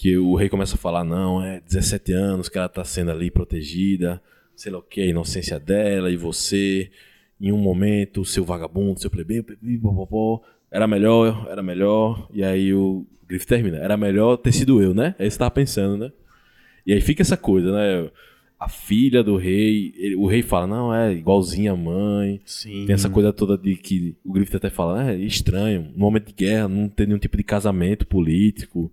Que 0.00 0.16
o 0.16 0.34
rei 0.34 0.48
começa 0.48 0.76
a 0.76 0.78
falar, 0.78 1.04
não, 1.04 1.44
é 1.44 1.60
17 1.60 2.10
anos 2.14 2.48
que 2.48 2.56
ela 2.56 2.70
tá 2.70 2.82
sendo 2.82 3.10
ali 3.10 3.30
protegida, 3.30 4.18
sei 4.56 4.72
lá 4.72 4.78
o 4.78 4.82
que, 4.82 5.02
a 5.02 5.06
inocência 5.06 5.60
dela 5.60 6.10
e 6.10 6.16
você, 6.16 6.90
em 7.38 7.52
um 7.52 7.58
momento, 7.58 8.24
seu 8.24 8.42
vagabundo, 8.42 8.98
seu 8.98 9.10
plebeu, 9.10 9.44
era 10.70 10.86
melhor, 10.86 11.46
era 11.50 11.62
melhor. 11.62 12.28
E 12.32 12.42
aí 12.42 12.72
o 12.72 13.04
Griffith 13.28 13.48
termina, 13.48 13.76
era 13.76 13.94
melhor 13.98 14.38
ter 14.38 14.52
sido 14.52 14.80
eu, 14.82 14.94
né? 14.94 15.14
É 15.18 15.26
isso 15.26 15.30
que 15.30 15.30
você 15.34 15.38
tava 15.40 15.50
pensando, 15.50 15.98
né? 15.98 16.10
E 16.86 16.94
aí 16.94 17.00
fica 17.02 17.20
essa 17.20 17.36
coisa, 17.36 17.70
né? 17.70 18.10
A 18.58 18.70
filha 18.70 19.22
do 19.22 19.36
rei, 19.36 19.92
ele- 19.98 20.16
o 20.16 20.26
rei 20.26 20.40
fala, 20.42 20.66
não, 20.66 20.94
é 20.94 21.12
igualzinha 21.12 21.72
a 21.72 21.76
mãe. 21.76 22.40
Sim. 22.46 22.86
Tem 22.86 22.94
essa 22.94 23.10
coisa 23.10 23.34
toda 23.34 23.58
de 23.58 23.76
que 23.76 24.16
o 24.24 24.32
Griffith 24.32 24.56
até 24.56 24.70
fala, 24.70 25.10
é 25.12 25.16
estranho, 25.18 25.90
no 25.92 25.98
momento 25.98 26.28
de 26.28 26.32
guerra 26.32 26.68
não 26.68 26.88
tem 26.88 27.06
nenhum 27.06 27.18
tipo 27.18 27.36
de 27.36 27.42
casamento 27.42 28.06
político, 28.06 28.90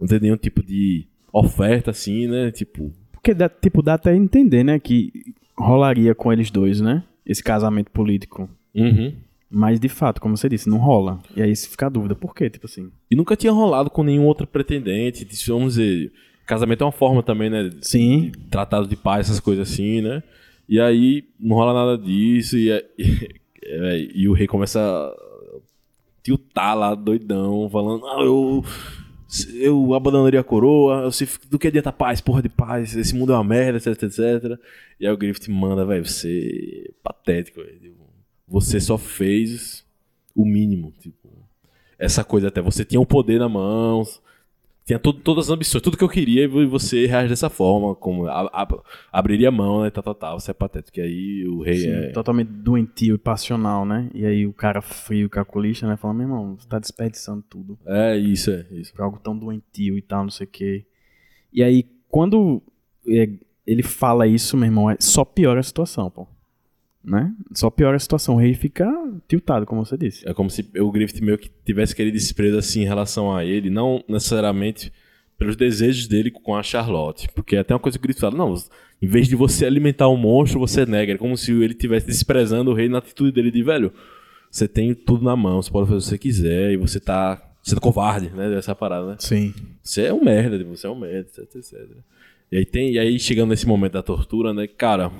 não 0.00 0.06
tem 0.06 0.20
nenhum 0.20 0.36
tipo 0.36 0.62
de 0.62 1.06
oferta 1.32 1.90
assim, 1.90 2.26
né? 2.26 2.50
Tipo, 2.50 2.92
Porque, 3.12 3.34
dá, 3.34 3.48
tipo, 3.48 3.82
dá 3.82 3.94
até 3.94 4.14
entender, 4.14 4.64
né, 4.64 4.78
que 4.78 5.12
rolaria 5.56 6.14
com 6.14 6.32
eles 6.32 6.50
dois, 6.50 6.80
né? 6.80 7.02
Esse 7.26 7.42
casamento 7.42 7.90
político. 7.90 8.48
uhum. 8.74 9.12
Mas, 9.50 9.80
de 9.80 9.88
fato, 9.88 10.20
como 10.20 10.36
você 10.36 10.46
disse, 10.46 10.68
não 10.68 10.76
rola. 10.76 11.20
E 11.34 11.40
aí 11.40 11.56
se 11.56 11.68
fica 11.70 11.86
a 11.86 11.88
dúvida. 11.88 12.14
Por 12.14 12.34
quê? 12.34 12.50
Tipo 12.50 12.66
assim. 12.66 12.90
E 13.10 13.16
nunca 13.16 13.34
tinha 13.34 13.50
rolado 13.50 13.88
com 13.88 14.02
nenhum 14.02 14.26
outro 14.26 14.46
pretendente. 14.46 15.26
Vamos 15.46 15.74
dizer, 15.74 16.12
casamento 16.46 16.82
é 16.82 16.84
uma 16.84 16.92
forma 16.92 17.22
também, 17.22 17.48
né? 17.48 17.70
Sim. 17.80 18.30
Tratado 18.50 18.86
de 18.86 18.94
paz, 18.94 19.26
essas 19.26 19.40
coisas 19.40 19.70
assim, 19.70 20.02
né? 20.02 20.22
E 20.68 20.78
aí 20.78 21.24
não 21.40 21.56
rola 21.56 21.72
nada 21.72 21.96
disso 22.02 22.58
e, 22.58 22.70
e, 22.98 23.30
e 24.14 24.28
o 24.28 24.34
rei 24.34 24.46
começa 24.46 24.80
a 24.80 25.14
tiltar 26.22 26.76
lá, 26.76 26.94
doidão, 26.94 27.70
falando, 27.70 28.06
ah, 28.06 28.20
eu, 28.20 28.62
eu 29.54 29.92
abandonaria 29.94 30.40
a 30.40 30.44
coroa, 30.44 31.02
eu 31.02 31.12
sei, 31.12 31.28
do 31.50 31.58
que 31.58 31.68
adianta 31.68 31.92
paz, 31.92 32.20
porra 32.20 32.42
de 32.42 32.48
paz, 32.48 32.96
esse 32.96 33.14
mundo 33.14 33.32
é 33.32 33.36
uma 33.36 33.44
merda, 33.44 33.76
etc, 33.78 34.02
etc. 34.02 34.58
E 34.98 35.06
aí 35.06 35.12
o 35.12 35.16
Griffith 35.16 35.50
manda, 35.50 35.84
velho, 35.84 36.06
você 36.06 36.92
patético, 37.02 37.60
velho. 37.62 37.94
Você 38.46 38.80
só 38.80 38.96
fez 38.96 39.84
o 40.34 40.44
mínimo, 40.44 40.92
tipo, 40.98 41.28
essa 41.98 42.24
coisa 42.24 42.48
até, 42.48 42.62
você 42.62 42.84
tinha 42.84 43.00
o 43.00 43.06
poder 43.06 43.38
na 43.38 43.48
mão, 43.48 44.02
tinha 44.88 44.98
todo, 44.98 45.20
todas 45.20 45.44
as 45.44 45.50
ambições, 45.54 45.82
tudo 45.82 45.98
que 45.98 46.02
eu 46.02 46.08
queria, 46.08 46.44
e 46.44 46.66
você 46.66 47.04
reage 47.06 47.28
dessa 47.28 47.50
forma, 47.50 47.94
como 47.94 48.26
a- 48.26 48.48
a- 48.50 48.82
abriria 49.12 49.48
a 49.48 49.52
mão, 49.52 49.82
né, 49.82 49.90
tal, 49.90 50.02
tal, 50.02 50.14
tal, 50.14 50.40
você 50.40 50.50
é 50.50 50.54
patético. 50.54 50.98
E 50.98 51.02
aí 51.02 51.46
o 51.46 51.60
rei 51.60 51.76
Sim, 51.76 51.90
é... 51.90 52.08
Totalmente 52.12 52.48
doentio 52.48 53.14
e 53.16 53.18
passional, 53.18 53.84
né? 53.84 54.08
E 54.14 54.24
aí 54.24 54.46
o 54.46 54.52
cara 54.54 54.80
frio, 54.80 55.28
calculista, 55.28 55.86
né? 55.86 55.98
Fala, 55.98 56.14
meu 56.14 56.22
irmão, 56.26 56.56
você 56.58 56.66
tá 56.66 56.78
desperdiçando 56.78 57.44
tudo. 57.50 57.78
É, 57.86 58.16
isso, 58.16 58.50
é, 58.50 58.64
isso. 58.72 58.94
Pra 58.94 59.04
algo 59.04 59.18
tão 59.22 59.36
doentio 59.38 59.98
e 59.98 60.00
tal, 60.00 60.22
não 60.22 60.30
sei 60.30 60.46
o 60.46 60.50
quê. 60.50 60.86
E 61.52 61.62
aí, 61.62 61.84
quando 62.08 62.62
é, 63.06 63.28
ele 63.66 63.82
fala 63.82 64.26
isso, 64.26 64.56
meu 64.56 64.64
irmão, 64.68 64.90
é, 64.90 64.96
só 64.98 65.22
piora 65.22 65.60
a 65.60 65.62
situação, 65.62 66.10
pô. 66.10 66.26
Né? 67.04 67.32
Só 67.54 67.70
piora 67.70 67.96
a 67.96 68.00
situação. 68.00 68.34
O 68.34 68.38
rei 68.38 68.54
fica 68.54 68.86
tiltado, 69.26 69.64
como 69.64 69.84
você 69.84 69.96
disse. 69.96 70.28
É 70.28 70.34
como 70.34 70.50
se 70.50 70.68
o 70.78 70.90
Griffith 70.90 71.22
meio 71.22 71.38
que 71.38 71.50
tivesse 71.64 71.92
aquele 71.92 72.10
desprezo 72.10 72.58
assim 72.58 72.82
em 72.82 72.86
relação 72.86 73.34
a 73.34 73.44
ele, 73.44 73.70
não 73.70 74.02
necessariamente 74.08 74.92
pelos 75.38 75.56
desejos 75.56 76.06
dele 76.08 76.30
com 76.30 76.56
a 76.56 76.62
Charlotte. 76.62 77.28
Porque 77.34 77.56
até 77.56 77.72
uma 77.72 77.80
coisa 77.80 77.98
que 77.98 78.02
o 78.02 78.06
Griffith 78.06 78.20
fala, 78.20 78.36
não, 78.36 78.54
Em 79.00 79.06
vez 79.06 79.28
de 79.28 79.36
você 79.36 79.64
alimentar 79.64 80.08
o 80.08 80.16
monstro, 80.16 80.60
você 80.60 80.84
nega. 80.84 81.12
É 81.12 81.16
como 81.16 81.36
se 81.36 81.52
ele 81.52 81.72
estivesse 81.72 82.06
desprezando 82.06 82.70
o 82.70 82.74
rei 82.74 82.88
na 82.88 82.98
atitude 82.98 83.32
dele 83.32 83.50
de, 83.50 83.62
velho, 83.62 83.92
você 84.50 84.66
tem 84.66 84.94
tudo 84.94 85.24
na 85.24 85.36
mão, 85.36 85.62
você 85.62 85.70
pode 85.70 85.88
fazer 85.88 85.98
o 85.98 86.02
que 86.02 86.08
você 86.08 86.18
quiser 86.18 86.72
e 86.72 86.76
você 86.76 86.98
tá 86.98 87.42
sendo 87.62 87.80
covarde, 87.80 88.30
né? 88.30 88.48
Dessa 88.48 88.74
parada, 88.74 89.06
né? 89.06 89.16
Sim. 89.18 89.54
Você 89.82 90.02
é 90.02 90.12
um 90.12 90.24
merda, 90.24 90.62
você 90.64 90.86
é 90.86 90.90
um 90.90 90.98
merda, 90.98 91.28
etc, 91.28 91.54
etc. 91.54 91.78
E 92.50 92.56
aí, 92.56 92.64
tem, 92.64 92.92
e 92.92 92.98
aí 92.98 93.18
chegando 93.18 93.50
nesse 93.50 93.66
momento 93.66 93.92
da 93.92 94.02
tortura, 94.02 94.54
né? 94.54 94.66
Cara, 94.66 95.12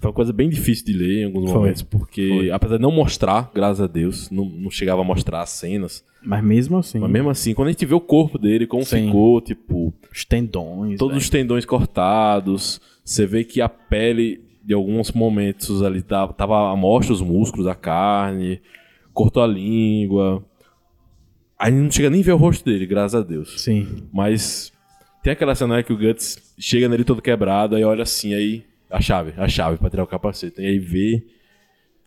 foi 0.00 0.08
uma 0.10 0.14
coisa 0.14 0.32
bem 0.32 0.48
difícil 0.48 0.84
de 0.86 0.92
ler 0.92 1.22
em 1.22 1.24
alguns 1.24 1.50
Foi. 1.50 1.58
momentos, 1.60 1.82
porque 1.82 2.28
Foi. 2.28 2.50
apesar 2.50 2.76
de 2.76 2.82
não 2.82 2.92
mostrar, 2.92 3.50
graças 3.54 3.80
a 3.80 3.86
Deus, 3.86 4.30
não, 4.30 4.44
não 4.44 4.70
chegava 4.70 5.00
a 5.00 5.04
mostrar 5.04 5.42
as 5.42 5.50
cenas, 5.50 6.04
Mas 6.22 6.42
mesmo 6.42 6.78
assim, 6.78 6.98
mas 6.98 7.10
mesmo 7.10 7.30
assim, 7.30 7.54
quando 7.54 7.68
a 7.68 7.70
gente 7.72 7.84
vê 7.84 7.94
o 7.94 8.00
corpo 8.00 8.38
dele, 8.38 8.66
como 8.66 8.84
Sim. 8.84 9.06
ficou, 9.06 9.40
tipo, 9.40 9.92
os 10.12 10.24
tendões. 10.24 10.98
todos 10.98 11.14
velho. 11.14 11.22
os 11.22 11.30
tendões 11.30 11.64
cortados, 11.64 12.80
você 13.04 13.26
vê 13.26 13.44
que 13.44 13.60
a 13.60 13.68
pele, 13.68 14.40
de 14.64 14.74
alguns 14.74 15.10
momentos 15.12 15.82
ali, 15.82 16.02
tava, 16.02 16.32
tava 16.32 16.70
a 16.72 16.76
mostra 16.76 17.12
os 17.12 17.20
músculos, 17.22 17.66
a 17.66 17.74
carne, 17.74 18.60
cortou 19.12 19.42
a 19.42 19.46
língua. 19.46 20.44
Aí 21.58 21.72
não 21.72 21.90
chega 21.90 22.08
nem 22.08 22.20
a 22.20 22.24
ver 22.24 22.32
o 22.32 22.36
rosto 22.36 22.64
dele, 22.64 22.86
graças 22.86 23.20
a 23.20 23.24
Deus. 23.24 23.60
Sim. 23.60 23.86
Mas 24.12 24.72
tem 25.24 25.32
aquela 25.32 25.54
cena 25.54 25.76
né, 25.76 25.82
que 25.82 25.92
o 25.92 25.98
Guts 25.98 26.54
chega 26.56 26.88
nele 26.88 27.02
todo 27.02 27.20
quebrado, 27.20 27.74
aí 27.74 27.82
olha 27.82 28.02
assim, 28.02 28.32
aí 28.32 28.64
a 28.90 29.00
chave, 29.00 29.32
a 29.36 29.48
chave 29.48 29.78
pra 29.78 29.90
tirar 29.90 30.02
o 30.04 30.06
capacete. 30.06 30.60
E 30.60 30.66
aí 30.66 30.78
vê. 30.78 31.24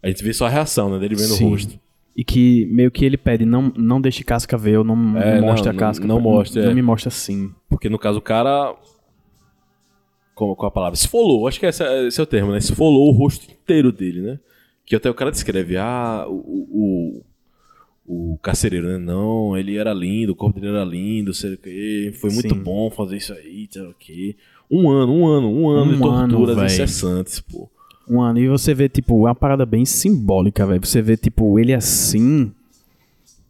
A 0.04 0.08
gente 0.08 0.24
vê 0.24 0.34
só 0.34 0.46
a 0.46 0.50
reação, 0.50 0.90
né? 0.92 0.98
Dele 1.00 1.16
vendo 1.16 1.28
Sim. 1.34 1.46
o 1.46 1.50
rosto. 1.50 1.80
E 2.16 2.24
que 2.24 2.66
meio 2.66 2.92
que 2.92 3.06
ele 3.06 3.18
pede, 3.18 3.46
não, 3.46 3.72
não 3.78 4.02
deixe 4.02 4.24
casca 4.24 4.58
ver, 4.58 4.78
ou 4.80 4.84
não, 4.84 5.18
É, 5.18 5.40
não 5.40 5.50
a 5.52 5.74
casca. 5.74 6.06
não- 6.06 6.16
não 6.16 6.22
mostre, 6.22 6.62
Não 6.62 6.72
é. 6.72 6.74
me 6.74 6.82
mostra 6.82 7.08
assim. 7.08 7.52
Porque 7.70 7.88
no 7.88 7.98
caso 8.00 8.18
o 8.20 8.22
cara. 8.22 8.76
Como, 10.36 10.56
qual 10.56 10.70
a 10.70 10.72
palavra? 10.74 10.96
Esfolou, 10.96 11.48
acho 11.48 11.60
que 11.60 11.66
esse 11.66 11.84
é, 11.84 12.08
esse 12.08 12.20
é 12.20 12.24
o 12.24 12.26
termo, 12.26 12.52
né? 12.52 12.58
Esfolou 12.58 13.10
o 13.10 13.12
rosto 13.12 13.50
inteiro 13.52 13.92
dele, 13.92 14.22
né? 14.22 14.40
Que 14.86 14.96
até 14.96 15.10
o 15.10 15.14
cara 15.14 15.30
descreve, 15.32 15.78
ah, 15.78 16.26
o, 16.28 17.22
o, 18.06 18.34
o 18.34 18.38
carcereiro, 18.40 18.88
né? 18.88 18.98
Não, 18.98 19.56
ele 19.58 19.78
era 19.78 19.94
lindo, 19.94 20.32
o 20.32 20.36
corpo 20.36 20.60
dele 20.60 20.74
era 20.76 20.84
lindo, 20.86 21.34
sei 21.34 21.54
o 21.54 21.58
quê. 21.58 22.12
Foi 22.20 22.32
muito 22.32 22.56
Sim. 22.56 22.62
bom 22.64 22.90
fazer 22.90 23.18
isso 23.18 23.34
aí, 23.34 23.68
sei 23.70 23.84
o 23.84 23.94
quê. 23.98 24.36
Um 24.72 24.90
ano, 24.90 25.14
um 25.14 25.28
ano, 25.28 25.50
um 25.52 25.70
ano 25.70 25.92
Um 25.92 25.98
de 25.98 26.08
ano, 26.08 26.28
torturas 26.30 26.56
véi. 26.56 26.66
incessantes, 26.68 27.40
pô. 27.42 27.70
Um 28.08 28.22
ano. 28.22 28.40
E 28.40 28.48
você 28.48 28.74
vê, 28.74 28.88
tipo, 28.88 29.28
é 29.28 29.30
uma 29.30 29.36
parada 29.36 29.66
bem 29.66 29.86
simbólica, 29.86 30.66
velho. 30.66 30.86
Você 30.86 31.02
vê, 31.02 31.18
tipo, 31.18 31.60
ele 31.60 31.74
assim. 31.74 32.52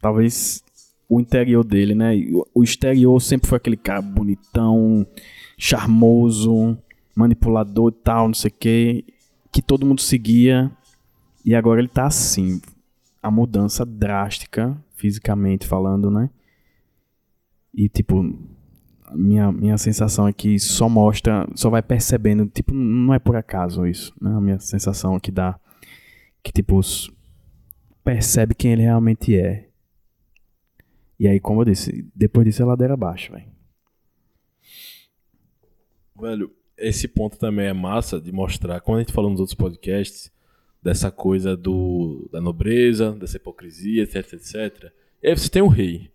Talvez 0.01 0.63
o 1.07 1.19
interior 1.19 1.63
dele, 1.63 1.93
né? 1.93 2.15
O- 2.55 2.63
exterior 2.63 3.19
sempre 3.22 3.47
foi 3.47 3.57
aquele 3.57 3.78
cara 3.78 4.01
bonitão, 4.01 5.05
charmoso, 5.57 6.78
manipulador 7.15 7.89
e 7.91 8.03
tal, 8.03 8.28
não 8.28 8.34
sei 8.34 8.49
o 8.49 8.53
quê. 8.59 9.05
Que 9.51 9.61
todo 9.61 9.86
mundo 9.86 10.01
seguia. 10.01 10.72
E 11.45 11.53
agora 11.55 11.80
ele 11.80 11.88
tá 11.88 12.05
assim. 12.05 12.59
A 13.22 13.30
mudança 13.30 13.86
drástica, 13.86 14.76
fisicamente 14.95 15.67
falando, 15.67 16.09
né? 16.09 16.30
E, 17.74 17.88
tipo, 17.88 18.36
minha, 19.14 19.51
minha 19.51 19.78
sensação 19.78 20.28
é 20.28 20.34
que 20.34 20.59
só 20.59 20.88
mostra, 20.88 21.47
só 21.55 21.70
vai 21.70 21.82
percebendo, 21.82 22.45
tipo, 22.47 22.74
não 22.74 23.14
é 23.14 23.20
por 23.20 23.36
acaso 23.36 23.86
isso, 23.86 24.14
né? 24.22 24.32
A 24.32 24.41
minha 24.41 24.59
sensação 24.59 25.16
aqui 25.16 25.32
dá 25.32 25.59
que, 26.43 26.51
tipo, 26.51 26.80
percebe 28.03 28.55
quem 28.55 28.74
ele 28.74 28.84
realmente 28.84 29.36
é. 29.36 29.70
E 31.20 31.28
aí, 31.28 31.39
como 31.39 31.62
eu 31.62 31.66
disse, 31.66 32.09
depois 32.16 32.45
disso 32.45 32.64
é 32.64 32.66
ladeira 32.66 32.95
abaixo, 32.95 33.32
velho. 33.32 33.51
Velho, 36.20 36.51
esse 36.78 37.07
ponto 37.07 37.38
também 37.38 37.68
é 37.68 37.74
massa 37.74 38.20
de 38.20 38.32
mostrar, 38.32 38.82
quando 38.82 38.97
a 38.97 39.01
gente 39.01 39.14
falou 39.14 39.30
nos 39.30 39.39
outros 39.39 39.55
podcasts, 39.55 40.32
dessa 40.82 41.12
coisa 41.12 41.55
do, 41.55 42.28
da 42.32 42.41
nobreza, 42.41 43.12
dessa 43.14 43.38
hipocrisia, 43.38 44.03
etc, 44.03 44.34
etc. 44.34 44.91
E 45.22 45.28
aí 45.28 45.38
você 45.38 45.49
tem 45.49 45.62
o 45.62 45.68
rei, 45.68 46.12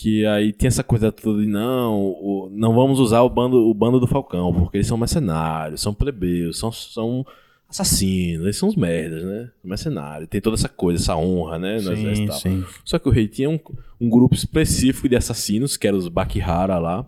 que 0.00 0.24
aí 0.26 0.52
tem 0.52 0.68
essa 0.68 0.84
coisa 0.84 1.10
toda 1.10 1.42
de 1.42 1.48
não, 1.48 1.96
o- 2.00 2.48
não 2.52 2.72
vamos 2.72 3.00
usar 3.00 3.22
o 3.22 3.28
bando, 3.28 3.56
o 3.68 3.74
bando 3.74 3.98
do 3.98 4.06
Falcão, 4.06 4.54
porque 4.54 4.76
eles 4.76 4.86
são 4.86 4.96
mercenários, 4.96 5.80
são 5.80 5.92
plebeus, 5.92 6.56
são, 6.56 6.70
são 6.70 7.26
assassinos, 7.68 8.44
eles 8.44 8.56
são 8.56 8.68
os 8.68 8.76
merdas, 8.76 9.24
né? 9.24 9.50
Mercenários, 9.64 10.28
tem 10.28 10.40
toda 10.40 10.54
essa 10.56 10.68
coisa, 10.68 11.02
essa 11.02 11.16
honra, 11.16 11.58
né? 11.58 11.78
tal. 12.28 12.38
sim. 12.38 12.64
Só 12.84 12.98
que 12.98 13.08
o 13.08 13.12
rei 13.12 13.26
tinha 13.26 13.50
um, 13.50 13.58
um 14.00 14.08
grupo 14.08 14.34
específico 14.36 15.08
de 15.08 15.16
assassinos, 15.16 15.76
que 15.76 15.86
eram 15.88 15.98
os 15.98 16.06
Bakihara 16.08 16.78
lá, 16.78 17.04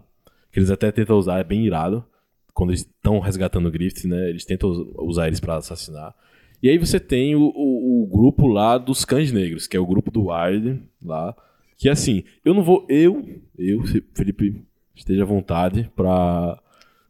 que 0.52 0.58
eles 0.58 0.70
até 0.70 0.90
tentam 0.90 1.16
usar, 1.16 1.38
é 1.38 1.44
bem 1.44 1.64
irado. 1.64 2.04
Quando 2.52 2.70
eles 2.70 2.80
estão 2.80 3.20
resgatando 3.20 3.70
Griffith, 3.70 4.08
né? 4.08 4.28
Eles 4.28 4.44
tentam 4.44 4.68
us- 4.68 4.86
usar 4.98 5.28
eles 5.28 5.38
pra 5.38 5.56
assassinar. 5.56 6.12
E 6.60 6.68
aí 6.68 6.76
você 6.76 6.98
tem 6.98 7.36
o, 7.36 7.40
o- 7.54 8.02
o 8.02 8.06
grupo 8.08 8.48
lá 8.48 8.76
dos 8.76 9.04
cães 9.04 9.30
negros, 9.32 9.66
que 9.68 9.76
é 9.76 9.80
o 9.80 9.86
grupo 9.86 10.10
do 10.10 10.26
Wild 10.28 10.82
lá. 11.02 11.34
Que 11.80 11.88
assim, 11.88 12.24
eu 12.44 12.52
não 12.52 12.62
vou. 12.62 12.84
Eu, 12.90 13.40
eu, 13.58 13.82
Felipe, 14.14 14.62
esteja 14.94 15.22
à 15.22 15.26
vontade 15.26 15.90
pra 15.96 16.60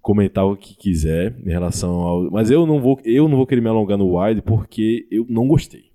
comentar 0.00 0.46
o 0.46 0.56
que 0.56 0.76
quiser 0.76 1.36
em 1.44 1.50
relação 1.50 1.90
ao. 1.90 2.30
Mas 2.30 2.52
eu 2.52 2.64
não 2.64 2.80
vou, 2.80 3.00
eu 3.04 3.28
não 3.28 3.36
vou 3.36 3.48
querer 3.48 3.60
me 3.60 3.68
alongar 3.68 3.98
no 3.98 4.16
Wild 4.16 4.42
porque 4.42 5.08
eu 5.10 5.26
não 5.28 5.48
gostei. 5.48 5.90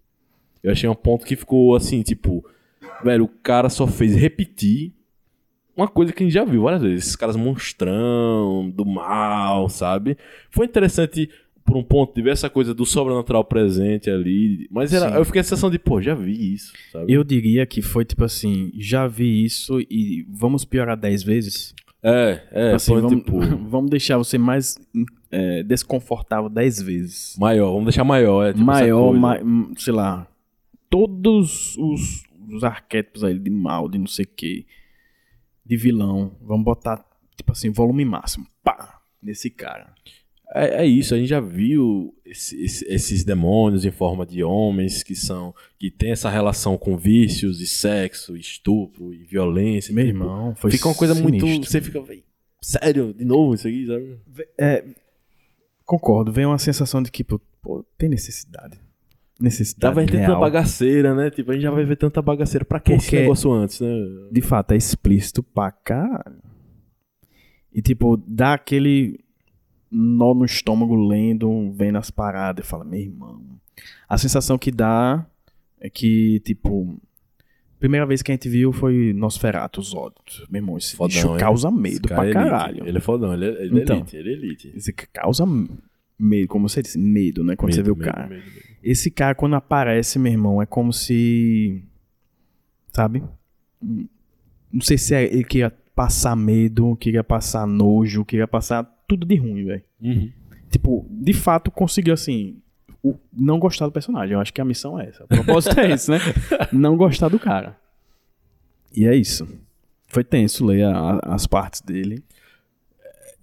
Eu 0.61 0.73
achei 0.73 0.89
um 0.89 0.93
ponto 0.93 1.25
que 1.25 1.37
ficou 1.37 1.73
assim, 1.73 2.01
tipo, 2.01 2.45
velho, 3.01 3.23
o 3.23 3.29
cara 3.29 3.69
só 3.69 3.87
fez 3.87 4.13
repetir 4.13 4.91
uma 5.73 5.87
coisa 5.87 6.11
que 6.11 6.21
a 6.21 6.25
gente 6.25 6.33
já 6.33 6.43
viu 6.43 6.63
várias 6.63 6.81
vezes. 6.81 7.05
Esses 7.05 7.15
caras 7.15 7.37
monstrão, 7.37 8.69
do 8.69 8.85
mal, 8.85 9.69
sabe? 9.69 10.17
Foi 10.49 10.65
interessante 10.65 11.29
por 11.65 11.75
um 11.75 11.83
ponto 11.83 12.13
de 12.13 12.21
ver 12.21 12.29
essa 12.31 12.49
coisa 12.49 12.73
do 12.73 12.85
sobrenatural 12.85 13.43
presente 13.43 14.09
ali. 14.09 14.67
Mas 14.71 14.93
era, 14.93 15.09
Sim. 15.09 15.15
eu 15.17 15.25
fiquei 15.25 15.41
a 15.41 15.43
sensação 15.43 15.69
de, 15.71 15.79
pô, 15.79 15.99
já 16.01 16.13
vi 16.13 16.53
isso, 16.53 16.71
sabe? 16.91 17.11
Eu 17.11 17.23
diria 17.23 17.65
que 17.65 17.81
foi 17.81 18.05
tipo 18.05 18.23
assim, 18.23 18.71
já 18.77 19.07
vi 19.07 19.43
isso 19.43 19.79
e 19.89 20.25
vamos 20.29 20.63
piorar 20.63 20.95
10 20.95 21.23
vezes? 21.23 21.73
É, 22.03 22.43
é, 22.51 22.63
Tipo 22.65 22.75
assim, 22.75 22.91
foi 22.91 23.01
vamos, 23.01 23.17
tipo. 23.17 23.39
vamos 23.67 23.89
deixar 23.89 24.17
você 24.19 24.37
mais 24.37 24.77
é, 25.31 25.63
desconfortável 25.63 26.49
10 26.49 26.81
vezes. 26.83 27.35
Maior, 27.39 27.71
vamos 27.71 27.85
deixar 27.85 28.03
maior, 28.03 28.43
é 28.45 28.53
tipo 28.53 28.63
Maior, 28.63 29.11
ma- 29.13 29.39
hum, 29.41 29.73
sei 29.75 29.91
lá, 29.91 30.27
todos 30.87 31.75
os, 31.77 32.23
os 32.47 32.63
arquétipos 32.63 33.23
aí 33.23 33.39
de 33.39 33.49
mal, 33.49 33.89
de 33.89 33.97
não 33.97 34.05
sei 34.05 34.23
o 34.25 34.27
que, 34.27 34.67
de 35.65 35.75
vilão, 35.75 36.37
vamos 36.43 36.63
botar, 36.63 37.03
tipo 37.35 37.51
assim, 37.51 37.71
volume 37.71 38.05
máximo, 38.05 38.45
pá, 38.63 38.99
nesse 39.19 39.49
cara. 39.49 39.93
É, 40.57 40.83
é 40.83 40.85
isso, 40.85 41.13
a 41.13 41.17
gente 41.17 41.27
já 41.27 41.41
viu 41.41 42.13
esse- 42.25 42.55
esse- 42.63 42.85
esses 42.87 43.23
demônios 43.25 43.83
em 43.83 43.91
forma 43.91 44.25
de 44.25 44.41
homens 44.43 45.03
que 45.03 45.13
são. 45.15 45.53
que 45.77 45.91
tem 45.91 46.11
essa 46.11 46.29
relação 46.29 46.77
com 46.77 46.95
vícios 46.97 47.59
e 47.59 47.67
sexo, 47.67 48.35
estupro 48.37 49.13
e 49.13 49.23
violência. 49.25 49.93
Meu 49.93 50.05
irmão, 50.05 50.55
foi 50.55 50.71
Fica 50.71 50.87
uma 50.87 50.95
coisa 50.95 51.13
muito. 51.13 51.45
sinistro. 51.45 51.69
Você 51.71 51.81
fica, 51.81 52.01
sério, 52.61 53.13
de 53.13 53.25
novo 53.25 53.53
isso 53.53 53.67
aqui, 53.67 53.85
sabe? 53.85 54.17
É, 54.57 54.83
concordo, 55.85 56.31
vem 56.31 56.45
uma 56.45 56.57
sensação 56.57 57.03
de 57.03 57.11
que, 57.11 57.23
pô, 57.23 57.39
pô, 57.61 57.83
tem 57.97 58.07
necessidade. 58.09 58.79
Necessidade 59.39 59.81
Tava 59.93 60.01
entrando 60.01 60.21
tanta 60.21 60.27
real. 60.31 60.39
bagaceira, 60.39 61.13
né? 61.13 61.29
Tipo, 61.29 61.51
a 61.51 61.53
gente 61.55 61.63
já 61.63 61.71
vai 61.71 61.83
ver 61.83 61.97
tanta 61.97 62.21
bagaceira. 62.21 62.63
Pra 62.63 62.79
que 62.79 62.93
esse 62.93 63.07
Porque- 63.07 63.19
negócio 63.19 63.51
antes, 63.51 63.81
né? 63.81 63.89
de 64.31 64.41
fato, 64.41 64.71
é 64.71 64.77
explícito 64.77 65.43
pra 65.43 65.69
caralho. 65.71 66.41
E, 67.73 67.81
tipo, 67.81 68.15
dá 68.25 68.53
aquele 68.53 69.19
nó 69.97 70.33
no 70.33 70.43
estômago 70.45 70.95
lendo, 70.95 71.71
vendo 71.73 71.97
as 71.97 72.11
paradas 72.11 72.65
e 72.65 72.67
fala, 72.67 72.83
meu 72.83 72.99
irmão. 72.99 73.41
A 74.09 74.17
sensação 74.17 74.57
que 74.57 74.71
dá 74.71 75.25
é 75.79 75.89
que, 75.89 76.39
tipo, 76.41 76.99
primeira 77.79 78.05
vez 78.05 78.21
que 78.21 78.31
a 78.31 78.33
gente 78.35 78.49
viu 78.49 78.71
foi 78.73 79.13
Nosferatu, 79.13 79.81
Zod. 79.81 80.13
Meu 80.49 80.59
irmão, 80.61 80.77
esse 80.77 80.95
Fodão, 80.95 81.07
bicho 81.15 81.37
causa 81.37 81.71
medo 81.71 82.07
pra 82.07 82.17
é 82.25 82.29
elite. 82.29 82.33
caralho. 82.33 82.87
Ele 82.87 82.97
é 82.97 83.01
fodão, 83.01 83.33
ele 83.33 83.45
é, 83.45 83.63
ele 83.63 83.79
é 83.79 83.83
Então. 83.83 83.97
elite, 83.97 84.17
ele 84.17 84.29
é 84.29 84.33
elite. 84.33 84.71
Esse 84.75 84.91
ca- 84.91 85.07
causa 85.13 85.45
medo, 86.19 86.47
como 86.47 86.67
você 86.67 86.81
disse, 86.81 86.97
medo, 86.97 87.43
né? 87.43 87.55
Quando 87.55 87.73
você 87.73 87.81
vê 87.83 87.89
Medo, 87.89 87.93
o 87.93 87.97
medo, 88.03 88.11
cara. 88.13 88.27
medo, 88.27 88.41
medo. 88.43 88.65
Esse 88.83 89.09
cara, 89.11 89.33
quando 89.35 89.55
aparece, 89.55 90.19
meu 90.19 90.31
irmão, 90.31 90.61
é 90.61 90.65
como 90.65 90.91
se. 90.93 91.81
Sabe? 92.93 93.23
Não 93.81 94.81
sei 94.81 94.97
se 94.97 95.13
é 95.15 95.23
ele 95.23 95.43
queria 95.43 95.73
passar 95.95 96.35
medo, 96.35 96.95
queria 96.97 97.23
passar 97.23 97.65
nojo, 97.65 98.25
queria 98.25 98.47
passar 98.47 98.83
tudo 99.07 99.25
de 99.25 99.35
ruim, 99.35 99.63
velho. 99.65 99.83
Uhum. 100.01 100.31
Tipo, 100.69 101.05
de 101.09 101.33
fato 101.33 101.71
conseguiu, 101.71 102.13
assim. 102.13 102.57
o- 103.03 103.15
não 103.31 103.59
gostar 103.59 103.85
do 103.85 103.91
personagem. 103.91 104.33
Eu 104.33 104.39
acho 104.39 104.51
que 104.53 104.59
a 104.59 104.65
missão 104.65 104.99
é 104.99 105.07
essa. 105.07 105.23
O 105.25 105.27
propósito 105.27 105.79
é 105.79 105.91
esse, 105.91 106.09
né? 106.09 106.17
Não 106.73 106.97
gostar 106.97 107.29
do 107.29 107.37
cara. 107.39 107.77
E 108.95 109.05
é 109.05 109.15
isso. 109.15 109.47
Foi 110.07 110.23
tenso 110.23 110.65
ler 110.65 110.85
a- 110.85 111.19
as 111.23 111.45
partes 111.45 111.81
dele. 111.81 112.23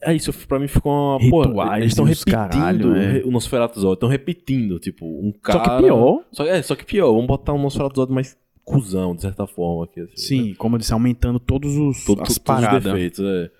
É 0.04 0.12
isso, 0.12 0.32
pra 0.48 0.58
mim 0.58 0.66
ficou 0.66 0.90
uma. 0.92 1.30
Pô, 1.30 1.42
Rituais 1.42 1.80
eles 1.80 1.92
estão 1.92 2.04
repetindo 2.04 2.32
caralho, 2.34 2.96
é. 2.96 3.22
o 3.24 3.30
Nosferatu 3.30 3.78
Zod. 3.78 3.94
Estão 3.94 4.08
repetindo, 4.08 4.80
tipo, 4.80 5.06
um 5.06 5.30
cara. 5.30 5.64
Só 5.64 5.76
que 5.76 5.82
pior. 5.84 6.24
Só, 6.32 6.44
é, 6.46 6.60
só 6.62 6.74
que 6.74 6.84
pior. 6.84 7.12
Vamos 7.12 7.28
botar 7.28 7.52
um 7.52 7.62
Nosferatu 7.62 8.00
Zod 8.00 8.12
mais 8.12 8.36
cuzão, 8.64 9.14
de 9.14 9.22
certa 9.22 9.46
forma. 9.46 9.84
Aqui, 9.84 10.00
assim, 10.00 10.10
né? 10.10 10.16
Sim, 10.16 10.54
como 10.54 10.76
eu 10.76 10.78
disse, 10.80 10.92
aumentando 10.92 11.38
todos 11.40 11.76
os 11.76 12.04
Todo- 12.04 12.22
as 12.22 12.38
todos 12.38 12.62
os 12.64 12.82
defeitos, 12.84 13.20
é. 13.24 13.50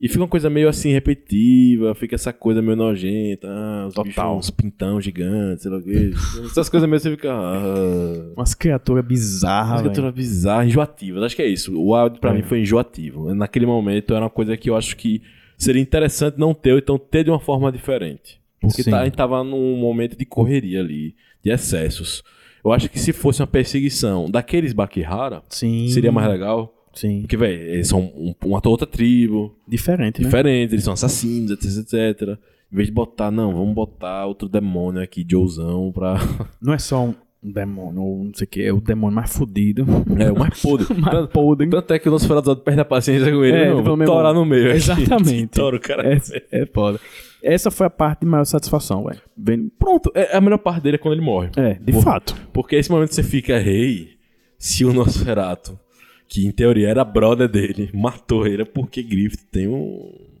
E 0.00 0.08
fica 0.08 0.20
uma 0.20 0.28
coisa 0.28 0.50
meio 0.50 0.68
assim 0.68 0.90
repetitiva, 0.90 1.94
fica 1.94 2.14
essa 2.14 2.30
coisa 2.32 2.60
meio 2.60 2.76
nojenta, 2.76 3.48
ah, 3.48 3.86
os 3.86 3.94
Total. 3.94 4.04
bichos, 4.34 4.48
uns 4.48 4.50
pintão 4.50 5.00
gigantes, 5.00 5.62
sei 5.62 5.70
lá 5.70 5.78
o 5.78 5.82
quê. 5.82 6.10
Essas 6.50 6.68
coisas 6.68 6.86
meio 6.88 7.00
você 7.00 7.10
fica. 7.12 7.32
Ah, 7.32 8.32
Umas 8.36 8.54
criaturas 8.54 9.04
bizarras, 9.04 9.68
uma 9.70 9.76
velho. 9.76 9.90
criatura 9.92 10.12
bizarra, 10.12 10.66
enjoativa. 10.66 11.24
Acho 11.24 11.36
que 11.36 11.42
é 11.42 11.46
isso. 11.46 11.72
O 11.80 11.94
áudio 11.94 12.20
pra 12.20 12.30
É. 12.32 12.34
mim 12.34 12.42
foi 12.42 12.60
enjoativo. 12.60 13.32
Naquele 13.34 13.64
momento 13.66 14.12
era 14.12 14.24
uma 14.24 14.30
coisa 14.30 14.56
que 14.56 14.68
eu 14.68 14.76
acho 14.76 14.94
que 14.96 15.22
seria 15.56 15.80
interessante 15.80 16.38
não 16.38 16.52
ter, 16.52 16.72
ou 16.72 16.78
então 16.78 16.98
ter 16.98 17.24
de 17.24 17.30
uma 17.30 17.40
forma 17.40 17.72
diferente. 17.72 18.40
Porque 18.60 18.82
tá, 18.84 19.00
a 19.00 19.04
gente 19.04 19.14
tava 19.16 19.42
num 19.44 19.76
momento 19.76 20.18
de 20.18 20.24
correria 20.26 20.80
ali, 20.80 21.14
de 21.42 21.50
excessos. 21.50 22.22
Eu 22.64 22.72
acho 22.72 22.88
que 22.88 22.98
se 22.98 23.12
fosse 23.12 23.40
uma 23.42 23.46
perseguição 23.46 24.30
daqueles 24.30 24.72
Bakihara, 24.72 25.42
Sim. 25.50 25.88
seria 25.88 26.10
mais 26.10 26.28
legal. 26.28 26.72
Sim. 26.94 27.22
Porque, 27.22 27.36
velho, 27.36 27.60
eles 27.60 27.88
são 27.88 28.00
um, 28.00 28.34
uma 28.44 28.60
outra 28.64 28.86
tribo, 28.86 29.54
Diferente, 29.66 30.20
né? 30.20 30.26
diferentes, 30.26 30.72
eles 30.72 30.84
são 30.84 30.94
assassinos, 30.94 31.50
etc, 31.50 31.78
etc. 31.78 32.38
Em 32.72 32.76
vez 32.76 32.88
de 32.88 32.94
botar, 32.94 33.30
não, 33.30 33.52
vamos 33.52 33.74
botar 33.74 34.26
outro 34.26 34.48
demônio 34.48 35.02
aqui, 35.02 35.26
Joezão, 35.28 35.92
pra. 35.92 36.14
Não 36.62 36.72
é 36.72 36.78
só 36.78 37.04
um 37.04 37.14
demônio, 37.42 38.00
ou 38.00 38.24
não 38.24 38.32
sei 38.34 38.46
o 38.46 38.48
que, 38.48 38.62
é 38.62 38.72
o 38.72 38.80
demônio 38.80 39.14
mais 39.14 39.36
fudido. 39.36 39.84
É, 40.18 40.32
o 40.32 40.38
mais 40.38 40.62
podre. 40.62 40.86
mais 40.98 41.14
Tanto- 41.14 41.28
podre. 41.32 41.68
Tanto 41.68 41.92
é 41.92 41.98
que 41.98 42.08
o 42.08 42.12
nosso 42.12 42.26
Ferazado 42.26 42.60
perde 42.62 42.80
a 42.80 42.84
paciência 42.86 43.30
com 43.30 43.44
ele. 43.44 43.56
É, 43.56 43.70
não, 43.70 43.82
vou 43.84 43.98
torar 44.06 44.32
no 44.32 44.46
meio. 44.46 44.70
Exatamente. 44.70 45.48
Tora 45.52 45.76
o 45.76 45.80
cara. 45.80 46.14
É, 46.14 46.20
é 46.62 46.66
foda. 46.66 46.98
Essa 47.44 47.70
foi 47.70 47.86
a 47.86 47.90
parte 47.90 48.20
de 48.20 48.26
maior 48.26 48.44
satisfação, 48.44 49.04
velho. 49.04 49.70
Pronto, 49.78 50.10
é, 50.14 50.34
a 50.34 50.40
melhor 50.40 50.58
parte 50.58 50.82
dele 50.82 50.96
é 50.96 50.98
quando 50.98 51.14
ele 51.14 51.22
morre. 51.24 51.50
É, 51.56 51.74
de 51.74 51.92
Por- 51.92 52.02
fato. 52.02 52.34
Porque 52.52 52.74
esse 52.76 52.90
momento 52.90 53.14
você 53.14 53.22
fica, 53.22 53.58
rei, 53.58 54.16
se 54.58 54.84
o 54.84 54.92
Nosferatu, 54.94 55.78
que 56.26 56.46
em 56.46 56.50
teoria 56.50 56.88
era 56.88 57.04
brother 57.04 57.46
dele, 57.48 57.90
matou 57.94 58.46
ele, 58.46 58.62
é 58.62 58.64
porque 58.64 59.02
Griffith 59.02 59.44
tem 59.52 59.68
um. 59.68 60.32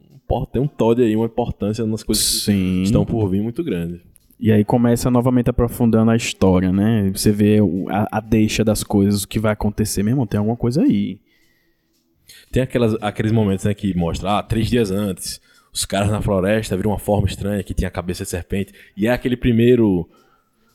Tem 0.50 0.60
um 0.60 0.66
Todd 0.66 1.00
aí, 1.02 1.14
uma 1.14 1.26
importância 1.26 1.84
nas 1.84 2.02
coisas 2.02 2.24
que 2.24 2.52
Sim. 2.52 2.82
estão 2.82 3.04
por 3.04 3.28
vir 3.28 3.42
muito 3.42 3.62
grande. 3.62 4.00
E 4.40 4.50
aí 4.50 4.64
começa 4.64 5.10
novamente 5.10 5.48
aprofundando 5.50 6.10
a 6.10 6.16
história, 6.16 6.72
né? 6.72 7.10
Você 7.14 7.30
vê 7.30 7.58
a, 7.88 8.18
a 8.18 8.20
deixa 8.20 8.64
das 8.64 8.82
coisas, 8.82 9.22
o 9.22 9.28
que 9.28 9.38
vai 9.38 9.52
acontecer. 9.52 10.02
Meu 10.02 10.12
irmão, 10.12 10.26
tem 10.26 10.38
alguma 10.38 10.56
coisa 10.56 10.82
aí. 10.82 11.20
Tem 12.50 12.62
aquelas, 12.62 12.96
aqueles 13.00 13.30
momentos 13.30 13.64
né, 13.64 13.74
que 13.74 13.94
mostra, 13.96 14.38
ah, 14.38 14.42
três 14.42 14.68
dias 14.68 14.90
antes, 14.90 15.40
os 15.74 15.84
caras 15.84 16.08
na 16.08 16.22
floresta 16.22 16.76
viram 16.76 16.92
uma 16.92 17.00
forma 17.00 17.26
estranha 17.26 17.60
que 17.64 17.74
tinha 17.74 17.88
a 17.88 17.90
cabeça 17.90 18.22
de 18.22 18.30
serpente. 18.30 18.72
E 18.96 19.08
é 19.08 19.10
aquele 19.10 19.36
primeiro 19.36 20.08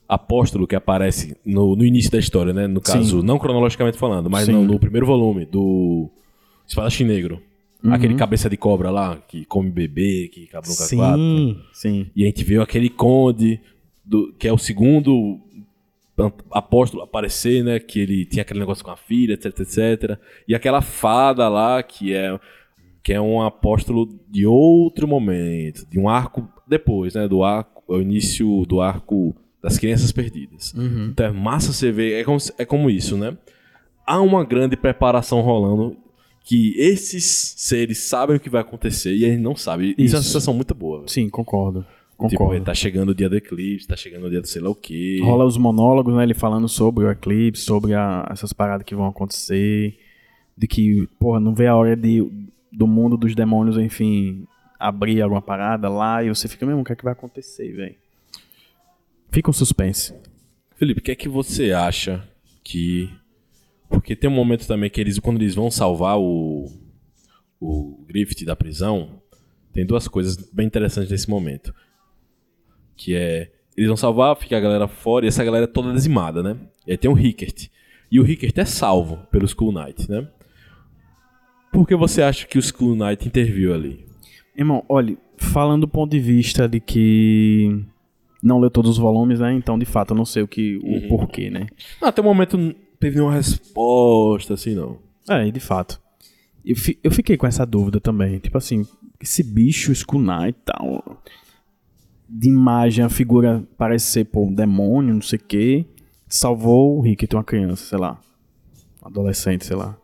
apóstolo 0.08 0.68
que 0.68 0.76
aparece 0.76 1.38
no, 1.46 1.74
no 1.74 1.86
início 1.86 2.12
da 2.12 2.20
história, 2.20 2.52
né? 2.52 2.68
No 2.68 2.82
caso, 2.82 3.22
Sim. 3.22 3.26
não 3.26 3.40
cronologicamente 3.40 3.98
falando, 3.98 4.30
mas 4.30 4.50
no, 4.50 4.66
no 4.66 4.78
primeiro 4.78 5.06
volume 5.06 5.46
do 5.46 6.10
Espadachim 6.68 7.06
Negro. 7.06 7.42
Uhum. 7.82 7.94
Aquele 7.94 8.16
cabeça 8.16 8.50
de 8.50 8.58
cobra 8.58 8.92
lá, 8.92 9.18
que 9.26 9.46
come 9.46 9.70
bebê, 9.70 10.30
que 10.34 10.48
cabra 10.48 10.70
no 10.70 10.76
quatro. 10.76 11.18
Sim, 11.18 11.58
sim. 11.72 12.08
E 12.14 12.24
a 12.24 12.26
gente 12.26 12.44
viu 12.44 12.62
aquele 12.62 12.90
conde, 12.90 13.62
do, 14.04 14.34
que 14.34 14.50
é 14.50 14.52
o 14.52 14.58
segundo 14.58 15.40
apóstolo 16.52 17.04
aparecer, 17.04 17.64
né? 17.64 17.80
Que 17.80 18.02
ele 18.02 18.26
tinha 18.26 18.42
aquele 18.42 18.60
negócio 18.60 18.84
com 18.84 18.92
a 18.92 18.98
filha, 18.98 19.36
etc, 19.36 19.60
etc. 19.62 20.20
E 20.46 20.54
aquela 20.54 20.82
fada 20.82 21.48
lá, 21.48 21.82
que 21.82 22.14
é, 22.14 22.38
que 23.04 23.14
é 23.14 23.20
um 23.22 23.42
apóstolo 23.42 24.08
de 24.30 24.46
outro 24.46 25.08
momento, 25.08 25.86
de 25.90 25.98
um 26.00 26.08
arco 26.10 26.48
depois, 26.68 27.14
né? 27.16 27.28
Do 27.28 27.44
arco, 27.44 27.84
é 27.94 27.98
o 27.98 28.02
início 28.02 28.66
do 28.66 28.82
arco 28.82 29.36
das 29.62 29.78
crianças 29.78 30.12
perdidas. 30.12 30.74
Uhum. 30.74 31.08
Então 31.12 31.26
é 31.26 31.32
massa 31.32 31.74
você 31.74 31.92
ver, 31.92 32.14
é 32.14 32.24
como, 32.24 32.38
é 32.58 32.66
como 32.66 32.90
isso, 32.90 33.18
né? 33.18 33.38
Há 34.06 34.22
uma 34.22 34.44
grande 34.44 34.76
preparação 34.76 35.42
rolando 35.42 35.96
que 36.44 36.74
esses 36.78 37.54
seres 37.58 38.00
sabem 38.00 38.38
o 38.38 38.40
que 38.40 38.50
vai 38.50 38.62
acontecer 38.62 39.12
e 39.14 39.20
gente 39.20 39.38
não 39.40 39.56
sabe. 39.56 39.94
Isso, 39.98 40.16
é 40.16 40.18
uma 40.18 40.22
Isso. 40.22 40.30
sensação 40.30 40.54
muito 40.54 40.74
boa. 40.74 41.00
velho. 41.00 41.10
Sim, 41.12 41.30
concordo. 41.30 41.82
Tipo, 42.22 42.38
Concordo. 42.38 42.66
tá 42.66 42.74
chegando 42.74 43.10
o 43.10 43.16
dia 43.16 43.30
do 43.30 43.38
eclipse, 43.38 43.88
tá 43.88 43.96
chegando 43.96 44.26
o 44.26 44.30
dia 44.30 44.42
do 44.42 44.48
sei 44.48 44.62
lá 44.62 44.70
o 44.70 44.76
quê. 44.76 45.20
Rola 45.24 45.46
os 45.46 45.58
monólogos, 45.58 46.14
né? 46.14 46.24
Ele 46.24 46.34
falando 46.34 46.68
sobre 46.68 47.06
o 47.06 47.12
eclipse, 47.12 47.64
sobre 47.64 47.94
a- 47.94 48.28
essas 48.30 48.52
paradas 48.52 48.84
que 48.86 48.94
vão 48.96 49.06
acontecer. 49.06 49.98
De 50.58 50.68
que, 50.68 51.08
porra, 51.18 51.40
não 51.40 51.54
vê 51.56 51.68
a 51.68 51.76
hora 51.78 51.96
de, 51.96 52.30
do 52.72 52.88
mundo 52.88 53.18
dos 53.18 53.36
demônios, 53.36 53.78
enfim, 53.78 54.48
abrir 54.80 55.22
alguma 55.22 55.42
parada 55.42 55.90
lá 55.90 56.24
e 56.24 56.30
você 56.30 56.48
fica, 56.48 56.66
mesmo, 56.66 56.82
o 56.82 56.84
que 56.84 56.94
é 56.94 56.96
que 56.96 57.04
vai 57.04 57.14
acontecer, 57.14 57.72
velho? 57.74 57.96
Fica 59.32 59.50
um 59.50 59.54
suspense. 59.54 60.14
Felipe, 60.76 61.02
o 61.02 61.04
que 61.04 61.12
é 61.12 61.16
que 61.16 61.30
você 61.30 61.72
acha 61.72 62.28
que. 62.64 63.10
Porque 63.90 64.16
tem 64.16 64.30
um 64.30 64.34
momento 64.34 64.66
também 64.68 64.90
que 64.90 65.02
eles, 65.02 65.20
quando 65.20 65.42
eles 65.42 65.56
vão 65.56 65.70
salvar 65.70 66.18
o. 66.18 66.66
O 67.62 68.06
Griffith 68.08 68.46
da 68.46 68.56
prisão, 68.56 69.22
tem 69.74 69.86
duas 69.86 70.08
coisas 70.08 70.38
bem 70.38 70.66
interessantes 70.66 71.12
nesse 71.12 71.30
momento. 71.30 71.74
Que 72.96 73.14
é. 73.16 73.52
Eles 73.76 73.88
vão 73.88 73.98
salvar, 73.98 74.36
fica 74.38 74.58
a 74.58 74.62
galera 74.62 74.88
fora 74.88 75.26
e 75.26 75.28
essa 75.28 75.44
galera 75.44 75.66
é 75.66 75.68
toda 75.68 75.94
dizimada, 75.94 76.42
né? 76.42 76.58
E 76.88 76.92
aí 76.92 76.98
tem 76.98 77.12
o 77.12 77.14
Rickert. 77.14 77.70
E 78.12 78.20
o 78.20 78.24
Rickert 78.24 78.58
é 78.58 78.66
salvo 78.66 79.18
pelo 79.30 79.46
Skull 79.46 79.72
Knight, 79.72 80.10
né? 80.10 80.28
Por 81.72 81.88
que 81.88 81.96
você 81.96 82.22
acha 82.22 82.46
que 82.48 82.58
o 82.58 82.60
Skull 82.60 82.96
Knight 82.96 83.28
interviu 83.28 83.74
ali? 83.74 84.06
Irmão, 84.56 84.84
olha, 84.90 85.18
falando 85.38 85.82
do 85.82 85.88
ponto 85.88 86.12
de 86.12 86.20
vista 86.20 86.68
de 86.68 86.80
que 86.80 87.84
não 88.42 88.60
leu 88.60 88.70
todos 88.70 88.92
os 88.92 88.98
volumes, 88.98 89.40
né? 89.40 89.54
Então, 89.54 89.78
de 89.78 89.86
fato, 89.86 90.12
eu 90.14 90.18
não 90.18 90.26
sei 90.26 90.44
o 90.44 90.48
que 90.48 90.78
o 90.84 91.08
porquê, 91.08 91.50
né? 91.50 91.68
Até 92.02 92.22
o 92.22 92.24
momento 92.24 92.58
não 92.58 92.74
teve 93.00 93.16
nenhuma 93.18 93.34
resposta, 93.36 94.54
assim, 94.56 94.74
não. 94.76 94.98
É, 95.30 95.48
e 95.48 95.52
de 95.52 95.60
fato. 95.60 96.02
Eu, 96.66 96.76
fi- 96.76 97.00
eu 97.04 97.12
fiquei 97.12 97.38
com 97.38 97.48
essa 97.48 97.66
dúvida 97.66 98.00
também. 98.00 98.40
Tipo 98.40 98.58
assim, 98.58 98.86
esse 99.22 99.44
bicho 99.44 99.92
Skull 99.92 100.22
Knight 100.22 100.58
e 100.60 100.64
tal. 100.66 101.22
De 102.28 102.48
imagem, 102.50 103.04
a 103.06 103.10
figura 103.10 103.64
parece 103.78 104.06
ser, 104.08 104.26
pô, 104.26 104.44
um 104.46 104.54
demônio, 104.54 105.14
não 105.14 105.22
sei 105.22 105.38
o 105.40 105.44
quê. 105.44 105.86
Salvou 106.28 106.98
o 106.98 107.02
Rick, 107.02 107.28
uma 107.34 107.44
criança, 107.44 107.86
sei 107.86 107.98
lá. 107.98 108.20
Um 109.04 109.08
adolescente, 109.08 109.66
sei 109.66 109.76
lá. 109.76 109.98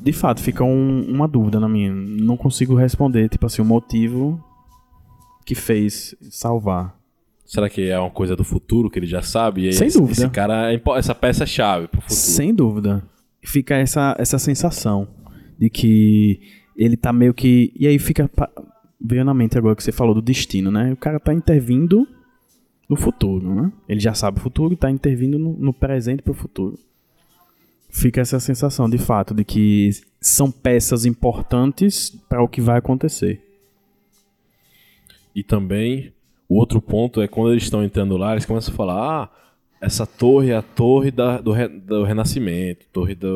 De 0.00 0.12
fato, 0.12 0.40
fica 0.40 0.62
um- 0.64 1.02
uma 1.08 1.26
dúvida 1.28 1.58
na 1.60 1.68
minha. 1.68 1.92
Não 1.92 2.36
consigo 2.36 2.74
responder, 2.74 3.28
tipo 3.28 3.46
assim, 3.46 3.62
o 3.62 3.64
motivo 3.64 4.42
que 5.44 5.54
fez 5.54 6.14
salvar. 6.30 6.96
Será 7.44 7.68
que 7.68 7.88
é 7.88 7.98
uma 7.98 8.10
coisa 8.10 8.34
do 8.34 8.44
futuro 8.44 8.88
que 8.88 8.98
ele 8.98 9.06
já 9.06 9.20
sabe? 9.22 9.68
E 9.68 9.72
Sem 9.72 9.88
esse, 9.88 9.98
dúvida. 9.98 10.22
Esse 10.22 10.30
cara, 10.30 10.72
é 10.72 10.80
essa 10.96 11.14
peça 11.14 11.44
é 11.44 11.46
chave 11.46 11.86
pro 11.88 12.00
futuro. 12.00 12.18
Sem 12.18 12.54
dúvida. 12.54 13.02
Fica 13.44 13.74
essa, 13.76 14.14
essa 14.18 14.38
sensação 14.38 15.08
de 15.58 15.68
que 15.68 16.40
ele 16.76 16.96
tá 16.96 17.12
meio 17.12 17.34
que. 17.34 17.72
E 17.76 17.86
aí 17.86 17.98
fica. 17.98 18.30
Veio 19.04 19.24
na 19.24 19.34
mente 19.34 19.58
agora 19.58 19.74
que 19.74 19.82
você 19.82 19.90
falou 19.92 20.14
do 20.14 20.22
destino, 20.22 20.70
né? 20.70 20.92
O 20.92 20.96
cara 20.96 21.18
tá 21.18 21.34
intervindo 21.34 22.06
no 22.88 22.96
futuro, 22.96 23.52
né? 23.54 23.72
Ele 23.88 23.98
já 24.00 24.14
sabe 24.14 24.38
o 24.38 24.40
futuro 24.40 24.72
e 24.72 24.76
tá 24.76 24.90
intervindo 24.90 25.38
no, 25.38 25.52
no 25.58 25.72
presente 25.72 26.22
pro 26.22 26.32
futuro. 26.32 26.78
Fica 27.94 28.22
essa 28.22 28.40
sensação, 28.40 28.88
de 28.88 28.96
fato, 28.96 29.34
de 29.34 29.44
que 29.44 29.90
são 30.18 30.50
peças 30.50 31.04
importantes 31.04 32.08
para 32.28 32.42
o 32.42 32.48
que 32.48 32.60
vai 32.60 32.78
acontecer. 32.78 33.40
E 35.34 35.42
também, 35.42 36.12
o 36.48 36.56
outro 36.56 36.80
ponto 36.80 37.20
é 37.20 37.28
quando 37.28 37.52
eles 37.52 37.64
estão 37.64 37.84
entrando 37.84 38.16
lá, 38.16 38.32
eles 38.32 38.46
começam 38.46 38.72
a 38.72 38.76
falar: 38.76 38.94
ah, 39.24 39.30
essa 39.80 40.06
torre 40.06 40.50
é 40.50 40.56
a 40.56 40.62
torre 40.62 41.10
da- 41.10 41.38
do, 41.38 41.52
re- 41.52 41.68
do 41.68 42.02
renascimento, 42.04 42.86
torre 42.92 43.14
da 43.14 43.28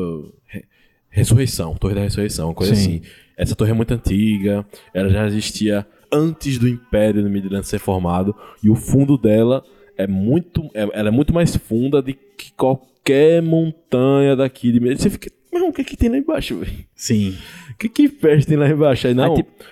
re- 0.47 0.65
ressurreição, 1.09 1.75
torre 1.75 1.93
da 1.95 2.01
ressurreição, 2.01 2.53
coisa 2.53 2.75
Sim. 2.75 2.81
assim. 2.97 3.01
Essa 3.37 3.55
torre 3.55 3.69
é 3.71 3.73
muito 3.75 3.93
antiga, 3.93 4.65
ela 4.91 5.09
já 5.09 5.27
existia 5.27 5.85
antes 6.11 6.57
do 6.57 6.67
Império 6.67 7.21
do 7.21 7.29
Midland 7.29 7.67
ser 7.67 7.77
formado, 7.79 8.35
e 8.63 8.69
o 8.71 8.75
fundo 8.75 9.17
dela 9.19 9.63
é 9.97 10.07
muito, 10.07 10.69
é- 10.73 10.89
ela 10.93 11.07
é 11.09 11.11
muito 11.11 11.33
mais 11.33 11.55
funda 11.55 12.01
do 12.01 12.13
que 12.13 12.51
qualquer 12.55 13.41
montanha 13.41 14.35
daqui 14.35 14.71
de. 14.71 14.79
Você 14.79 15.09
fica, 15.09 15.29
meu, 15.51 15.69
o 15.69 15.73
que 15.73 15.81
é 15.81 15.83
que 15.83 15.97
tem 15.97 16.09
lá 16.09 16.17
embaixo, 16.17 16.57
velho? 16.57 16.71
Sim. 16.95 17.35
O 17.71 17.77
que 17.77 17.89
que 17.89 18.09
peste 18.09 18.47
tem 18.47 18.57
lá 18.57 18.69
embaixo? 18.69 19.07
Aí 19.07 19.13
não, 19.13 19.31
Aí, 19.35 19.43
tipo- 19.43 19.63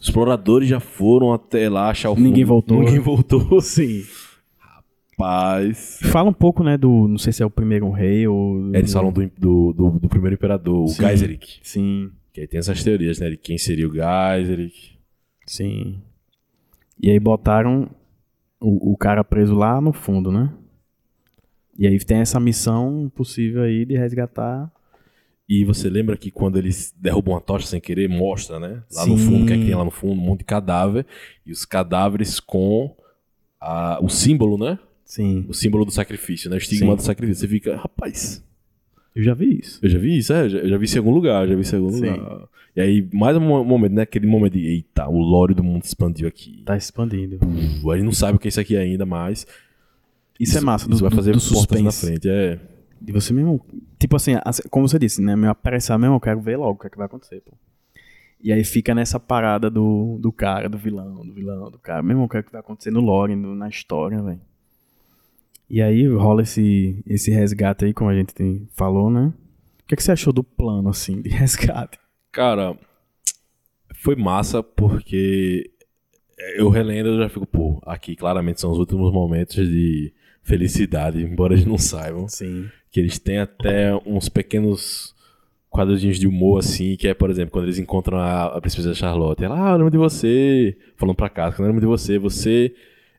exploradores 0.00 0.68
já 0.68 0.80
foram 0.80 1.32
até 1.32 1.68
lá 1.68 1.90
achar 1.90 2.10
o 2.10 2.14
fundo. 2.16 2.24
Ninguém 2.24 2.44
voltou. 2.44 2.78
Ninguém 2.80 2.98
voltou. 2.98 3.60
Sim. 3.62 4.02
Paz. 5.16 5.98
Fala 6.12 6.30
um 6.30 6.32
pouco, 6.32 6.62
né, 6.62 6.76
do. 6.78 7.08
Não 7.08 7.18
sei 7.18 7.32
se 7.32 7.42
é 7.42 7.46
o 7.46 7.50
primeiro 7.50 7.90
rei 7.90 8.26
ou. 8.28 8.72
Eles 8.74 8.92
falam 8.92 9.10
do, 9.12 9.22
do, 9.36 9.72
do, 9.72 9.90
do 9.98 10.08
primeiro 10.08 10.34
imperador, 10.34 10.84
o 10.84 10.88
Sim. 10.88 11.02
Geiseric. 11.02 11.58
Sim. 11.62 12.10
Que 12.32 12.42
aí 12.42 12.46
tem 12.46 12.58
essas 12.60 12.84
teorias, 12.84 13.18
né? 13.18 13.30
De 13.30 13.36
quem 13.36 13.58
seria 13.58 13.88
o 13.88 13.92
Geiseric. 13.92 14.92
Sim. 15.44 15.98
E 17.02 17.10
aí 17.10 17.18
botaram 17.18 17.90
o, 18.60 18.92
o 18.92 18.96
cara 18.96 19.22
preso 19.24 19.54
lá 19.54 19.80
no 19.80 19.92
fundo, 19.92 20.30
né? 20.30 20.52
E 21.78 21.86
aí 21.86 21.98
tem 22.00 22.18
essa 22.18 22.40
missão 22.40 23.10
possível 23.14 23.62
aí 23.62 23.84
de 23.84 23.96
resgatar. 23.96 24.70
E 25.48 25.64
você 25.64 25.88
lembra 25.88 26.16
que 26.16 26.30
quando 26.30 26.58
eles 26.58 26.92
derrubam 26.98 27.36
a 27.36 27.40
tocha 27.40 27.66
sem 27.66 27.80
querer, 27.80 28.08
mostra, 28.08 28.60
né? 28.60 28.82
Lá 28.92 29.06
no 29.06 29.16
Sim. 29.16 29.24
fundo, 29.24 29.44
o 29.44 29.46
que 29.46 29.52
é 29.52 29.58
que 29.58 29.64
tem 29.64 29.74
lá 29.74 29.84
no 29.84 29.90
fundo? 29.90 30.20
Um 30.20 30.24
monte 30.24 30.40
de 30.40 30.44
cadáver. 30.44 31.06
E 31.46 31.52
os 31.52 31.64
cadáveres 31.64 32.38
com 32.40 32.94
a, 33.60 33.98
o 34.02 34.08
símbolo, 34.08 34.58
né? 34.58 34.78
Sim. 35.04 35.46
O 35.48 35.54
símbolo 35.54 35.86
do 35.86 35.90
sacrifício, 35.90 36.50
né? 36.50 36.56
O 36.56 36.58
estigma 36.58 36.90
Sim. 36.90 36.96
do 36.96 37.02
sacrifício. 37.02 37.40
Você 37.40 37.48
fica, 37.48 37.76
rapaz. 37.76 38.44
Eu 39.14 39.22
já 39.22 39.34
vi 39.34 39.58
isso. 39.58 39.80
Eu 39.82 39.88
já 39.90 39.98
vi 39.98 40.18
isso, 40.18 40.32
é, 40.32 40.42
eu 40.44 40.48
já, 40.48 40.58
eu 40.58 40.68
já 40.68 40.78
vi 40.78 40.84
isso 40.84 40.96
em 40.96 40.98
algum 40.98 41.10
lugar, 41.12 41.46
já 41.48 41.54
vi 41.54 41.60
isso 41.62 41.74
em 41.74 41.78
algum 41.78 41.90
Sim. 41.92 42.10
lugar. 42.10 42.48
E 42.76 42.80
aí, 42.80 43.08
mais 43.12 43.36
um 43.36 43.40
mo- 43.40 43.64
momento, 43.64 43.92
né? 43.94 44.02
Aquele 44.02 44.26
momento 44.26 44.52
de, 44.52 44.64
eita, 44.66 45.08
o 45.08 45.18
lore 45.18 45.54
do 45.54 45.64
mundo 45.64 45.82
expandiu 45.82 46.28
aqui. 46.28 46.62
Tá 46.64 46.76
expandindo. 46.76 47.38
Pô, 47.82 47.90
A 47.90 47.96
gente 47.96 48.04
não 48.04 48.12
sabe 48.12 48.36
o 48.36 48.38
que 48.38 48.46
é 48.46 48.50
isso 48.50 48.60
aqui 48.60 48.76
ainda, 48.76 49.04
mas 49.04 49.46
Isso, 50.38 50.56
é 50.56 50.60
massa, 50.60 50.86
do, 50.88 50.92
isso 50.94 51.02
vai 51.02 51.10
do- 51.10 51.16
fazer 51.16 51.32
do 51.32 51.40
portas 51.40 51.82
na 51.82 51.90
suspense. 51.90 52.06
frente, 52.20 52.28
é. 52.28 52.60
De 53.00 53.12
você 53.12 53.32
mesmo. 53.32 53.60
Tipo 53.98 54.14
assim, 54.16 54.36
as- 54.44 54.60
como 54.70 54.86
você 54.88 54.98
disse, 54.98 55.20
né? 55.20 55.34
Meu 55.34 55.50
apressar 55.50 55.98
mesmo, 55.98 56.14
eu 56.16 56.20
quero 56.20 56.40
ver 56.40 56.56
logo 56.56 56.72
o 56.72 56.78
que, 56.78 56.86
é 56.86 56.90
que 56.90 56.96
vai 56.96 57.06
acontecer, 57.06 57.40
pô. 57.40 57.52
E 58.40 58.52
aí 58.52 58.62
fica 58.62 58.94
nessa 58.94 59.18
parada 59.18 59.68
do, 59.68 60.16
do 60.20 60.30
cara, 60.30 60.68
do 60.68 60.78
vilão, 60.78 61.26
do 61.26 61.32
vilão, 61.34 61.68
do 61.72 61.78
cara. 61.78 62.00
Mesmo 62.04 62.22
o 62.24 62.28
que 62.28 62.36
é 62.36 62.42
que 62.44 62.52
vai 62.52 62.60
acontecer 62.60 62.92
no 62.92 63.00
lore, 63.00 63.34
no- 63.34 63.56
na 63.56 63.68
história, 63.68 64.22
velho. 64.22 64.40
E 65.70 65.82
aí 65.82 66.06
rola 66.06 66.42
esse, 66.42 67.02
esse 67.06 67.30
resgate 67.30 67.84
aí, 67.84 67.92
como 67.92 68.10
a 68.10 68.14
gente 68.14 68.34
tem- 68.34 68.66
falou, 68.74 69.10
né? 69.10 69.32
O 69.82 69.86
que, 69.86 69.94
é 69.94 69.96
que 69.96 70.02
você 70.02 70.12
achou 70.12 70.32
do 70.32 70.42
plano, 70.44 70.88
assim, 70.88 71.20
de 71.20 71.28
resgate? 71.30 71.98
Cara, 72.32 72.76
foi 73.94 74.16
massa 74.16 74.62
porque 74.62 75.70
eu 76.56 76.68
relendo 76.68 77.10
eu 77.10 77.18
já 77.18 77.28
fico, 77.28 77.46
pô, 77.46 77.80
aqui 77.84 78.14
claramente 78.14 78.60
são 78.60 78.70
os 78.70 78.78
últimos 78.78 79.12
momentos 79.12 79.56
de 79.68 80.12
felicidade, 80.42 81.22
embora 81.22 81.54
eles 81.54 81.66
não 81.66 81.76
saibam. 81.78 82.28
Sim. 82.28 82.68
Que 82.90 83.00
eles 83.00 83.18
têm 83.18 83.38
até 83.38 83.94
uns 84.06 84.28
pequenos 84.28 85.14
quadradinhos 85.70 86.18
de 86.18 86.26
humor, 86.26 86.60
assim, 86.60 86.96
que 86.96 87.06
é, 87.08 87.12
por 87.14 87.28
exemplo, 87.28 87.52
quando 87.52 87.64
eles 87.66 87.78
encontram 87.78 88.18
a, 88.18 88.56
a 88.56 88.60
princesa 88.60 88.94
Charlotte. 88.94 89.44
Ela, 89.44 89.68
ah, 89.68 89.72
eu 89.72 89.76
lembro 89.76 89.90
de 89.90 89.98
você. 89.98 90.76
Falando 90.96 91.16
pra 91.16 91.28
casa, 91.28 91.60
eu 91.60 91.66
lembro 91.66 91.80
de 91.80 91.86
você. 91.86 92.18
Você 92.18 92.74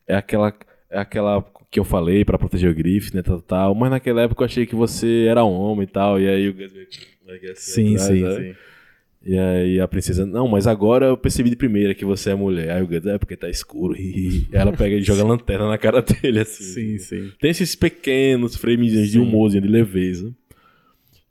é 0.08 0.16
aquela, 0.16 0.52
é 0.90 0.98
aquela 0.98 1.44
que 1.70 1.78
eu 1.78 1.84
falei 1.84 2.24
pra 2.24 2.38
proteger 2.38 2.70
o 2.70 2.74
Griffith, 2.74 3.14
né, 3.14 3.22
tal, 3.22 3.40
tal. 3.40 3.74
Mas 3.74 3.90
naquela 3.90 4.22
época 4.22 4.42
eu 4.42 4.46
achei 4.46 4.66
que 4.66 4.74
você 4.74 5.26
era 5.28 5.44
homem 5.44 5.84
e 5.84 5.86
tal. 5.86 6.20
E 6.20 6.28
aí 6.28 6.48
o 6.48 6.54
Gus 6.54 6.72
Sim, 7.54 7.94
atrás, 7.94 8.08
sim, 8.08 8.22
né? 8.22 8.36
sim. 8.36 8.54
E 9.22 9.38
aí 9.38 9.80
a 9.80 9.86
princesa, 9.86 10.26
não, 10.26 10.48
mas 10.48 10.66
agora 10.66 11.06
eu 11.06 11.16
percebi 11.16 11.50
de 11.50 11.56
primeira 11.56 11.94
que 11.94 12.04
você 12.04 12.30
é 12.30 12.34
mulher. 12.34 12.70
Aí 12.70 12.82
o 12.82 12.86
Gus, 12.88 13.06
é 13.06 13.18
porque 13.18 13.36
tá 13.36 13.48
escuro. 13.48 13.96
E 13.96 14.48
ela 14.52 14.72
pega 14.72 14.96
e 14.96 15.02
joga 15.02 15.22
a 15.22 15.26
lanterna 15.26 15.68
na 15.68 15.78
cara 15.78 16.02
dele, 16.02 16.40
assim. 16.40 16.64
Sim, 16.64 16.98
sim. 16.98 17.32
Tem 17.40 17.50
esses 17.50 17.76
pequenos 17.76 18.56
framezinhos 18.56 19.10
de 19.10 19.20
humorzinho, 19.20 19.62
de 19.62 19.68
leveza. 19.68 20.34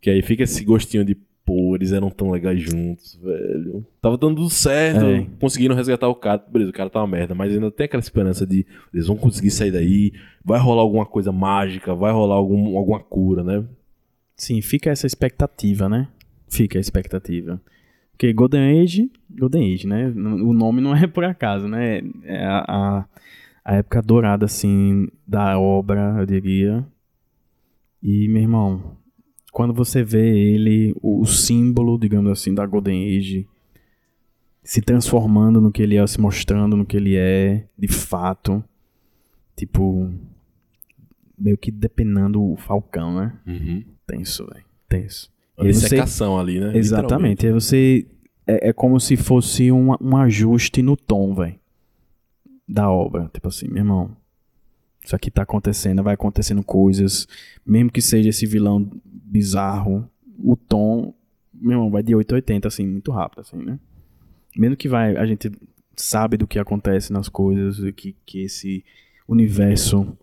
Que 0.02 0.10
aí 0.10 0.22
fica 0.22 0.44
esse 0.44 0.64
gostinho 0.64 1.04
de, 1.04 1.18
pô, 1.50 1.76
eles 1.76 1.91
eram 1.91 2.12
tão 2.12 2.30
legais 2.30 2.62
juntos, 2.62 3.16
velho. 3.16 3.84
Tava 4.00 4.16
dando 4.20 4.36
tudo 4.36 4.52
certo. 4.52 5.04
É. 5.04 5.26
Conseguiram 5.39 5.76
resgatar 5.76 6.08
o 6.08 6.14
cara. 6.14 6.45
Beleza, 6.47 6.70
o 6.70 6.74
cara 6.74 6.91
tá 6.91 7.00
uma 7.00 7.08
merda. 7.08 7.34
Mas 7.34 7.52
ainda 7.52 7.72
tem 7.72 7.86
aquela 7.86 8.02
esperança 8.02 8.45
de 8.45 8.68
eles 8.93 9.08
vão 9.08 9.18
conseguir 9.18 9.50
sair 9.50 9.72
daí. 9.72 10.14
Vai 10.45 10.60
rolar 10.60 10.84
alguma 10.84 11.08
coisa 11.08 11.32
mágica. 11.32 11.95
Vai 11.95 12.12
rolar 12.12 12.36
algum, 12.36 12.78
alguma 12.78 13.00
cura, 13.00 13.43
né? 13.43 13.66
Sim, 14.36 14.62
fica 14.62 14.91
essa 14.91 15.08
expectativa, 15.08 15.89
né? 15.89 16.08
Fica 16.47 16.78
a 16.78 16.82
expectativa. 16.82 17.60
Porque 18.12 18.32
Golden 18.32 18.84
Age, 18.84 19.12
Golden 19.28 19.74
Age, 19.74 19.88
né? 19.88 20.08
O 20.10 20.54
nome 20.54 20.82
não 20.82 20.95
é 20.95 21.08
por 21.08 21.24
acaso, 21.24 21.68
né? 21.68 22.04
É 22.26 22.45
a, 22.45 22.66
a, 22.68 23.06
a 23.66 23.76
época 23.78 24.04
dourada, 24.04 24.45
assim, 24.45 25.08
da 25.28 25.58
obra, 25.60 26.16
eu 26.20 26.28
diria. 26.28 26.86
E, 28.04 28.28
meu 28.28 28.43
irmão, 28.43 28.97
quando 29.52 29.74
você 29.74 30.04
vê 30.04 30.38
ele, 30.38 30.93
o, 31.02 31.22
o 31.22 31.26
símbolo, 31.26 31.97
digamos 31.97 32.32
assim, 32.32 32.54
da 32.54 32.66
Golden 32.66 33.18
Age, 33.18 33.47
se 34.64 34.82
transformando 34.82 35.60
no 35.60 35.72
que 35.72 35.82
ele 35.82 35.95
é, 35.97 36.06
se 36.06 36.20
mostrando 36.20 36.76
no 36.78 36.86
que 36.86 36.95
ele 36.97 37.16
é, 37.16 37.66
de 37.78 37.88
fato, 37.88 38.64
tipo, 39.56 40.12
meio 41.38 41.58
que 41.58 41.72
depenando 41.72 42.41
o 42.43 42.56
Falcão, 42.58 43.16
né? 43.16 43.34
Uhum. 43.47 43.84
Tenso, 44.06 44.45
velho. 44.47 44.66
Tenso. 44.88 45.32
Uma 45.58 45.68
E 45.70 45.74
você- 45.74 45.82
dissecação 45.82 46.38
ali, 46.39 46.60
né? 46.60 46.76
Exatamente. 46.78 47.45
Aí 47.47 47.54
você. 47.54 48.06
É, 48.47 48.70
é 48.70 48.74
como 48.74 49.00
se 49.00 49.16
fosse 49.16 49.72
um, 49.72 49.91
um 50.02 50.18
ajuste 50.18 50.82
no 50.82 50.95
tom, 50.97 51.34
velho. 51.36 51.56
Da 52.68 52.89
obra. 52.89 53.30
Tipo 53.34 53.47
assim, 53.47 53.68
meu 53.68 53.78
irmão. 53.78 54.16
Isso 55.04 55.16
aqui 55.16 55.32
tá 55.32 55.43
acontecendo, 55.43 56.04
vai 56.04 56.14
acontecendo 56.14 56.64
coisas. 56.64 57.28
Mesmo 57.66 57.91
que 57.91 58.02
seja 58.02 58.30
esse 58.30 58.45
vilão 58.45 58.89
bizarro, 59.04 60.10
o 60.38 60.56
tom, 60.56 61.14
meu 61.54 61.74
irmão, 61.74 61.91
vai 61.91 62.04
de 62.04 62.16
8 62.16 62.34
a 62.34 62.36
80, 62.36 62.68
assim, 62.68 62.88
muito 62.88 63.12
rápido, 63.12 63.41
assim, 63.41 63.58
né? 63.58 63.80
Mesmo 64.56 64.76
que 64.76 64.88
vai. 64.88 65.16
A 65.16 65.26
gente 65.26 65.52
sabe 65.95 66.38
do 66.38 66.47
que 66.47 66.60
acontece 66.60 67.12
nas 67.12 67.30
coisas, 67.30 67.80
que, 67.95 68.16
que 68.26 68.43
esse 68.43 68.84
universo 69.28 70.18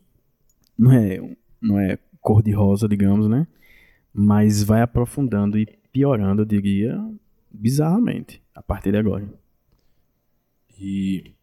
não 0.78 0.92
é, 0.92 1.36
não 1.60 1.78
é 1.78 1.98
cor-de-rosa, 2.20 2.88
digamos, 2.88 3.28
né? 3.28 3.46
mas 4.18 4.62
vai 4.62 4.80
aprofundando 4.80 5.58
e 5.58 5.66
piorando, 5.92 6.40
eu 6.40 6.46
diria, 6.46 6.98
bizarramente, 7.52 8.42
a 8.54 8.62
partir 8.62 8.92
de 8.92 8.96
agora. 8.96 9.28
E 10.80 11.34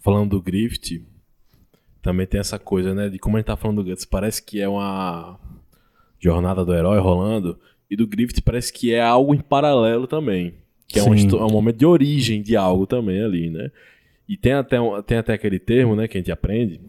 falando 0.00 0.30
do 0.30 0.42
Grift, 0.42 1.00
também 2.02 2.26
tem 2.26 2.40
essa 2.40 2.58
coisa, 2.58 2.94
né? 2.94 3.08
De 3.08 3.18
como 3.18 3.36
a 3.36 3.40
gente 3.40 3.46
tá 3.46 3.56
falando 3.56 3.82
do 3.82 3.88
Guts, 3.88 4.04
parece 4.04 4.42
que 4.42 4.60
é 4.60 4.68
uma 4.68 5.38
jornada 6.18 6.64
do 6.64 6.74
herói 6.74 6.98
rolando, 6.98 7.58
e 7.90 7.96
do 7.96 8.06
Grift 8.06 8.40
parece 8.42 8.72
que 8.72 8.92
é 8.92 9.00
algo 9.00 9.34
em 9.34 9.40
paralelo 9.40 10.06
também. 10.06 10.54
Que 10.88 10.98
é 10.98 11.02
um, 11.02 11.14
é 11.14 11.44
um 11.44 11.50
momento 11.50 11.76
de 11.76 11.86
origem 11.86 12.42
de 12.42 12.56
algo 12.56 12.86
também 12.86 13.22
ali, 13.22 13.50
né? 13.50 13.70
E 14.28 14.36
tem 14.36 14.52
até, 14.52 14.76
tem 15.06 15.18
até 15.18 15.32
aquele 15.32 15.58
termo, 15.58 15.96
né, 15.96 16.06
que 16.06 16.16
a 16.16 16.20
gente 16.20 16.32
aprende, 16.32 16.80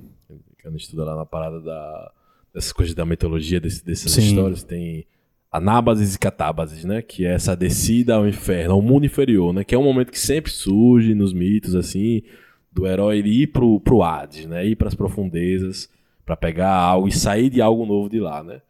que 0.57 0.68
a 0.68 0.72
gente 0.72 0.82
estuda 0.82 1.03
lá 1.03 1.16
na 1.16 1.26
parada 1.26 1.59
da, 1.61 2.11
dessas 2.53 2.72
coisas 2.72 2.95
da 2.95 3.05
mitologia, 3.05 3.59
desse, 3.59 3.84
dessas 3.84 4.11
Sim. 4.11 4.22
histórias, 4.22 4.64
tem 4.64 5.05
anábases 5.51 6.16
e 6.16 6.20
catábases, 6.20 6.84
né? 6.84 7.01
Que 7.01 7.26
é 7.26 7.34
essa 7.34 7.55
descida 7.55 8.16
ao 8.16 8.28
inferno, 8.28 8.74
ao 8.74 8.82
mundo 8.82 9.05
inferior, 9.05 9.53
né? 9.53 9.64
Que 9.64 9.76
é 9.76 9.78
um 9.78 9.84
momento 9.84 10.11
que 10.11 10.20
sempre 10.20 10.51
surge 10.51 11.14
nos 11.14 11.34
mitos, 11.34 11.76
assim, 11.76 12.24
do 12.74 12.88
herói 12.88 13.19
ir 13.19 13.47
pro, 13.47 13.80
pro 13.80 14.01
Hades, 14.01 14.45
né? 14.45 14.65
Ir 14.65 14.76
pras 14.76 14.95
profundezas 14.95 15.89
pra 16.26 16.36
pegar 16.36 16.74
algo 16.74 17.07
e 17.07 17.11
sair 17.11 17.49
de 17.49 17.61
algo 17.61 17.86
novo 17.86 18.09
de 18.09 18.19
lá, 18.19 18.43
né? 18.43 18.61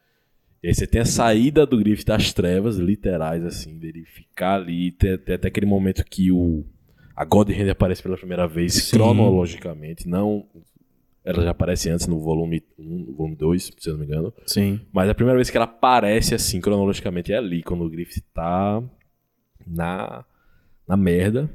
E 0.61 0.67
aí 0.67 0.73
você 0.73 0.87
tem 0.87 1.01
a 1.01 1.05
saída 1.05 1.65
do 1.65 1.77
Griffith 1.77 2.05
das 2.05 2.31
trevas, 2.31 2.77
literais, 2.77 3.43
assim, 3.43 3.77
dele 3.77 4.05
ficar 4.05 4.55
ali, 4.55 4.91
tem, 4.91 5.17
tem 5.17 5.35
até 5.35 5.47
aquele 5.49 5.65
momento 5.65 6.03
que 6.05 6.31
o 6.31 6.63
a 7.15 7.23
God 7.25 7.49
Hand 7.51 7.69
aparece 7.69 8.01
pela 8.01 8.17
primeira 8.17 8.47
vez, 8.47 8.73
Sim. 8.73 8.97
cronologicamente, 8.97 10.07
não... 10.07 10.45
Ela 11.25 11.41
já 11.41 11.51
aparece 11.51 11.89
antes 11.89 12.05
no 12.05 12.19
volume 12.19 12.61
1, 12.77 12.83
no 12.83 13.13
volume 13.13 13.35
2, 13.37 13.71
se 13.77 13.89
eu 13.89 13.93
não 13.93 13.99
me 14.01 14.05
engano. 14.05 14.33
Sim. 14.45 14.81
Mas 14.91 15.09
a 15.09 15.15
primeira 15.15 15.37
vez 15.37 15.49
que 15.49 15.55
ela 15.55 15.63
aparece 15.63 16.35
assim, 16.35 16.59
cronologicamente, 16.59 17.31
é 17.31 17.37
ali, 17.37 17.63
quando 17.63 17.85
o 17.85 17.89
Griffith 17.89 18.25
tá 18.33 18.83
na, 19.65 20.25
na 20.85 20.97
merda. 20.97 21.49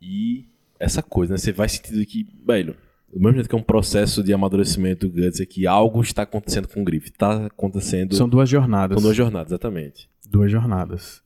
E 0.00 0.46
essa 0.80 1.02
coisa, 1.02 1.34
né? 1.34 1.38
Você 1.38 1.52
vai 1.52 1.68
sentindo 1.68 2.04
que, 2.06 2.26
velho, 2.44 2.74
do 3.12 3.20
mesmo 3.20 3.34
jeito 3.34 3.48
que 3.48 3.54
é 3.54 3.58
um 3.58 3.62
processo 3.62 4.22
de 4.22 4.32
amadurecimento 4.32 5.06
do 5.06 5.12
Guts, 5.12 5.40
é 5.40 5.46
que 5.46 5.66
algo 5.66 6.00
está 6.00 6.22
acontecendo 6.22 6.66
com 6.66 6.80
o 6.80 6.84
Griffith. 6.84 7.12
Tá 7.18 7.46
acontecendo. 7.46 8.14
São 8.16 8.28
duas 8.28 8.48
jornadas. 8.48 8.96
São 8.96 9.02
duas 9.02 9.16
jornadas, 9.16 9.52
exatamente. 9.52 10.08
Duas 10.28 10.50
jornadas. 10.50 11.22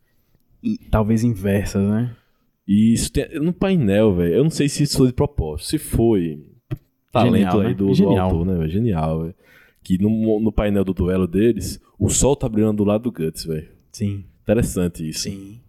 E 0.63 0.79
talvez 0.91 1.23
inversas, 1.23 1.83
né? 1.89 2.17
E 2.67 2.95
isso 2.95 3.13
tem. 3.13 3.29
No 3.39 3.53
painel, 3.53 4.15
velho, 4.15 4.35
eu 4.35 4.43
não 4.43 4.51
sei 4.51 4.69
se 4.69 4.83
isso 4.83 4.97
foi 4.97 5.09
de 5.09 5.13
propósito. 5.13 5.69
Se 5.69 5.79
foi. 5.79 6.43
Talento 7.13 7.37
Genial, 7.37 7.61
aí 7.61 7.69
né? 7.69 7.75
do, 7.75 8.19
autor, 8.19 8.47
né, 8.47 8.59
velho? 8.59 8.71
Genial, 8.71 9.21
velho. 9.23 9.35
Que 9.85 9.99
no, 9.99 10.41
no 10.41 10.51
painel 10.51 10.85
do 10.85 10.95
duelo 10.95 11.29
deles, 11.29 11.79
o 11.99 12.09
sol 12.09 12.35
tá 12.35 12.49
brilhando 12.49 12.79
do 12.79 12.85
lado 12.85 13.03
do 13.03 13.13
Guts, 13.13 13.45
velho. 13.45 13.69
Sim. 13.93 14.25
Interessante 14.43 15.09
isso. 15.09 15.21
Sim. 15.21 15.61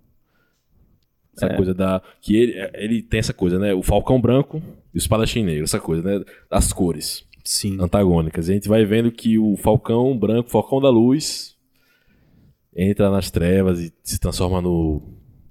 Essa 1.35 1.47
É. 1.47 1.55
coisa 1.55 1.73
da. 1.73 2.01
Que 2.21 2.35
ele, 2.35 2.53
ele 2.73 3.01
tem 3.03 3.19
essa 3.19 3.33
coisa, 3.33 3.59
né? 3.59 3.73
O 3.73 3.81
Falcão 3.83 4.19
Branco 4.21 4.61
e 4.93 4.97
o 4.97 4.99
Espadachim 4.99 5.43
Negro, 5.43 5.63
essa 5.63 5.79
coisa, 5.79 6.01
né? 6.01 6.23
Das 6.49 6.71
cores 6.71 7.25
Sim. 7.43 7.77
antagônicas. 7.79 8.47
E 8.47 8.51
a 8.51 8.53
gente 8.55 8.69
vai 8.69 8.85
vendo 8.85 9.11
que 9.11 9.37
o 9.37 9.55
Falcão 9.57 10.17
Branco, 10.17 10.49
Falcão 10.49 10.79
da 10.81 10.89
Luz, 10.89 11.55
entra 12.75 13.09
nas 13.09 13.29
trevas 13.31 13.79
e 13.79 13.93
se 14.03 14.19
transforma 14.19 14.61
no 14.61 15.01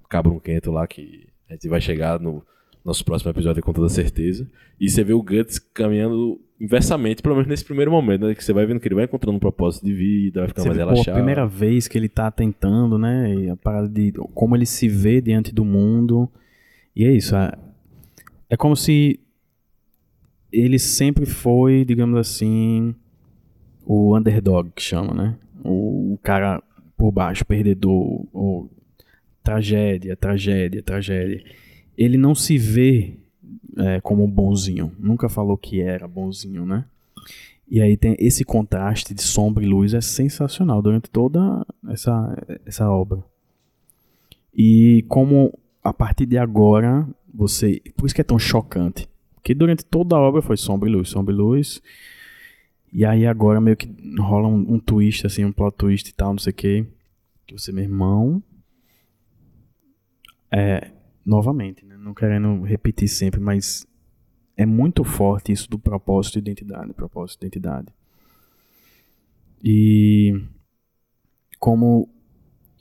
Cabrunquento 0.09 0.70
lá, 0.70 0.87
que 0.87 1.28
a 1.49 1.53
gente 1.55 1.68
vai 1.68 1.80
chegar 1.80 2.20
no 2.20 2.45
nosso 2.85 3.05
próximo 3.05 3.30
episódio 3.30 3.62
com 3.62 3.72
toda 3.72 3.89
certeza. 3.89 4.49
E 4.78 4.89
você 4.91 5.03
vê 5.03 5.12
o 5.14 5.22
Guts 5.22 5.59
caminhando 5.59 6.41
inversamente, 6.61 7.22
pelo 7.22 7.34
menos 7.34 7.48
nesse 7.48 7.64
primeiro 7.64 7.90
momento, 7.90 8.26
né? 8.26 8.34
Que 8.34 8.44
você 8.44 8.52
vai 8.52 8.66
vendo 8.66 8.80
que 8.80 8.88
ele 8.88 8.94
vai 8.94 9.05
encontrando 9.05 9.36
um 9.36 9.40
propósito 9.40 9.84
de 9.84 9.92
vida, 9.92 10.40
vai 10.40 10.48
ficando 10.48 10.62
Você 10.64 10.68
mais 10.68 10.78
vê, 10.78 10.84
pô, 10.84 10.90
relaxado. 10.90 11.14
a 11.14 11.16
primeira 11.16 11.46
vez 11.46 11.88
que 11.88 11.98
ele 11.98 12.09
tá 12.09 12.30
tentando, 12.30 12.98
né? 12.98 13.34
E 13.34 13.50
a 13.50 13.57
parada 13.57 13.88
de 13.88 14.12
como 14.34 14.57
ele 14.57 14.66
se 14.66 14.88
vê 14.88 15.20
diante 15.20 15.52
do 15.52 15.64
mundo. 15.64 16.28
E 16.94 17.05
é 17.05 17.12
isso. 17.12 17.34
É, 17.36 17.52
é 18.50 18.57
como 18.57 18.76
se 18.76 19.20
ele 20.52 20.78
sempre 20.78 21.26
foi, 21.26 21.84
digamos 21.84 22.16
assim, 22.18 22.94
o 23.84 24.16
underdog 24.16 24.70
que 24.74 24.82
chama, 24.82 25.12
né? 25.12 25.36
O, 25.62 26.14
o 26.14 26.18
cara 26.22 26.62
por 26.96 27.11
baixo, 27.11 27.44
perdedor, 27.44 28.24
o 28.32 28.68
tragédia, 29.42 30.16
tragédia, 30.16 30.82
tragédia. 30.82 31.42
Ele 31.98 32.16
não 32.16 32.34
se 32.34 32.57
vê 32.57 33.18
é, 33.76 34.00
como 34.00 34.26
bonzinho. 34.26 34.92
Nunca 34.98 35.28
falou 35.28 35.56
que 35.56 35.80
era 35.80 36.06
bonzinho, 36.06 36.64
né? 36.64 36.84
E 37.68 37.80
aí 37.80 37.96
tem 37.96 38.14
esse 38.18 38.44
contraste 38.44 39.14
de 39.14 39.22
sombra 39.22 39.64
e 39.64 39.66
luz 39.66 39.94
é 39.94 40.00
sensacional 40.00 40.82
durante 40.82 41.10
toda 41.10 41.66
essa, 41.88 42.60
essa 42.66 42.90
obra. 42.90 43.24
E 44.54 45.04
como 45.08 45.58
a 45.82 45.92
partir 45.92 46.26
de 46.26 46.38
agora 46.38 47.06
você. 47.32 47.80
Por 47.96 48.06
isso 48.06 48.14
que 48.14 48.20
é 48.20 48.24
tão 48.24 48.38
chocante. 48.38 49.08
Porque 49.34 49.54
durante 49.54 49.84
toda 49.84 50.16
a 50.16 50.20
obra 50.20 50.40
foi 50.40 50.56
sombra 50.56 50.88
e 50.88 50.92
luz, 50.92 51.08
sombra 51.08 51.34
e 51.34 51.36
luz. 51.36 51.82
E 52.92 53.04
aí 53.04 53.26
agora 53.26 53.60
meio 53.60 53.76
que 53.76 53.92
rola 54.18 54.46
um, 54.46 54.74
um 54.74 54.78
twist, 54.78 55.26
assim, 55.26 55.44
um 55.44 55.52
plot 55.52 55.76
twist 55.76 56.08
e 56.08 56.14
tal, 56.14 56.32
não 56.32 56.38
sei 56.38 56.52
o 56.52 56.54
que. 56.54 56.86
Que 57.46 57.58
você, 57.58 57.72
meu 57.72 57.84
irmão. 57.84 58.42
É. 60.50 60.93
Novamente, 61.24 61.84
né? 61.84 61.96
Não 61.96 62.12
querendo 62.12 62.62
repetir 62.62 63.08
sempre, 63.08 63.40
mas 63.40 63.86
é 64.56 64.66
muito 64.66 65.02
forte 65.04 65.52
isso 65.52 65.68
do 65.70 65.78
propósito 65.78 66.36
e 66.36 66.38
identidade. 66.40 66.92
Propósito 66.92 67.42
e 67.42 67.46
identidade. 67.46 67.88
E 69.62 70.38
como 71.58 72.08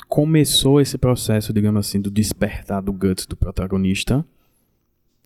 começou 0.09 0.81
esse 0.81 0.97
processo, 0.97 1.53
digamos 1.53 1.87
assim, 1.87 2.01
do 2.01 2.11
despertar 2.11 2.81
do 2.81 2.91
guts 2.91 3.25
do 3.25 3.37
protagonista 3.37 4.25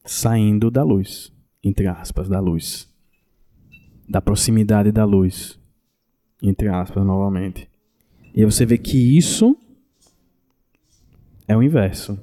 saindo 0.06 0.70
da 0.72 0.84
luz, 0.84 1.34
entre 1.64 1.88
aspas, 1.88 2.30
da 2.30 2.40
luz. 2.40 2.88
Da 4.08 4.22
proximidade 4.22 4.92
da 4.92 5.04
luz, 5.04 5.60
entre 6.42 6.68
aspas, 6.68 7.04
novamente. 7.04 7.70
E 8.34 8.42
aí 8.42 8.46
você 8.46 8.66
vê 8.66 8.78
que 8.78 9.18
isso 9.18 9.58
é 11.48 11.58
o 11.58 11.64
inverso 11.64 12.20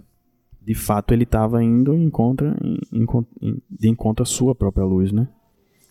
de 0.65 0.75
fato 0.75 1.13
ele 1.13 1.25
estava 1.25 1.63
indo 1.63 1.95
em 1.95 2.09
contra, 2.09 2.57
em, 2.63 3.05
em, 3.43 3.63
de 3.71 3.89
encontro 3.89 4.23
à 4.23 4.27
sua 4.27 4.55
própria 4.55 4.85
luz, 4.85 5.13
né? 5.13 5.29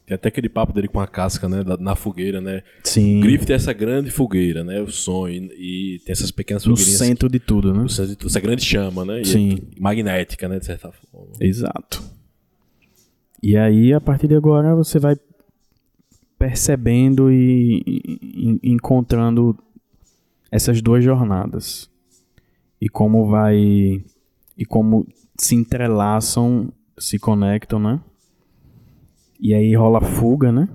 Tem 0.05 0.15
até 0.15 0.27
aquele 0.27 0.49
papo 0.49 0.73
dele 0.73 0.89
com 0.89 0.99
a 0.99 1.07
casca, 1.07 1.47
né? 1.47 1.63
Na 1.79 1.95
fogueira, 1.95 2.41
né? 2.41 2.61
Sim. 2.83 3.19
O 3.19 3.21
Griffith 3.21 3.51
é 3.51 3.53
essa 3.53 3.71
grande 3.71 4.11
fogueira, 4.11 4.61
né? 4.61 4.81
O 4.81 4.91
sonho. 4.91 5.49
E 5.53 6.01
tem 6.05 6.11
essas 6.11 6.29
pequenas 6.29 6.63
fogueirinhas. 6.63 6.99
No 6.99 7.05
centro 7.05 7.29
de 7.29 7.39
tudo, 7.39 7.73
né? 7.73 7.83
No 7.83 7.89
centro 7.89 8.11
de 8.11 8.17
tudo. 8.17 8.29
Essa 8.29 8.41
grande 8.41 8.65
chama, 8.65 9.05
né? 9.05 9.21
E 9.21 9.25
Sim. 9.25 9.59
É 9.77 9.79
magnética, 9.79 10.49
né? 10.49 10.59
De 10.59 10.65
certa 10.65 10.91
forma. 10.91 11.31
Exato. 11.39 12.03
E 13.41 13.55
aí, 13.55 13.93
a 13.93 14.01
partir 14.01 14.27
de 14.27 14.35
agora, 14.35 14.75
você 14.75 14.99
vai 14.99 15.15
percebendo 16.37 17.31
e, 17.31 17.81
e, 17.87 18.59
e 18.61 18.71
encontrando 18.71 19.57
essas 20.51 20.81
duas 20.81 21.01
jornadas. 21.01 21.89
E 22.81 22.89
como 22.89 23.25
vai 23.27 24.03
e 24.57 24.65
como 24.65 25.07
se 25.37 25.55
entrelaçam, 25.55 26.71
se 26.97 27.17
conectam, 27.17 27.79
né? 27.79 27.99
E 29.39 29.53
aí 29.53 29.75
rola 29.75 30.01
fuga, 30.01 30.51
né? 30.51 30.69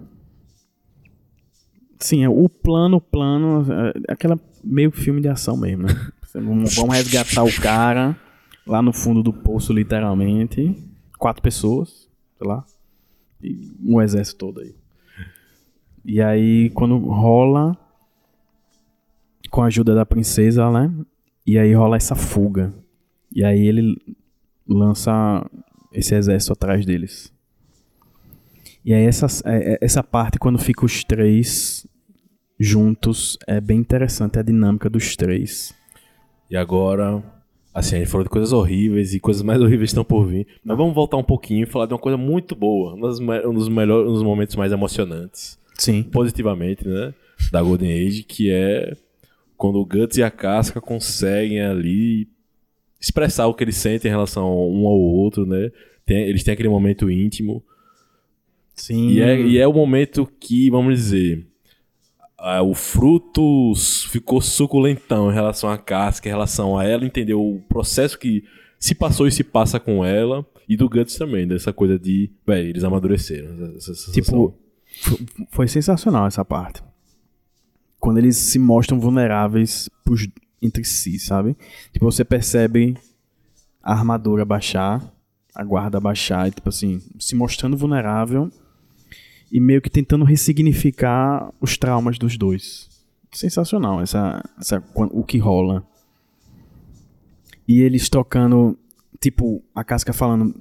Sim, 1.98 2.22
é 2.22 2.28
o 2.28 2.48
plano, 2.48 3.00
plano, 3.00 3.64
é 4.06 4.12
aquela 4.12 4.38
meio 4.62 4.90
filme 4.90 5.20
de 5.20 5.28
ação 5.28 5.56
mesmo, 5.56 5.84
né? 5.84 5.94
Vamos 6.34 6.76
resgatar 6.94 7.42
o 7.42 7.60
cara 7.60 8.16
lá 8.66 8.82
no 8.82 8.92
fundo 8.92 9.22
do 9.22 9.32
poço, 9.32 9.72
literalmente. 9.72 10.76
Quatro 11.18 11.42
pessoas, 11.42 12.08
sei 12.36 12.46
lá. 12.46 12.64
E 13.42 13.72
um 13.82 14.00
exército 14.00 14.38
todo 14.38 14.60
aí. 14.60 14.74
E 16.04 16.22
aí, 16.22 16.70
quando 16.70 16.96
rola, 16.98 17.76
com 19.50 19.62
a 19.62 19.66
ajuda 19.66 19.94
da 19.94 20.06
princesa, 20.06 20.70
né? 20.70 20.92
E 21.46 21.58
aí 21.58 21.72
rola 21.72 21.96
essa 21.96 22.14
fuga. 22.14 22.72
E 23.38 23.44
aí 23.44 23.68
ele 23.68 23.96
lança 24.68 25.48
esse 25.92 26.12
exército 26.12 26.54
atrás 26.54 26.84
deles. 26.84 27.32
E 28.84 28.92
aí 28.92 29.04
essa, 29.04 29.26
é, 29.48 29.74
é, 29.74 29.78
essa 29.80 30.02
parte, 30.02 30.40
quando 30.40 30.58
fica 30.58 30.84
os 30.84 31.04
três 31.04 31.86
juntos, 32.58 33.38
é 33.46 33.60
bem 33.60 33.78
interessante 33.78 34.40
a 34.40 34.42
dinâmica 34.42 34.90
dos 34.90 35.14
três. 35.14 35.72
E 36.50 36.56
agora, 36.56 37.22
assim, 37.72 37.94
a 37.94 37.98
gente 38.00 38.08
falou 38.08 38.24
de 38.24 38.30
coisas 38.30 38.52
horríveis 38.52 39.14
e 39.14 39.20
coisas 39.20 39.44
mais 39.44 39.60
horríveis 39.62 39.90
estão 39.90 40.02
por 40.02 40.26
vir. 40.26 40.44
Mas 40.64 40.76
vamos 40.76 40.92
voltar 40.92 41.16
um 41.16 41.22
pouquinho 41.22 41.62
e 41.62 41.66
falar 41.66 41.86
de 41.86 41.92
uma 41.92 42.00
coisa 42.00 42.18
muito 42.18 42.56
boa, 42.56 42.96
um 42.96 43.00
dos, 43.00 43.20
um 43.20 43.54
dos 43.54 43.68
melhores, 43.68 44.10
um 44.10 44.14
dos 44.14 44.22
momentos 44.24 44.56
mais 44.56 44.72
emocionantes. 44.72 45.56
Sim. 45.78 46.02
Positivamente, 46.02 46.88
né? 46.88 47.14
Da 47.52 47.62
Golden 47.62 48.04
Age, 48.04 48.24
que 48.24 48.50
é 48.50 48.96
quando 49.56 49.78
o 49.78 49.86
Guts 49.86 50.16
e 50.16 50.24
a 50.24 50.30
Casca 50.30 50.80
conseguem 50.80 51.60
ali 51.60 52.36
expressar 53.00 53.46
o 53.46 53.54
que 53.54 53.64
eles 53.64 53.76
sentem 53.76 54.08
em 54.08 54.12
relação 54.12 54.46
um 54.46 54.86
ao 54.86 54.98
outro, 54.98 55.46
né? 55.46 55.70
Tem, 56.04 56.22
eles 56.22 56.42
têm 56.42 56.54
aquele 56.54 56.68
momento 56.68 57.10
íntimo. 57.10 57.62
Sim. 58.74 59.08
E 59.08 59.20
é, 59.20 59.40
e 59.40 59.58
é 59.58 59.66
o 59.66 59.72
momento 59.72 60.26
que, 60.40 60.70
vamos 60.70 60.94
dizer, 60.94 61.46
o 62.64 62.74
fruto 62.74 63.72
ficou 64.08 64.40
suculentão 64.40 65.30
em 65.30 65.34
relação 65.34 65.68
à 65.68 65.76
casca, 65.76 66.28
em 66.28 66.32
relação 66.32 66.78
a 66.78 66.84
ela, 66.84 67.04
entendeu? 67.04 67.40
O 67.40 67.60
processo 67.68 68.18
que 68.18 68.44
se 68.78 68.94
passou 68.94 69.26
e 69.26 69.32
se 69.32 69.42
passa 69.42 69.80
com 69.80 70.04
ela. 70.04 70.46
E 70.68 70.76
do 70.76 70.88
Guts 70.88 71.16
também, 71.16 71.48
dessa 71.48 71.72
coisa 71.72 71.98
de, 71.98 72.30
velho, 72.46 72.68
eles 72.68 72.84
amadureceram. 72.84 73.74
Essa, 73.76 73.92
essa 73.92 74.12
tipo, 74.12 74.54
foi 75.50 75.66
sensacional 75.66 76.26
essa 76.26 76.44
parte. 76.44 76.82
Quando 77.98 78.18
eles 78.18 78.36
se 78.36 78.58
mostram 78.58 79.00
vulneráveis 79.00 79.88
pros, 80.04 80.28
entre 80.60 80.84
si, 80.84 81.18
sabe? 81.18 81.56
Tipo, 81.92 82.06
você 82.06 82.24
percebe 82.24 82.96
a 83.82 83.92
armadura 83.92 84.44
baixar, 84.44 85.12
a 85.54 85.64
guarda 85.64 86.00
baixar, 86.00 86.48
e, 86.48 86.50
tipo 86.50 86.68
assim, 86.68 87.00
se 87.18 87.34
mostrando 87.34 87.76
vulnerável 87.76 88.50
e 89.50 89.60
meio 89.60 89.80
que 89.80 89.90
tentando 89.90 90.24
ressignificar 90.24 91.52
os 91.60 91.76
traumas 91.76 92.18
dos 92.18 92.36
dois. 92.36 92.88
Sensacional 93.32 94.00
essa, 94.00 94.42
essa 94.58 94.82
o 94.94 95.24
que 95.24 95.38
rola. 95.38 95.86
E 97.66 97.82
eles 97.82 98.08
tocando, 98.08 98.78
tipo, 99.20 99.62
a 99.74 99.84
casca 99.84 100.12
falando 100.12 100.54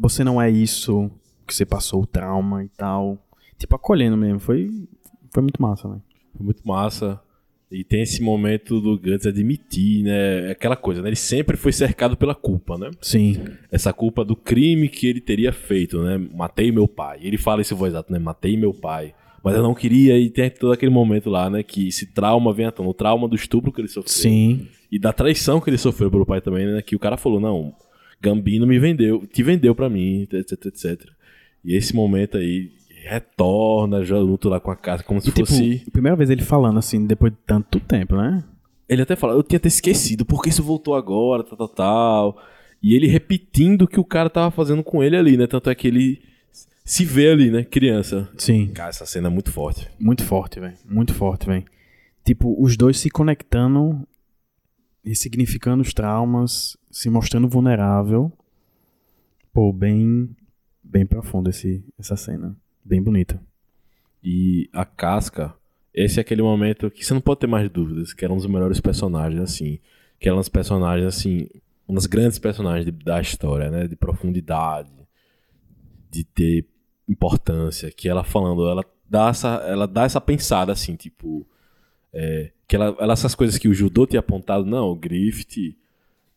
você 0.00 0.24
não 0.24 0.40
é 0.40 0.50
isso 0.50 1.10
que 1.46 1.54
você 1.54 1.66
passou 1.66 2.02
o 2.02 2.06
trauma 2.06 2.64
e 2.64 2.68
tal. 2.70 3.18
Tipo, 3.58 3.76
acolhendo 3.76 4.16
mesmo. 4.16 4.40
Foi, 4.40 4.70
foi 5.30 5.42
muito 5.42 5.60
massa, 5.60 5.88
né? 5.88 6.00
Foi 6.34 6.44
muito 6.44 6.66
massa. 6.66 7.20
E 7.70 7.84
tem 7.84 8.02
esse 8.02 8.20
momento 8.20 8.80
do 8.80 8.98
Guts 8.98 9.26
admitir, 9.26 10.02
né? 10.02 10.50
Aquela 10.50 10.74
coisa, 10.74 11.00
né? 11.00 11.08
Ele 11.08 11.16
sempre 11.16 11.56
foi 11.56 11.72
cercado 11.72 12.16
pela 12.16 12.34
culpa, 12.34 12.76
né? 12.76 12.90
Sim. 13.00 13.36
Essa 13.70 13.92
culpa 13.92 14.24
do 14.24 14.34
crime 14.34 14.88
que 14.88 15.06
ele 15.06 15.20
teria 15.20 15.52
feito, 15.52 16.02
né? 16.02 16.18
Matei 16.18 16.72
meu 16.72 16.88
pai. 16.88 17.20
Ele 17.22 17.38
fala 17.38 17.60
esse 17.60 17.72
voz 17.72 17.92
exato, 17.92 18.12
né? 18.12 18.18
Matei 18.18 18.56
meu 18.56 18.74
pai. 18.74 19.14
Mas 19.42 19.54
eu 19.54 19.62
não 19.62 19.72
queria, 19.72 20.18
e 20.18 20.28
tem 20.28 20.50
todo 20.50 20.72
aquele 20.72 20.90
momento 20.90 21.30
lá, 21.30 21.48
né? 21.48 21.62
Que 21.62 21.88
esse 21.88 22.06
trauma 22.06 22.52
vem 22.52 22.66
à 22.66 22.72
tona. 22.72 22.88
O 22.88 22.94
trauma 22.94 23.28
do 23.28 23.36
estupro 23.36 23.72
que 23.72 23.80
ele 23.80 23.88
sofreu. 23.88 24.12
Sim. 24.12 24.66
E 24.90 24.98
da 24.98 25.12
traição 25.12 25.60
que 25.60 25.70
ele 25.70 25.78
sofreu 25.78 26.10
pelo 26.10 26.26
pai 26.26 26.40
também, 26.40 26.66
né? 26.66 26.82
Que 26.82 26.96
o 26.96 26.98
cara 26.98 27.16
falou, 27.16 27.38
não, 27.38 27.72
Gambino 28.20 28.66
me 28.66 28.78
vendeu, 28.78 29.24
te 29.26 29.42
vendeu 29.42 29.74
pra 29.74 29.88
mim, 29.88 30.26
etc, 30.30 30.66
etc. 30.66 31.00
E 31.64 31.76
esse 31.76 31.94
momento 31.94 32.36
aí, 32.36 32.70
retorna, 33.04 34.04
já 34.04 34.18
luta 34.18 34.48
lá 34.48 34.60
com 34.60 34.70
a 34.70 34.76
casa, 34.76 35.02
como 35.02 35.18
e, 35.18 35.22
se 35.22 35.32
tipo, 35.32 35.46
fosse. 35.46 35.84
Primeira 35.90 36.16
vez 36.16 36.30
ele 36.30 36.42
falando 36.42 36.78
assim, 36.78 37.06
depois 37.06 37.32
de 37.32 37.38
tanto 37.46 37.80
tempo, 37.80 38.16
né? 38.16 38.44
Ele 38.88 39.02
até 39.02 39.14
fala, 39.16 39.34
eu 39.34 39.42
tinha 39.42 39.56
até 39.56 39.68
esquecido, 39.68 40.24
por 40.24 40.42
que 40.42 40.48
isso 40.48 40.62
voltou 40.62 40.94
agora, 40.94 41.44
tal, 41.44 41.56
tal, 41.56 41.68
tal. 41.68 42.42
E 42.82 42.94
ele 42.94 43.06
repetindo 43.06 43.82
o 43.82 43.88
que 43.88 44.00
o 44.00 44.04
cara 44.04 44.30
tava 44.30 44.50
fazendo 44.50 44.82
com 44.82 45.02
ele 45.02 45.16
ali, 45.16 45.36
né? 45.36 45.46
Tanto 45.46 45.70
é 45.70 45.74
que 45.74 45.86
ele 45.86 46.22
se 46.84 47.04
vê 47.04 47.30
ali, 47.30 47.50
né? 47.50 47.62
Criança. 47.62 48.28
Sim. 48.36 48.68
Cara, 48.68 48.90
essa 48.90 49.06
cena 49.06 49.28
é 49.28 49.30
muito 49.30 49.52
forte. 49.52 49.88
Muito 49.98 50.24
forte, 50.24 50.58
velho. 50.58 50.76
Muito 50.84 51.14
forte, 51.14 51.46
velho. 51.46 51.64
Tipo, 52.24 52.60
os 52.60 52.76
dois 52.76 52.98
se 52.98 53.10
conectando, 53.10 54.06
ressignificando 55.04 55.82
os 55.82 55.94
traumas, 55.94 56.76
se 56.90 57.08
mostrando 57.10 57.48
vulnerável. 57.48 58.32
Pô, 59.52 59.72
bem, 59.72 60.34
bem 60.82 61.06
profundo 61.06 61.50
esse, 61.50 61.84
essa 61.98 62.16
cena. 62.16 62.56
Bem 62.84 63.02
bonita. 63.02 63.40
E 64.22 64.68
a 64.72 64.84
casca, 64.84 65.54
esse 65.94 66.18
é 66.18 66.22
aquele 66.22 66.42
momento 66.42 66.90
que 66.90 67.04
você 67.04 67.14
não 67.14 67.20
pode 67.20 67.40
ter 67.40 67.46
mais 67.46 67.68
dúvidas, 67.70 68.12
que 68.12 68.24
era 68.24 68.32
um 68.32 68.36
dos 68.36 68.46
melhores 68.46 68.80
personagens, 68.80 69.40
assim. 69.40 69.78
Que 70.18 70.28
era 70.28 70.36
um 70.36 70.40
dos 70.40 70.48
personagens, 70.48 71.06
assim, 71.06 71.48
um 71.88 71.94
dos 71.94 72.06
grandes 72.06 72.38
personagens 72.38 72.84
de, 72.84 72.92
da 72.92 73.20
história, 73.20 73.70
né? 73.70 73.86
De 73.86 73.96
profundidade, 73.96 74.90
de 76.10 76.24
ter 76.24 76.66
importância. 77.08 77.90
Que 77.90 78.08
ela 78.08 78.24
falando, 78.24 78.68
ela 78.68 78.84
dá 79.08 79.28
essa, 79.28 79.48
ela 79.66 79.86
dá 79.86 80.04
essa 80.04 80.20
pensada, 80.20 80.72
assim, 80.72 80.96
tipo. 80.96 81.46
É, 82.12 82.50
que 82.66 82.76
ela, 82.76 82.96
ela, 82.98 83.12
essas 83.12 83.34
coisas 83.34 83.56
que 83.58 83.68
o 83.68 83.74
judô 83.74 84.06
tinha 84.06 84.20
apontado, 84.20 84.64
não, 84.64 84.90
o 84.90 84.96
Griffith, 84.96 85.76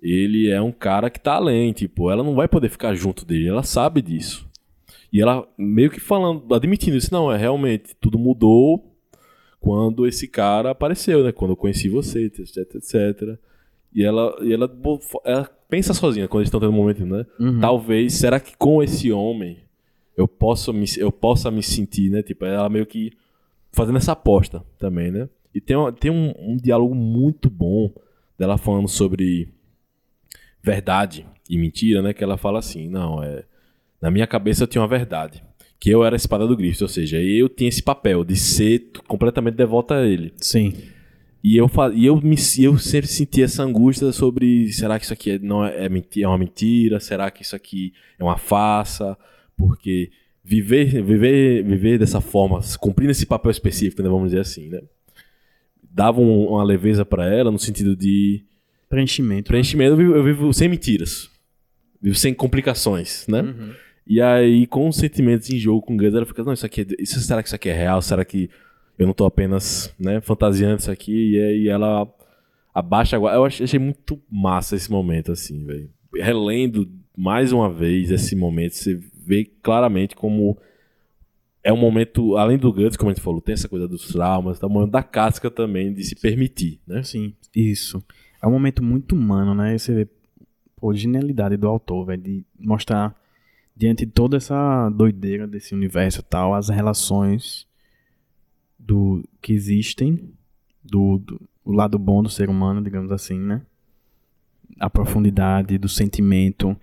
ele 0.01 0.49
é 0.49 0.61
um 0.61 0.71
cara 0.71 1.09
que 1.09 1.19
tá 1.19 1.35
além, 1.35 1.71
tipo, 1.71 2.11
ela 2.11 2.23
não 2.23 2.35
vai 2.35 2.47
poder 2.47 2.69
ficar 2.69 2.93
junto 2.93 3.25
dele, 3.25 3.47
ela 3.47 3.63
sabe 3.63 4.01
disso. 4.01 4.47
E 5.13 5.21
ela 5.21 5.47
meio 5.55 5.91
que 5.91 5.99
falando, 5.99 6.51
admitindo 6.55 6.97
isso, 6.97 7.13
não, 7.13 7.31
é 7.31 7.37
realmente, 7.37 7.95
tudo 8.01 8.17
mudou 8.17 8.97
quando 9.59 10.07
esse 10.07 10.27
cara 10.27 10.71
apareceu, 10.71 11.23
né? 11.23 11.31
Quando 11.31 11.51
eu 11.51 11.55
conheci 11.55 11.87
você, 11.87 12.25
etc, 12.25 12.57
etc. 12.75 13.39
E 13.93 14.03
ela, 14.03 14.35
e 14.41 14.51
ela, 14.51 14.69
ela 15.23 15.45
pensa 15.69 15.93
sozinha 15.93 16.27
quando 16.27 16.41
eles 16.41 16.47
estão 16.47 16.59
tendo 16.59 16.71
um 16.71 16.75
momento, 16.75 17.05
né? 17.05 17.27
Uhum. 17.39 17.59
Talvez, 17.59 18.13
será 18.15 18.39
que 18.39 18.57
com 18.57 18.81
esse 18.81 19.11
homem 19.11 19.59
eu 20.17 20.27
posso 20.27 20.73
me, 20.73 20.85
eu 20.97 21.11
possa 21.11 21.51
me 21.51 21.61
sentir, 21.61 22.09
né? 22.09 22.23
Tipo, 22.23 22.45
ela 22.45 22.67
meio 22.67 22.87
que 22.87 23.11
fazendo 23.71 23.97
essa 23.99 24.13
aposta 24.13 24.65
também, 24.79 25.11
né? 25.11 25.29
E 25.53 25.61
tem, 25.61 25.77
tem 25.99 26.09
um, 26.09 26.33
um 26.39 26.57
diálogo 26.57 26.95
muito 26.95 27.51
bom 27.51 27.93
dela 28.37 28.57
falando 28.57 28.87
sobre 28.87 29.47
verdade 30.61 31.25
e 31.47 31.55
mentira, 31.55 32.01
né? 32.01 32.13
Que 32.13 32.23
ela 32.23 32.35
fala 32.35 32.57
assim, 32.57 32.89
não, 32.89 33.23
é... 33.23 33.45
Na 34.03 34.11
minha 34.11 34.27
cabeça 34.27 34.63
eu 34.63 34.67
tinha 34.67 34.81
uma 34.81 34.87
verdade. 34.87 35.41
Que 35.79 35.89
eu 35.89 36.03
era 36.03 36.15
a 36.15 36.17
espada 36.17 36.45
do 36.45 36.55
Griffith, 36.57 36.81
ou 36.81 36.87
seja, 36.89 37.21
eu 37.21 37.47
tinha 37.47 37.69
esse 37.69 37.81
papel 37.81 38.23
de 38.25 38.35
ser 38.35 38.89
completamente 39.07 39.55
devota 39.55 39.95
a 39.95 40.05
ele. 40.05 40.33
Sim. 40.37 40.73
E 41.43 41.55
eu, 41.57 41.69
e 41.93 42.05
eu, 42.05 42.15
me, 42.21 42.35
eu 42.59 42.77
sempre 42.77 43.07
senti 43.07 43.41
essa 43.43 43.63
angústia 43.63 44.11
sobre 44.11 44.71
será 44.73 44.97
que 44.99 45.05
isso 45.05 45.13
aqui 45.13 45.31
é, 45.31 45.39
não 45.39 45.65
é, 45.65 45.85
é, 45.85 45.89
menti- 45.89 46.21
é 46.23 46.27
uma 46.27 46.37
mentira? 46.37 46.99
Será 46.99 47.29
que 47.31 47.43
isso 47.43 47.55
aqui 47.55 47.93
é 48.19 48.23
uma 48.23 48.37
farsa? 48.37 49.17
Porque 49.57 50.09
viver, 50.43 51.01
viver, 51.03 51.63
viver 51.63 51.97
dessa 51.97 52.19
forma, 52.21 52.59
cumprindo 52.79 53.11
esse 53.11 53.25
papel 53.25 53.51
específico, 53.51 54.01
né, 54.01 54.09
vamos 54.09 54.27
dizer 54.31 54.39
assim, 54.41 54.67
né? 54.69 54.81
Dava 55.89 56.19
um- 56.21 56.47
uma 56.47 56.63
leveza 56.63 57.05
pra 57.05 57.25
ela 57.33 57.51
no 57.51 57.59
sentido 57.59 57.95
de 57.95 58.43
Preenchimento. 58.89 59.47
preenchimento. 59.49 59.91
Eu 59.93 59.97
vivo, 59.97 60.15
eu 60.15 60.23
vivo 60.23 60.53
sem 60.53 60.67
mentiras, 60.69 61.29
vivo 62.01 62.15
sem 62.15 62.33
complicações, 62.33 63.25
né? 63.27 63.41
Uhum. 63.41 63.71
E 64.05 64.21
aí, 64.21 64.67
com 64.67 64.87
os 64.89 64.97
sentimentos 64.97 65.49
em 65.49 65.57
jogo 65.57 65.81
com 65.81 65.93
o 65.93 65.97
Guns, 65.97 66.13
ela 66.13 66.25
fica, 66.25 66.43
não, 66.43 66.53
isso 66.53 66.65
aqui 66.65 66.81
é, 66.81 66.85
isso, 66.99 67.19
será 67.21 67.41
que 67.41 67.47
isso 67.47 67.55
aqui 67.55 67.69
é 67.69 67.73
real? 67.73 68.01
Será 68.01 68.25
que 68.25 68.49
eu 68.99 69.07
não 69.07 69.13
tô 69.13 69.25
apenas, 69.25 69.93
né, 69.97 70.19
fantasiando 70.21 70.79
isso 70.79 70.91
aqui? 70.91 71.31
E 71.35 71.41
aí 71.41 71.67
ela 71.69 72.07
abaixa 72.73 73.15
agora. 73.15 73.35
Eu 73.35 73.45
ach- 73.45 73.61
achei 73.61 73.79
muito 73.79 74.21
massa 74.29 74.75
esse 74.75 74.91
momento, 74.91 75.31
assim, 75.31 75.63
velho. 75.65 75.89
Relendo 76.15 76.89
mais 77.17 77.51
uma 77.53 77.71
vez 77.71 78.11
esse 78.11 78.35
momento, 78.35 78.73
você 78.75 78.99
vê 79.25 79.45
claramente 79.61 80.15
como 80.15 80.57
é 81.63 81.71
um 81.71 81.77
momento, 81.77 82.35
além 82.35 82.57
do 82.57 82.73
Guts, 82.73 82.97
como 82.97 83.09
a 83.09 83.13
gente 83.13 83.23
falou, 83.23 83.39
tem 83.39 83.53
essa 83.53 83.69
coisa 83.69 83.87
dos 83.87 84.07
traumas, 84.09 84.59
tá? 84.59 84.67
o 84.67 84.69
momento 84.69 84.91
da 84.91 85.01
casca 85.01 85.49
também, 85.49 85.93
de 85.93 86.03
se 86.03 86.13
permitir, 86.15 86.81
né? 86.85 87.01
Sim, 87.03 87.33
isso. 87.55 88.03
É 88.41 88.47
um 88.47 88.51
momento 88.51 88.83
muito 88.83 89.15
humano, 89.15 89.55
né? 89.55 89.77
Você 89.77 89.93
vê 89.93 90.07
pô, 90.75 90.91
a 90.91 90.93
genialidade 90.93 91.55
do 91.55 91.67
autor, 91.69 92.05
velho, 92.05 92.21
de 92.21 92.45
mostrar 92.59 93.15
diante 93.75 94.05
de 94.05 94.11
toda 94.11 94.37
essa 94.37 94.89
doideira 94.89 95.47
desse 95.47 95.73
universo 95.73 96.21
e 96.21 96.23
tal, 96.23 96.53
as 96.53 96.69
relações 96.69 97.67
do 98.77 99.23
que 99.41 99.53
existem, 99.53 100.31
do, 100.83 101.17
do 101.17 101.41
o 101.65 101.71
lado 101.71 101.97
bom 101.97 102.21
do 102.21 102.29
ser 102.29 102.49
humano, 102.49 102.83
digamos 102.83 103.11
assim, 103.11 103.39
né? 103.39 103.61
A 104.79 104.89
profundidade 104.89 105.77
do 105.77 105.87
sentimento. 105.87 106.75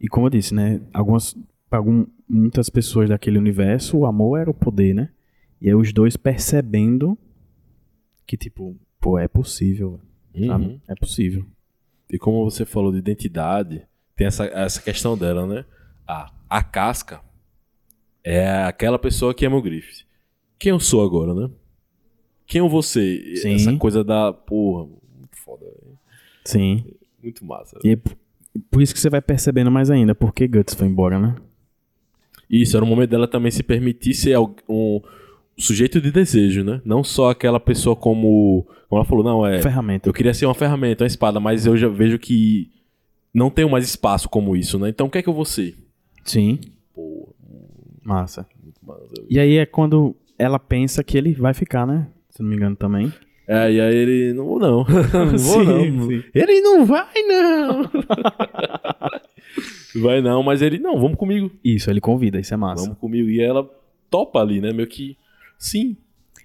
E 0.00 0.08
como 0.08 0.26
eu 0.26 0.30
disse, 0.30 0.54
né? 0.54 0.80
Algumas, 0.92 1.36
para 1.70 1.78
algum, 1.78 2.06
muitas 2.28 2.68
pessoas 2.68 3.08
daquele 3.08 3.38
universo, 3.38 3.98
o 3.98 4.06
amor 4.06 4.40
era 4.40 4.50
o 4.50 4.54
poder, 4.54 4.94
né? 4.94 5.10
E 5.60 5.68
aí 5.68 5.74
os 5.74 5.92
dois 5.92 6.16
percebendo 6.16 7.16
que, 8.26 8.36
tipo, 8.36 8.76
pô, 9.00 9.18
é 9.18 9.28
possível? 9.28 10.00
Uhum. 10.34 10.80
É 10.88 10.94
possível. 10.94 11.46
E 12.10 12.18
como 12.18 12.44
você 12.44 12.64
falou 12.64 12.90
de 12.90 12.98
identidade, 12.98 13.86
tem 14.16 14.26
essa, 14.26 14.44
essa 14.46 14.82
questão 14.82 15.16
dela, 15.16 15.46
né? 15.46 15.64
A, 16.06 16.30
a 16.48 16.62
casca 16.62 17.20
é 18.22 18.46
aquela 18.64 18.98
pessoa 18.98 19.34
que 19.34 19.44
ama 19.46 19.56
o 19.56 19.62
Griffith. 19.62 20.04
Quem 20.58 20.70
eu 20.70 20.80
sou 20.80 21.04
agora, 21.04 21.34
né? 21.34 21.50
Quem 22.46 22.58
eu 22.58 22.68
vou 22.68 22.82
ser? 22.82 23.36
Sim. 23.38 23.54
Essa 23.54 23.76
coisa 23.76 24.04
da. 24.04 24.32
Porra, 24.32 24.84
muito 25.18 25.36
foda, 25.36 25.64
velho. 25.64 25.98
Sim. 26.44 26.84
Muito 27.22 27.44
massa. 27.44 27.78
E 27.84 27.90
é 27.90 27.96
por- 27.96 28.82
isso 28.82 28.94
que 28.94 29.00
você 29.00 29.10
vai 29.10 29.20
percebendo 29.22 29.70
mais 29.70 29.90
ainda 29.90 30.14
porque 30.14 30.46
Guts 30.46 30.74
foi 30.74 30.86
embora, 30.86 31.18
né? 31.18 31.34
Isso, 32.48 32.76
era 32.76 32.84
o 32.84 32.88
momento 32.88 33.10
dela 33.10 33.26
também 33.26 33.50
se 33.50 33.62
permitir 33.62 34.14
ser 34.14 34.36
um 34.68 35.00
sujeito 35.56 36.00
de 36.00 36.12
desejo, 36.12 36.62
né? 36.62 36.80
Não 36.84 37.02
só 37.02 37.30
aquela 37.30 37.58
pessoa 37.58 37.96
como. 37.96 38.66
Como 38.88 39.00
ela 39.00 39.04
falou, 39.08 39.24
não, 39.24 39.46
é. 39.46 39.60
Ferramenta. 39.62 40.08
Eu 40.08 40.12
queria 40.12 40.34
ser 40.34 40.44
uma 40.46 40.54
ferramenta, 40.54 41.02
uma 41.02 41.08
espada, 41.08 41.40
mas 41.40 41.64
eu 41.66 41.76
já 41.76 41.88
vejo 41.88 42.18
que 42.18 42.70
não 43.32 43.50
tenho 43.50 43.68
mais 43.70 43.84
espaço 43.86 44.28
como 44.28 44.54
isso, 44.54 44.78
né? 44.78 44.90
Então 44.90 45.06
o 45.06 45.10
que 45.10 45.18
é 45.18 45.22
que 45.22 45.28
eu 45.28 45.34
vou 45.34 45.44
ser? 45.46 45.76
Sim. 46.24 46.58
Pô, 46.94 47.28
Massa. 48.02 48.46
muito 48.62 48.80
massa. 48.84 49.04
E 49.28 49.38
aí 49.38 49.56
é 49.56 49.66
quando 49.66 50.14
ela 50.38 50.58
pensa 50.58 51.02
que 51.04 51.16
ele 51.16 51.32
vai 51.34 51.54
ficar, 51.54 51.86
né? 51.86 52.08
Se 52.30 52.42
não 52.42 52.50
me 52.50 52.56
engano 52.56 52.76
também. 52.76 53.12
É, 53.46 53.70
e 53.70 53.80
aí 53.80 53.94
ele, 53.94 54.32
não 54.32 54.46
vou 54.46 54.58
não. 54.58 54.84
não 55.12 55.38
vou 55.38 55.38
Sim, 55.38 55.90
não. 55.90 56.06
sim. 56.08 56.24
Ele 56.34 56.60
não 56.60 56.84
vai 56.84 57.22
não. 57.22 57.90
vai 60.02 60.20
não, 60.20 60.42
mas 60.42 60.62
ele, 60.62 60.78
não, 60.78 60.98
vamos 60.98 61.16
comigo. 61.16 61.50
Isso, 61.62 61.90
ele 61.90 62.00
convida, 62.00 62.40
isso 62.40 62.54
é 62.54 62.56
massa. 62.56 62.84
Vamos 62.84 62.98
comigo. 62.98 63.28
E 63.28 63.40
ela 63.40 63.68
topa 64.10 64.40
ali, 64.40 64.60
né? 64.60 64.72
Meio 64.72 64.88
que, 64.88 65.16
sim. 65.58 65.96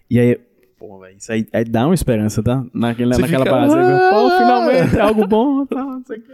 E 0.09 0.19
aí, 0.19 0.39
pô, 0.79 0.97
velho, 0.99 1.17
isso 1.17 1.31
aí, 1.31 1.45
aí 1.51 1.65
dá 1.65 1.85
uma 1.85 1.93
esperança, 1.93 2.41
tá? 2.41 2.65
Naquela, 2.73 3.13
Você 3.13 3.21
naquela 3.21 3.45
fica, 3.45 3.55
base. 3.55 3.75
"Ah!" 3.75 4.09
Pô, 4.11 4.29
finalmente, 4.37 4.97
é 4.97 5.01
algo 5.01 5.27
bom, 5.27 5.65
tá? 5.65 5.83
Não 5.83 6.03
sei 6.05 6.17
o 6.17 6.21
quê. 6.21 6.31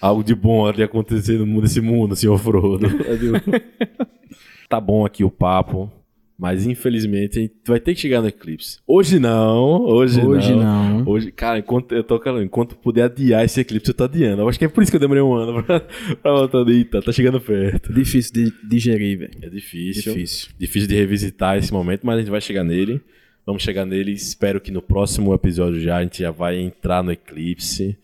Algo 0.00 0.24
de 0.24 0.34
bom 0.34 0.66
ali 0.66 0.82
acontecer 0.82 1.38
nesse 1.38 1.80
mundo, 1.80 2.16
senhor 2.16 2.36
Frodo. 2.38 2.86
É 2.86 3.60
tá 4.68 4.80
bom 4.80 5.06
aqui 5.06 5.22
o 5.24 5.30
papo. 5.30 5.90
Mas 6.36 6.66
infelizmente 6.66 7.48
vai 7.64 7.78
ter 7.78 7.94
que 7.94 8.00
chegar 8.00 8.20
no 8.20 8.26
eclipse. 8.26 8.78
Hoje 8.88 9.20
não, 9.20 9.82
hoje, 9.84 10.20
Hoje 10.20 10.52
não. 10.52 10.98
não. 10.98 11.08
Hoje, 11.08 11.30
cara, 11.30 11.60
enquanto 11.60 11.92
eu 11.92 12.02
tô 12.02 12.18
falando, 12.20 12.42
enquanto 12.42 12.76
puder 12.76 13.04
adiar 13.04 13.44
esse 13.44 13.60
eclipse, 13.60 13.90
eu 13.90 13.94
tô 13.94 14.02
adiando. 14.02 14.42
Eu 14.42 14.48
acho 14.48 14.58
que 14.58 14.64
é 14.64 14.68
por 14.68 14.82
isso 14.82 14.90
que 14.90 14.96
eu 14.96 15.00
demorei 15.00 15.22
um 15.22 15.32
ano 15.32 15.62
pra, 15.62 15.78
pra 16.20 16.32
voltar. 16.32 16.68
Eita, 16.68 17.00
tá 17.00 17.12
chegando 17.12 17.40
perto. 17.40 17.92
Difícil 17.92 18.32
de 18.32 18.52
digerir, 18.68 19.16
velho. 19.20 19.30
É 19.42 19.48
difícil. 19.48 20.12
Difícil. 20.12 20.48
Difícil 20.58 20.88
de 20.88 20.96
revisitar 20.96 21.56
esse 21.56 21.72
momento, 21.72 22.04
mas 22.04 22.16
a 22.16 22.18
gente 22.18 22.30
vai 22.30 22.40
chegar 22.40 22.64
nele. 22.64 23.00
Vamos 23.46 23.62
chegar 23.62 23.84
nele. 23.84 24.12
Espero 24.12 24.60
que 24.60 24.70
no 24.70 24.80
próximo 24.80 25.34
episódio 25.34 25.80
já 25.80 25.98
a 25.98 26.02
gente 26.02 26.22
já 26.22 26.30
vai 26.30 26.58
entrar 26.58 27.02
no 27.02 27.12
eclipse. 27.12 27.96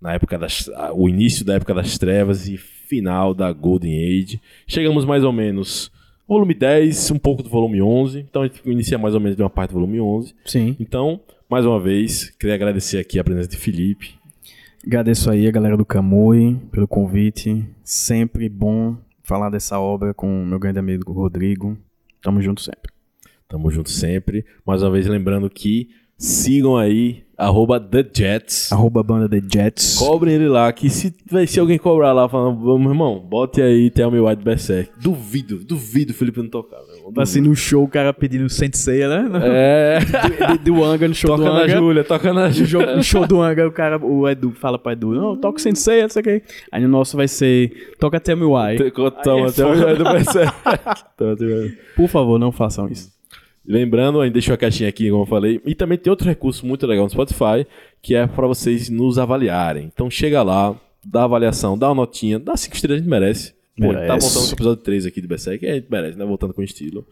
Na 0.00 0.14
época 0.14 0.38
das. 0.38 0.68
O 0.94 1.08
início 1.08 1.44
da 1.44 1.54
época 1.54 1.74
das 1.74 1.98
trevas 1.98 2.48
e 2.48 2.56
final 2.56 3.34
da 3.34 3.52
Golden 3.52 3.94
Age. 3.94 4.40
Chegamos 4.66 5.04
mais 5.04 5.24
ou 5.24 5.32
menos. 5.32 5.90
Volume 6.26 6.54
10, 6.54 7.10
um 7.10 7.18
pouco 7.18 7.42
do 7.42 7.48
volume 7.48 7.82
11. 7.82 8.20
Então 8.20 8.42
a 8.42 8.46
gente 8.46 8.60
inicia 8.64 8.98
mais 8.98 9.14
ou 9.14 9.20
menos 9.20 9.36
de 9.36 9.42
uma 9.42 9.50
parte 9.50 9.70
do 9.70 9.74
volume 9.74 10.00
11. 10.00 10.34
Sim. 10.44 10.76
Então, 10.80 11.20
mais 11.48 11.66
uma 11.66 11.78
vez, 11.78 12.30
queria 12.30 12.54
agradecer 12.54 12.98
aqui 12.98 13.18
a 13.18 13.24
presença 13.24 13.48
de 13.48 13.56
Felipe. 13.56 14.14
Agradeço 14.86 15.30
aí 15.30 15.46
a 15.46 15.50
galera 15.50 15.76
do 15.76 15.84
Camui 15.84 16.58
pelo 16.70 16.88
convite. 16.88 17.64
Sempre 17.84 18.48
bom 18.48 18.96
falar 19.22 19.50
dessa 19.50 19.78
obra 19.78 20.12
com 20.12 20.42
o 20.42 20.46
meu 20.46 20.58
grande 20.58 20.78
amigo 20.78 21.12
Rodrigo. 21.12 21.78
Tamo 22.20 22.40
junto 22.40 22.60
sempre. 22.62 22.92
Tamo 23.52 23.70
junto 23.70 23.90
sempre. 23.90 24.46
Mais 24.66 24.82
uma 24.82 24.90
vez, 24.90 25.06
lembrando 25.06 25.50
que 25.50 25.90
sigam 26.16 26.78
aí, 26.78 27.22
arroba 27.36 27.78
The 27.78 28.06
Jets. 28.14 28.72
Arroba 28.72 29.02
banda 29.02 29.28
The 29.28 29.42
Jets. 29.46 29.96
Cobrem 29.98 30.36
ele 30.36 30.48
lá, 30.48 30.72
que 30.72 30.88
se, 30.88 31.12
se 31.46 31.60
alguém 31.60 31.76
cobrar 31.78 32.12
lá, 32.14 32.26
falando, 32.30 32.60
vamos, 32.64 32.90
irmão, 32.90 33.18
bote 33.18 33.60
aí 33.60 33.90
Tell 33.90 34.10
Me 34.10 34.20
White 34.20 34.42
Berserk. 34.42 34.90
Duvido, 34.98 35.58
duvido 35.58 36.12
o 36.12 36.14
Felipe 36.14 36.40
não 36.40 36.48
tocar, 36.48 36.78
meu 36.86 36.96
irmão. 37.08 37.12
Assim 37.18 37.42
no 37.42 37.54
show 37.54 37.84
o 37.84 37.88
cara 37.88 38.14
pedindo 38.14 38.48
Sensei, 38.48 39.06
né? 39.06 39.28
É, 39.42 39.98
Do, 40.56 40.76
do 40.76 40.84
Anga, 40.84 41.08
no 41.08 41.14
show 41.14 41.30
toca 41.36 41.42
do 41.50 41.52
na 41.52 41.62
Anga. 41.64 41.76
Júlia, 41.76 42.04
toca 42.04 42.32
na 42.32 42.46
No, 42.48 42.54
Júlia. 42.54 42.96
no 42.96 43.02
show 43.02 43.26
do 43.26 43.42
Anga, 43.42 43.66
o 43.68 43.72
cara, 43.72 43.98
o 44.02 44.26
Edu 44.28 44.52
fala 44.52 44.78
pra 44.78 44.92
Edu, 44.92 45.12
não, 45.12 45.36
toca 45.36 45.58
o 45.58 45.60
Sensei, 45.60 46.00
não 46.02 46.08
sei 46.08 46.20
o 46.20 46.24
que. 46.24 46.42
Aí 46.70 46.80
no 46.80 46.88
nosso 46.88 47.18
vai 47.18 47.28
ser, 47.28 47.94
toca 47.98 48.18
Tell 48.18 48.36
Me 48.36 48.44
Why. 48.44 48.78
Toma, 49.22 49.48
é 49.48 49.50
Tell 49.52 49.70
Me 49.70 49.76
foda. 49.76 49.90
White 49.92 50.02
Berserk. 50.04 50.54
Toma, 51.18 51.36
Tell 51.36 51.48
Me 51.48 51.54
White. 51.64 51.78
Por 51.96 52.08
favor, 52.08 52.38
não 52.38 52.52
façam 52.52 52.88
isso. 52.88 53.10
Lembrando, 53.64 54.20
a 54.20 54.24
gente 54.24 54.34
deixou 54.34 54.54
a 54.54 54.58
caixinha 54.58 54.88
aqui, 54.88 55.10
como 55.10 55.22
eu 55.22 55.26
falei. 55.26 55.60
E 55.64 55.74
também 55.74 55.96
tem 55.96 56.10
outro 56.10 56.26
recurso 56.26 56.66
muito 56.66 56.86
legal 56.86 57.04
no 57.04 57.10
Spotify, 57.10 57.66
que 58.00 58.14
é 58.14 58.26
pra 58.26 58.46
vocês 58.46 58.88
nos 58.88 59.18
avaliarem. 59.18 59.90
Então 59.92 60.10
chega 60.10 60.42
lá, 60.42 60.78
dá 61.04 61.24
avaliação, 61.24 61.78
dá 61.78 61.88
uma 61.88 62.02
notinha, 62.02 62.38
dá 62.38 62.56
cinco 62.56 62.74
estrelas, 62.74 62.98
a 62.98 63.00
gente 63.02 63.10
merece. 63.10 63.54
Pô, 63.78 63.92
tá 63.92 64.16
voltando 64.16 64.44
com 64.44 64.50
o 64.50 64.52
episódio 64.52 64.84
3 64.84 65.06
aqui 65.06 65.20
de 65.20 65.26
Berserk, 65.26 65.66
a 65.66 65.74
gente 65.74 65.86
merece, 65.90 66.18
né? 66.18 66.24
Voltando 66.24 66.52
com 66.52 66.62
estilo. 66.62 67.06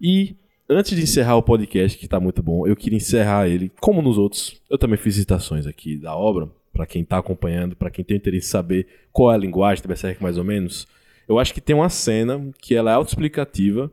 E 0.00 0.36
antes 0.68 0.96
de 0.96 1.02
encerrar 1.02 1.36
o 1.36 1.42
podcast, 1.42 1.98
que 1.98 2.06
tá 2.06 2.20
muito 2.20 2.42
bom, 2.42 2.66
eu 2.66 2.76
queria 2.76 2.96
encerrar 2.96 3.48
ele, 3.48 3.72
como 3.80 4.00
nos 4.00 4.16
outros. 4.16 4.60
Eu 4.70 4.78
também 4.78 4.96
fiz 4.96 5.16
citações 5.16 5.66
aqui 5.66 5.96
da 5.96 6.14
obra, 6.14 6.48
pra 6.72 6.86
quem 6.86 7.04
tá 7.04 7.18
acompanhando, 7.18 7.74
pra 7.74 7.90
quem 7.90 8.04
tem 8.04 8.16
interesse 8.16 8.46
em 8.46 8.50
saber 8.50 8.86
qual 9.12 9.32
é 9.32 9.34
a 9.34 9.38
linguagem 9.38 9.82
de 9.82 9.88
Berserk 9.88 10.22
mais 10.22 10.38
ou 10.38 10.44
menos. 10.44 10.86
Eu 11.28 11.38
acho 11.38 11.52
que 11.52 11.60
tem 11.60 11.74
uma 11.74 11.88
cena 11.88 12.40
que 12.60 12.74
ela 12.74 12.90
é 12.90 12.94
autoexplicativa. 12.94 13.90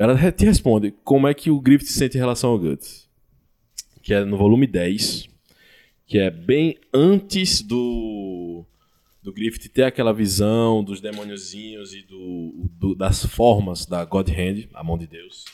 Ela 0.00 0.16
te 0.32 0.46
responde 0.46 0.94
como 1.04 1.28
é 1.28 1.34
que 1.34 1.50
o 1.50 1.60
Griffith 1.60 1.88
se 1.88 1.98
sente 1.98 2.16
em 2.16 2.20
relação 2.20 2.48
ao 2.50 2.58
Guts. 2.58 3.06
Que 4.02 4.14
é 4.14 4.24
no 4.24 4.38
volume 4.38 4.66
10, 4.66 5.28
que 6.06 6.18
é 6.18 6.30
bem 6.30 6.78
antes 6.92 7.60
do 7.60 8.64
do 9.22 9.30
Griffith 9.34 9.68
ter 9.68 9.82
aquela 9.82 10.14
visão 10.14 10.82
dos 10.82 10.98
demôniozinhos 11.02 11.92
e 11.92 12.00
do, 12.00 12.66
do- 12.72 12.94
das 12.94 13.26
formas 13.26 13.84
da 13.84 14.02
God 14.02 14.30
Hand, 14.30 14.66
a 14.72 14.82
mão 14.82 14.96
de 14.96 15.06
Deus, 15.06 15.44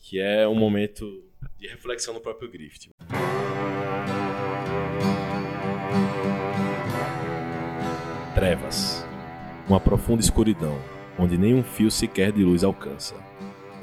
que 0.00 0.18
é 0.18 0.48
um 0.48 0.54
momento 0.54 1.22
de 1.58 1.68
reflexão 1.68 2.14
no 2.14 2.20
próprio 2.22 2.50
Griffith. 2.50 2.88
Trevas, 8.34 9.06
uma 9.68 9.78
profunda 9.80 10.20
escuridão, 10.20 10.76
onde 11.18 11.38
nenhum 11.38 11.62
fio 11.62 11.90
sequer 11.90 12.32
de 12.32 12.42
luz 12.42 12.64
alcança. 12.64 13.14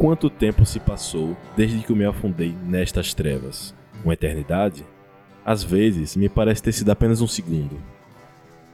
Quanto 0.01 0.31
tempo 0.31 0.65
se 0.65 0.79
passou 0.79 1.37
desde 1.55 1.77
que 1.83 1.91
eu 1.91 1.95
me 1.95 2.05
afundei 2.05 2.55
nestas 2.65 3.13
trevas? 3.13 3.71
Uma 4.03 4.15
eternidade? 4.15 4.83
Às 5.45 5.63
vezes, 5.63 6.15
me 6.15 6.27
parece 6.27 6.63
ter 6.63 6.71
sido 6.71 6.89
apenas 6.89 7.21
um 7.21 7.27
segundo. 7.27 7.79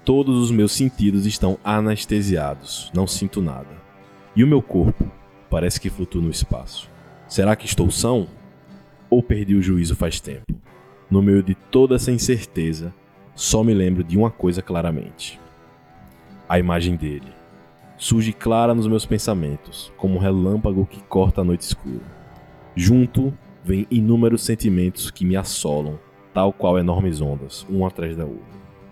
Todos 0.06 0.42
os 0.42 0.52
meus 0.52 0.72
sentidos 0.72 1.26
estão 1.26 1.60
anestesiados, 1.66 2.90
não 2.96 3.06
sinto 3.06 3.42
nada. 3.42 3.68
E 4.38 4.42
o 4.42 4.48
meu 4.48 4.62
corpo 4.62 5.12
parece 5.50 5.82
que 5.82 5.90
flutua 5.90 6.22
no 6.22 6.32
espaço. 6.32 6.90
Será 7.28 7.58
que 7.58 7.66
estou 7.66 7.92
são? 7.92 8.30
Ou 9.10 9.22
perdi 9.22 9.54
o 9.54 9.62
juízo 9.62 9.98
faz 9.98 10.22
tempo? 10.22 10.46
No 11.12 11.22
meio 11.22 11.44
de 11.44 11.56
toda 11.56 11.96
essa 11.96 12.10
incerteza, 12.10 12.94
só 13.36 13.66
me 13.66 13.74
lembro 13.74 14.02
de 14.02 14.18
uma 14.18 14.32
coisa 14.32 14.62
claramente: 14.62 15.38
a 16.48 16.58
imagem 16.58 16.96
dele. 16.96 17.37
Surge 17.98 18.32
clara 18.32 18.76
nos 18.76 18.88
meus 18.88 19.08
pensamentos, 19.08 19.92
como 19.98 20.16
um 20.16 20.20
relâmpago 20.20 20.86
que 20.86 21.02
corta 21.04 21.42
a 21.42 21.44
noite 21.44 21.62
escura. 21.62 22.06
Junto 22.76 23.36
vem 23.64 23.88
inúmeros 23.90 24.44
sentimentos 24.44 25.10
que 25.10 25.26
me 25.26 25.36
assolam, 25.36 26.00
tal 26.32 26.54
qual 26.54 26.78
enormes 26.78 27.22
ondas, 27.22 27.66
um 27.68 27.84
atrás 27.88 28.16
da 28.16 28.24
outra: 28.24 28.46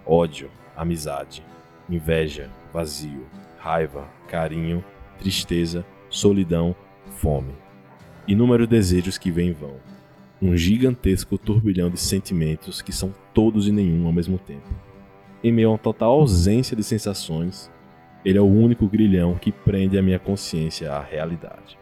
ódio, 0.03 0.49
amizade, 0.75 1.43
inveja, 1.87 2.49
vazio, 2.73 3.27
raiva, 3.59 4.07
carinho, 4.27 4.83
tristeza, 5.19 5.85
solidão, 6.09 6.75
fome. 7.17 7.53
Inúmeros 8.27 8.67
desejos 8.67 9.19
que 9.19 9.29
vêm 9.29 9.49
e 9.49 9.53
vão. 9.53 9.75
Um 10.41 10.57
gigantesco 10.57 11.37
turbilhão 11.37 11.91
de 11.91 11.99
sentimentos 11.99 12.81
que 12.81 12.91
são 12.91 13.13
todos 13.35 13.67
e 13.67 13.71
nenhum 13.71 14.07
ao 14.07 14.11
mesmo 14.11 14.39
tempo. 14.39 14.67
Em 15.43 15.51
meio 15.51 15.67
a 15.67 15.71
uma 15.73 15.77
total 15.77 16.11
ausência 16.13 16.75
de 16.75 16.83
sensações, 16.83 17.71
ele 18.25 18.39
é 18.39 18.41
o 18.41 18.45
único 18.45 18.87
grilhão 18.87 19.35
que 19.35 19.51
prende 19.51 19.97
a 19.97 20.01
minha 20.01 20.17
consciência 20.17 20.91
à 20.91 21.01
realidade. 21.01 21.77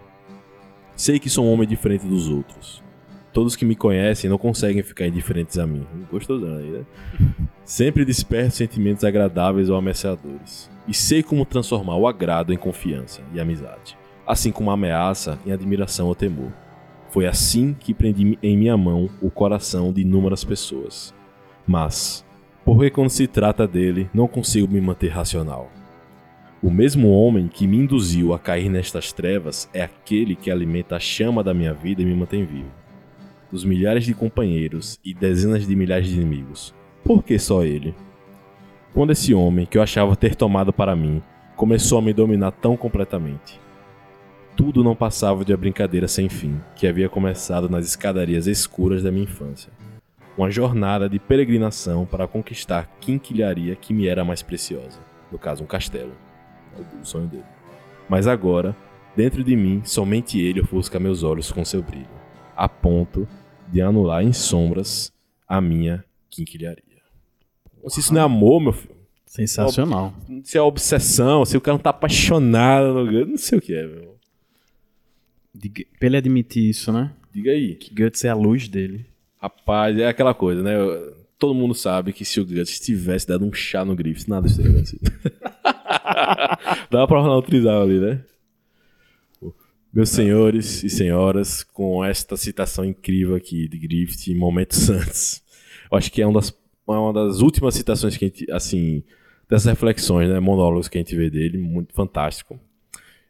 Sei 0.95 1.17
que 1.17 1.29
sou 1.29 1.45
um 1.45 1.53
homem 1.53 1.67
diferente 1.67 2.05
dos 2.05 2.27
outros. 2.27 2.83
Todos 3.31 3.55
que 3.55 3.65
me 3.65 3.75
conhecem 3.75 4.29
não 4.29 4.37
conseguem 4.37 4.83
ficar 4.83 5.07
indiferentes 5.07 5.57
a 5.57 5.65
mim. 5.65 5.87
Gostosão 6.11 6.57
aí, 6.57 6.69
né? 6.69 6.85
Sempre 7.65 8.05
desperto 8.05 8.55
sentimentos 8.55 9.03
agradáveis 9.03 9.69
ou 9.69 9.77
ameaçadores. 9.77 10.69
E 10.87 10.93
sei 10.93 11.23
como 11.23 11.45
transformar 11.45 11.95
o 11.95 12.07
agrado 12.07 12.53
em 12.53 12.57
confiança 12.57 13.21
e 13.33 13.39
amizade, 13.39 13.97
assim 14.27 14.51
como 14.51 14.69
a 14.69 14.73
ameaça 14.73 15.39
em 15.45 15.51
admiração 15.51 16.07
ou 16.07 16.13
temor. 16.13 16.51
Foi 17.09 17.25
assim 17.25 17.73
que 17.73 17.93
prendi 17.93 18.37
em 18.43 18.57
minha 18.57 18.75
mão 18.75 19.09
o 19.21 19.31
coração 19.31 19.93
de 19.93 20.01
inúmeras 20.01 20.43
pessoas. 20.43 21.13
Mas, 21.65 22.25
porque 22.65 22.89
quando 22.89 23.09
se 23.09 23.27
trata 23.27 23.65
dele, 23.65 24.09
não 24.13 24.27
consigo 24.27 24.67
me 24.67 24.81
manter 24.81 25.07
racional. 25.07 25.71
O 26.63 26.71
mesmo 26.71 27.11
homem 27.11 27.49
que 27.49 27.67
me 27.67 27.75
induziu 27.75 28.33
a 28.33 28.39
cair 28.39 28.69
nestas 28.69 29.11
trevas 29.11 29.69
é 29.73 29.81
aquele 29.81 30.33
que 30.33 30.49
alimenta 30.49 30.95
a 30.95 30.99
chama 30.99 31.43
da 31.43 31.53
minha 31.53 31.73
vida 31.73 32.01
e 32.01 32.05
me 32.05 32.15
mantém 32.15 32.45
vivo. 32.45 32.71
Dos 33.51 33.65
milhares 33.65 34.05
de 34.05 34.13
companheiros 34.13 34.97
e 35.03 35.13
dezenas 35.13 35.67
de 35.67 35.75
milhares 35.75 36.07
de 36.07 36.15
inimigos, 36.15 36.73
por 37.03 37.21
que 37.21 37.37
só 37.37 37.65
ele? 37.65 37.93
Quando 38.93 39.11
esse 39.11 39.33
homem, 39.33 39.65
que 39.65 39.77
eu 39.77 39.81
achava 39.81 40.15
ter 40.15 40.35
tomado 40.35 40.71
para 40.71 40.95
mim, 40.95 41.21
começou 41.57 41.99
a 41.99 42.01
me 42.01 42.13
dominar 42.13 42.51
tão 42.51 42.77
completamente. 42.77 43.59
Tudo 44.55 44.85
não 44.85 44.95
passava 44.95 45.43
de 45.43 45.51
uma 45.51 45.57
brincadeira 45.57 46.07
sem 46.07 46.29
fim, 46.29 46.61
que 46.77 46.87
havia 46.87 47.09
começado 47.09 47.67
nas 47.67 47.85
escadarias 47.85 48.47
escuras 48.47 49.03
da 49.03 49.11
minha 49.11 49.25
infância. 49.25 49.69
Uma 50.37 50.49
jornada 50.49 51.09
de 51.09 51.19
peregrinação 51.19 52.05
para 52.05 52.25
conquistar 52.25 52.89
quinquilharia 53.01 53.75
que 53.75 53.93
me 53.93 54.07
era 54.07 54.23
mais 54.23 54.41
preciosa, 54.41 55.01
no 55.29 55.37
caso 55.37 55.61
um 55.61 55.67
castelo 55.67 56.13
o 57.01 57.05
sonho 57.05 57.27
dele. 57.27 57.43
Mas 58.09 58.27
agora, 58.27 58.75
dentro 59.15 59.43
de 59.43 59.55
mim, 59.55 59.81
somente 59.85 60.39
ele 60.39 60.61
ofusca 60.61 60.99
meus 60.99 61.23
olhos 61.23 61.51
com 61.51 61.63
seu 61.63 61.81
brilho, 61.81 62.07
a 62.55 62.67
ponto 62.67 63.27
de 63.67 63.81
anular 63.81 64.23
em 64.23 64.33
sombras 64.33 65.11
a 65.47 65.61
minha 65.61 66.03
quinquilharia. 66.29 66.83
Se 67.87 67.99
isso 67.99 68.13
não 68.13 68.21
é 68.21 68.23
amor, 68.23 68.61
meu 68.61 68.73
filho. 68.73 68.93
Sensacional. 69.25 70.13
Se 70.43 70.57
é 70.57 70.61
obsessão, 70.61 71.43
se 71.43 71.57
o 71.57 71.61
cara 71.61 71.75
não 71.75 71.81
tá 71.81 71.89
apaixonado, 71.89 73.11
não 73.25 73.37
sei 73.37 73.57
o 73.57 73.61
que 73.61 73.73
é, 73.73 73.87
meu. 73.87 74.15
Diga, 75.53 75.83
pra 75.97 76.07
ele 76.07 76.17
admitir 76.17 76.69
isso, 76.69 76.91
né? 76.91 77.11
Diga 77.31 77.51
aí. 77.51 77.75
Que 77.75 77.93
Guts 77.93 78.23
é 78.23 78.29
a 78.29 78.35
luz 78.35 78.67
dele. 78.67 79.05
Rapaz, 79.41 79.97
é 79.97 80.07
aquela 80.07 80.33
coisa, 80.33 80.61
né? 80.61 80.73
Todo 81.37 81.55
mundo 81.55 81.73
sabe 81.73 82.13
que 82.13 82.23
se 82.23 82.39
o 82.39 82.45
Guts 82.45 82.79
tivesse 82.79 83.27
dado 83.27 83.43
um 83.43 83.51
chá 83.51 83.83
no 83.83 83.95
Griffith, 83.95 84.27
nada 84.27 84.47
seria 84.47 84.71
acontecido. 84.71 85.11
Dá 86.89 87.07
pra 87.07 87.37
utilizar 87.37 87.81
ali, 87.81 87.99
né? 87.99 88.23
Meus 89.93 90.09
senhores 90.09 90.83
e 90.83 90.89
senhoras, 90.89 91.63
com 91.63 92.03
esta 92.03 92.35
citação 92.35 92.83
incrível 92.83 93.35
aqui 93.35 93.67
de 93.67 93.77
Griffith 93.77 94.31
em 94.31 94.35
momentos 94.35 94.89
antes. 94.89 95.43
Eu 95.91 95.97
acho 95.97 96.11
que 96.11 96.21
é 96.21 96.25
uma 96.25 96.39
das, 96.39 96.57
uma 96.87 97.13
das 97.13 97.41
últimas 97.41 97.75
citações 97.75 98.17
que 98.17 98.25
a 98.25 98.27
gente, 98.27 98.51
assim, 98.51 99.03
dessas 99.47 99.65
reflexões, 99.65 100.29
né, 100.29 100.39
monólogos 100.39 100.87
que 100.87 100.97
a 100.97 101.01
gente 101.01 101.15
vê 101.15 101.29
dele, 101.29 101.59
muito 101.59 101.93
fantástico. 101.93 102.59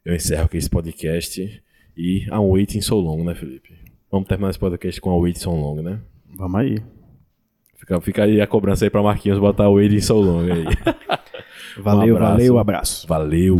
Eu 0.05 0.15
encerro 0.15 0.45
aqui 0.45 0.57
esse 0.57 0.69
podcast 0.69 1.61
e 1.97 2.25
a 2.31 2.39
waiting 2.39 2.81
so 2.81 2.95
long, 2.95 3.23
né, 3.25 3.35
Felipe? 3.35 3.73
Vamos 4.09 4.27
terminar 4.27 4.51
esse 4.51 4.59
podcast 4.59 5.01
com 5.01 5.09
a 5.09 5.17
waiting 5.17 5.39
so 5.39 5.51
long, 5.51 5.81
né? 5.81 5.99
Vamos 6.35 6.61
aí. 6.61 6.77
Fica, 7.75 7.99
fica 7.99 8.23
aí 8.23 8.39
a 8.39 8.47
cobrança 8.47 8.85
aí 8.85 8.89
pra 8.89 9.03
Marquinhos 9.03 9.39
botar 9.39 9.67
o 9.67 9.75
waiting 9.75 9.99
so 9.99 10.15
long 10.15 10.45
aí. 10.51 10.63
Valeu, 11.77 12.13
Um 12.13 12.17
abraço. 12.17 12.31
valeu, 12.33 12.59
abraço. 12.59 13.07
Valeu! 13.07 13.59